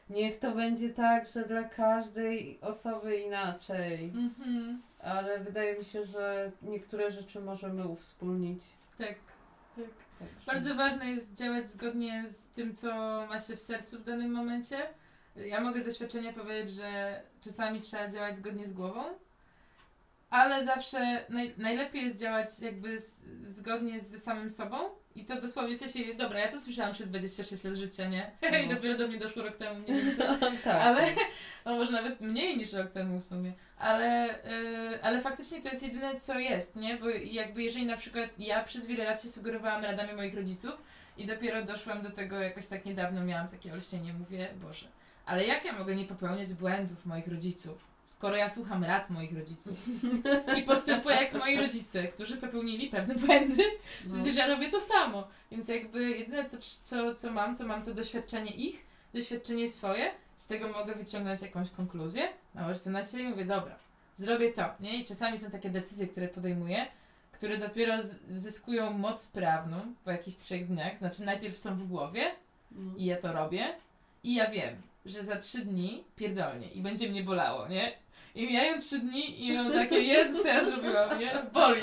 niech 0.09 0.39
to 0.39 0.51
będzie 0.55 0.89
tak, 0.89 1.25
że 1.33 1.45
dla 1.45 1.63
każdej 1.63 2.59
osoby 2.61 3.17
inaczej. 3.17 4.05
Mhm. 4.15 4.81
Ale 4.99 5.39
wydaje 5.39 5.77
mi 5.77 5.85
się, 5.85 6.05
że 6.05 6.51
niektóre 6.61 7.11
rzeczy 7.11 7.41
możemy 7.41 7.87
uwspólnić. 7.87 8.63
Tak, 8.97 9.15
tak. 9.75 9.85
Także. 10.19 10.45
Bardzo 10.45 10.75
ważne 10.75 11.05
jest 11.11 11.33
działać 11.33 11.67
zgodnie 11.67 12.23
z 12.27 12.47
tym, 12.47 12.73
co 12.75 12.87
ma 13.29 13.39
się 13.39 13.55
w 13.55 13.61
sercu 13.61 13.99
w 13.99 14.03
danym 14.03 14.31
momencie. 14.31 14.87
Ja 15.35 15.61
mogę 15.61 15.83
z 15.83 15.85
doświadczenia 15.85 16.33
powiedzieć, 16.33 16.75
że 16.75 17.21
czasami 17.41 17.81
trzeba 17.81 18.09
działać 18.09 18.35
zgodnie 18.35 18.65
z 18.65 18.73
głową, 18.73 19.03
ale 20.29 20.65
zawsze 20.65 21.25
naj, 21.29 21.53
najlepiej 21.57 22.03
jest 22.03 22.19
działać 22.19 22.59
jakby 22.59 22.99
z, 22.99 23.25
zgodnie 23.43 23.99
ze 23.99 24.19
samym 24.19 24.49
sobą. 24.49 24.77
I 25.15 25.25
to 25.25 25.35
dosłownie 25.35 25.75
w 25.75 25.77
sensie, 25.77 26.13
dobra, 26.13 26.39
ja 26.39 26.47
to 26.47 26.59
słyszałam 26.59 26.93
przez 26.93 27.09
26 27.09 27.63
lat 27.63 27.73
życia, 27.73 28.07
nie? 28.07 28.31
No. 28.51 28.57
I 28.65 28.67
dopiero 28.69 28.97
do 28.97 29.07
mnie 29.07 29.17
doszło 29.17 29.43
rok 29.43 29.57
temu, 29.57 29.79
nie 29.87 30.01
wiem 30.01 30.17
co. 30.17 30.23
tak. 30.63 30.81
Ale, 30.81 31.05
no 31.65 31.75
może 31.75 31.91
nawet 31.91 32.21
mniej 32.21 32.57
niż 32.57 32.73
rok 32.73 32.91
temu 32.91 33.19
w 33.19 33.23
sumie, 33.23 33.53
ale, 33.77 34.39
yy, 34.91 35.03
ale 35.03 35.21
faktycznie 35.21 35.61
to 35.61 35.69
jest 35.69 35.83
jedyne 35.83 36.15
co 36.15 36.39
jest, 36.39 36.75
nie? 36.75 36.97
Bo 36.97 37.09
jakby 37.09 37.63
jeżeli 37.63 37.85
na 37.85 37.97
przykład 37.97 38.39
ja 38.39 38.63
przez 38.63 38.85
wiele 38.85 39.03
lat 39.03 39.21
się 39.21 39.27
sugerowałam 39.27 39.83
radami 39.83 40.13
moich 40.13 40.35
rodziców 40.35 40.73
i 41.17 41.25
dopiero 41.25 41.63
doszłam 41.63 42.01
do 42.01 42.11
tego 42.11 42.41
jakoś 42.41 42.67
tak 42.67 42.85
niedawno, 42.85 43.23
miałam 43.23 43.47
takie 43.47 43.73
olśnienie, 43.73 44.13
mówię, 44.13 44.49
Boże, 44.61 44.87
ale 45.25 45.45
jak 45.45 45.65
ja 45.65 45.73
mogę 45.79 45.95
nie 45.95 46.05
popełniać 46.05 46.53
błędów 46.53 47.05
moich 47.05 47.27
rodziców? 47.27 47.92
Skoro 48.05 48.35
ja 48.35 48.49
słucham 48.49 48.83
rad 48.83 49.09
moich 49.09 49.37
rodziców 49.37 49.77
i 50.59 50.63
postępuję 50.63 51.15
jak 51.15 51.33
moi 51.33 51.57
rodzice, 51.57 52.07
którzy 52.07 52.37
popełnili 52.37 52.87
pewne 52.89 53.15
błędy, 53.15 53.63
w 54.03 54.25
No. 54.25 54.31
ja 54.33 54.47
robię 54.47 54.69
to 54.71 54.79
samo. 54.79 55.27
Więc 55.51 55.67
jakby 55.67 56.09
jedyne 56.09 56.45
co, 56.49 56.57
co, 56.83 57.13
co 57.13 57.31
mam, 57.31 57.57
to 57.57 57.65
mam 57.65 57.83
to 57.83 57.93
doświadczenie 57.93 58.51
ich, 58.51 58.85
doświadczenie 59.13 59.67
swoje, 59.67 60.11
z 60.35 60.47
tego 60.47 60.67
mogę 60.67 60.95
wyciągnąć 60.95 61.41
jakąś 61.41 61.69
konkluzję, 61.69 62.29
nałożyć 62.55 62.83
to 62.83 62.89
na 62.89 63.03
siebie 63.03 63.23
i 63.23 63.27
mówię, 63.27 63.45
dobra, 63.45 63.75
zrobię 64.15 64.53
to, 64.53 64.65
nie? 64.79 64.95
I 64.99 65.05
czasami 65.05 65.37
są 65.37 65.49
takie 65.49 65.69
decyzje, 65.69 66.07
które 66.07 66.27
podejmuję, 66.27 66.85
które 67.31 67.57
dopiero 67.57 67.93
zyskują 68.29 68.91
moc 68.93 69.27
prawną 69.27 69.93
po 70.03 70.11
jakichś 70.11 70.37
trzech 70.37 70.67
dniach. 70.67 70.97
Znaczy, 70.97 71.23
najpierw 71.25 71.57
są 71.57 71.75
w 71.75 71.87
głowie 71.87 72.31
No. 72.71 72.91
i 72.97 73.05
ja 73.05 73.17
to 73.17 73.33
robię, 73.33 73.75
i 74.23 74.35
ja 74.35 74.49
wiem, 74.49 74.81
że 75.05 75.23
za 75.23 75.35
trzy 75.37 75.59
dni 75.59 76.03
pierdolnie 76.15 76.67
i 76.67 76.81
będzie 76.81 77.09
mnie 77.09 77.23
bolało, 77.23 77.67
nie? 77.67 78.03
I 78.35 78.47
mijają 78.47 78.79
trzy 78.79 78.99
dni 78.99 79.47
i 79.47 79.53
mam 79.53 79.71
takie, 79.73 79.99
Jezu, 79.99 80.43
co 80.43 80.47
ja 80.47 80.65
zrobiłam, 80.65 81.19
nie? 81.19 81.33
Boli, 81.53 81.81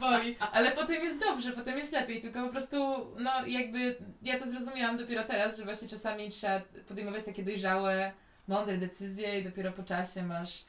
boli. 0.00 0.36
Ale 0.52 0.72
potem 0.72 1.02
jest 1.02 1.20
dobrze, 1.20 1.52
potem 1.52 1.78
jest 1.78 1.92
lepiej, 1.92 2.20
tylko 2.20 2.42
po 2.42 2.48
prostu, 2.48 2.76
no 3.18 3.46
jakby, 3.46 3.96
ja 4.22 4.38
to 4.38 4.46
zrozumiałam 4.46 4.96
dopiero 4.96 5.24
teraz, 5.24 5.56
że 5.56 5.64
właśnie 5.64 5.88
czasami 5.88 6.30
trzeba 6.30 6.60
podejmować 6.88 7.24
takie 7.24 7.42
dojrzałe, 7.42 8.12
mądre 8.48 8.78
decyzje 8.78 9.40
i 9.40 9.44
dopiero 9.44 9.72
po 9.72 9.82
czasie 9.82 10.22
masz, 10.22 10.64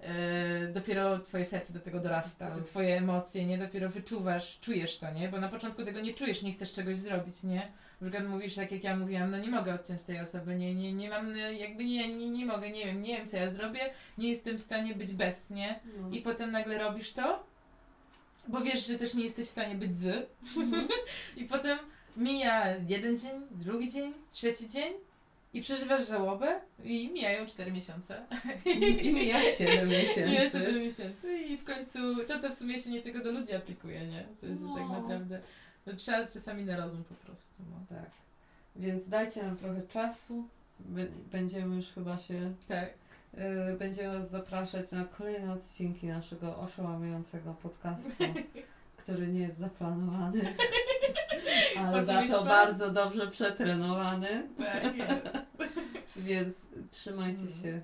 yy, 0.00 0.06
dopiero 0.72 1.18
twoje 1.18 1.44
serce 1.44 1.72
do 1.72 1.80
tego 1.80 2.00
dorasta, 2.00 2.50
te 2.50 2.54
Tak. 2.56 2.64
twoje 2.64 2.96
emocje, 2.96 3.44
nie? 3.44 3.58
Dopiero 3.58 3.88
wyczuwasz, 3.88 4.60
czujesz 4.60 4.98
to, 4.98 5.10
nie? 5.12 5.28
Bo 5.28 5.40
na 5.40 5.48
początku 5.48 5.84
tego 5.84 6.00
nie 6.00 6.14
czujesz, 6.14 6.42
nie 6.42 6.52
chcesz 6.52 6.72
czegoś 6.72 6.96
zrobić, 6.96 7.42
nie? 7.42 7.72
Na 8.00 8.10
przykład 8.10 8.30
mówisz, 8.30 8.54
tak 8.54 8.72
jak 8.72 8.84
ja 8.84 8.96
mówiłam, 8.96 9.30
no 9.30 9.38
nie 9.38 9.48
mogę 9.48 9.74
odciąć 9.74 10.02
tej 10.02 10.20
osoby, 10.20 10.54
nie, 10.56 10.74
nie, 10.74 10.92
nie 10.92 11.10
mam, 11.10 11.32
y, 11.36 11.54
jakby 11.54 11.84
nie, 11.84 12.08
nie, 12.16 12.28
nie 12.30 12.46
mogę, 12.46 12.70
nie 12.70 12.84
wiem, 12.84 13.02
nie 13.02 13.16
wiem 13.16 13.26
co 13.26 13.36
ja 13.36 13.48
zrobię, 13.48 13.80
nie 14.18 14.28
jestem 14.28 14.58
w 14.58 14.60
stanie 14.60 14.94
być 14.94 15.12
bez, 15.12 15.50
nie? 15.50 15.80
No. 16.00 16.10
I 16.10 16.20
potem 16.20 16.50
nagle 16.52 16.78
robisz 16.78 17.12
to, 17.12 17.44
bo 18.48 18.60
wiesz, 18.60 18.86
że 18.86 18.98
też 18.98 19.14
nie 19.14 19.22
jesteś 19.22 19.46
w 19.46 19.50
stanie 19.50 19.74
być 19.74 19.94
z. 19.98 20.28
Mhm. 20.56 20.88
I 21.36 21.44
potem 21.44 21.78
mija 22.16 22.76
jeden 22.88 23.16
dzień, 23.16 23.40
drugi 23.50 23.90
dzień, 23.92 24.14
trzeci 24.30 24.68
dzień 24.68 24.92
i 25.56 25.60
przeżywasz 25.62 26.08
żałobę 26.08 26.60
i 26.84 27.10
mijają 27.12 27.46
cztery 27.46 27.72
miesiące. 27.72 28.26
I 29.02 29.12
mija 29.12 29.40
7 29.58 29.88
Mija 29.88 30.00
miesięcy. 30.00 30.58
siedem 30.58 30.78
miesięcy 30.78 31.38
i 31.38 31.56
w 31.56 31.64
końcu 31.64 31.98
to, 32.28 32.38
to 32.40 32.50
w 32.50 32.54
sumie 32.54 32.78
się 32.78 32.90
nie 32.90 33.02
tylko 33.02 33.18
do 33.24 33.30
ludzi 33.32 33.54
aplikuje, 33.54 34.06
nie? 34.06 34.26
W 34.34 34.36
sensie 34.36 34.62
tak 34.74 34.88
No. 34.88 35.00
naprawdę 35.00 35.40
no, 35.86 35.92
trzeba 35.96 36.18
czasami 36.26 36.64
na 36.64 36.76
rozum 36.76 37.04
po 37.04 37.14
prostu. 37.14 37.54
No. 37.70 37.96
Tak. 37.98 38.10
Więc 38.76 39.08
dajcie 39.08 39.42
nam 39.42 39.56
trochę 39.56 39.82
czasu. 39.82 40.48
Będziemy 41.32 41.76
już 41.76 41.86
chyba 41.92 42.18
się. 42.18 42.54
Tak. 42.68 42.90
y, 43.72 43.76
będziemy 43.78 44.18
Was 44.18 44.30
zapraszać 44.30 44.92
na 44.92 45.04
kolejne 45.04 45.52
odcinki 45.52 46.06
naszego 46.06 46.58
oszałamiającego 46.58 47.54
podcastu, 47.54 48.24
który 49.02 49.28
nie 49.28 49.40
jest 49.40 49.58
zaplanowany, 49.58 50.54
ale 51.78 52.04
za 52.04 52.22
to 52.28 52.44
bardzo 52.44 52.90
dobrze 52.90 53.26
przetrenowany. 53.26 54.48
Tak 54.58 54.96
jest. 54.96 55.38
Więc 56.16 56.56
trzymajcie 56.90 57.42
Mhm. 57.42 57.62
się. 57.62 57.80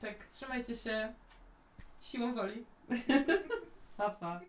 Tak, 0.00 0.24
trzymajcie 0.30 0.74
się 0.74 1.14
siłą 2.00 2.34
woli. 2.34 2.64
Pa, 3.96 4.10
pa. 4.10 4.40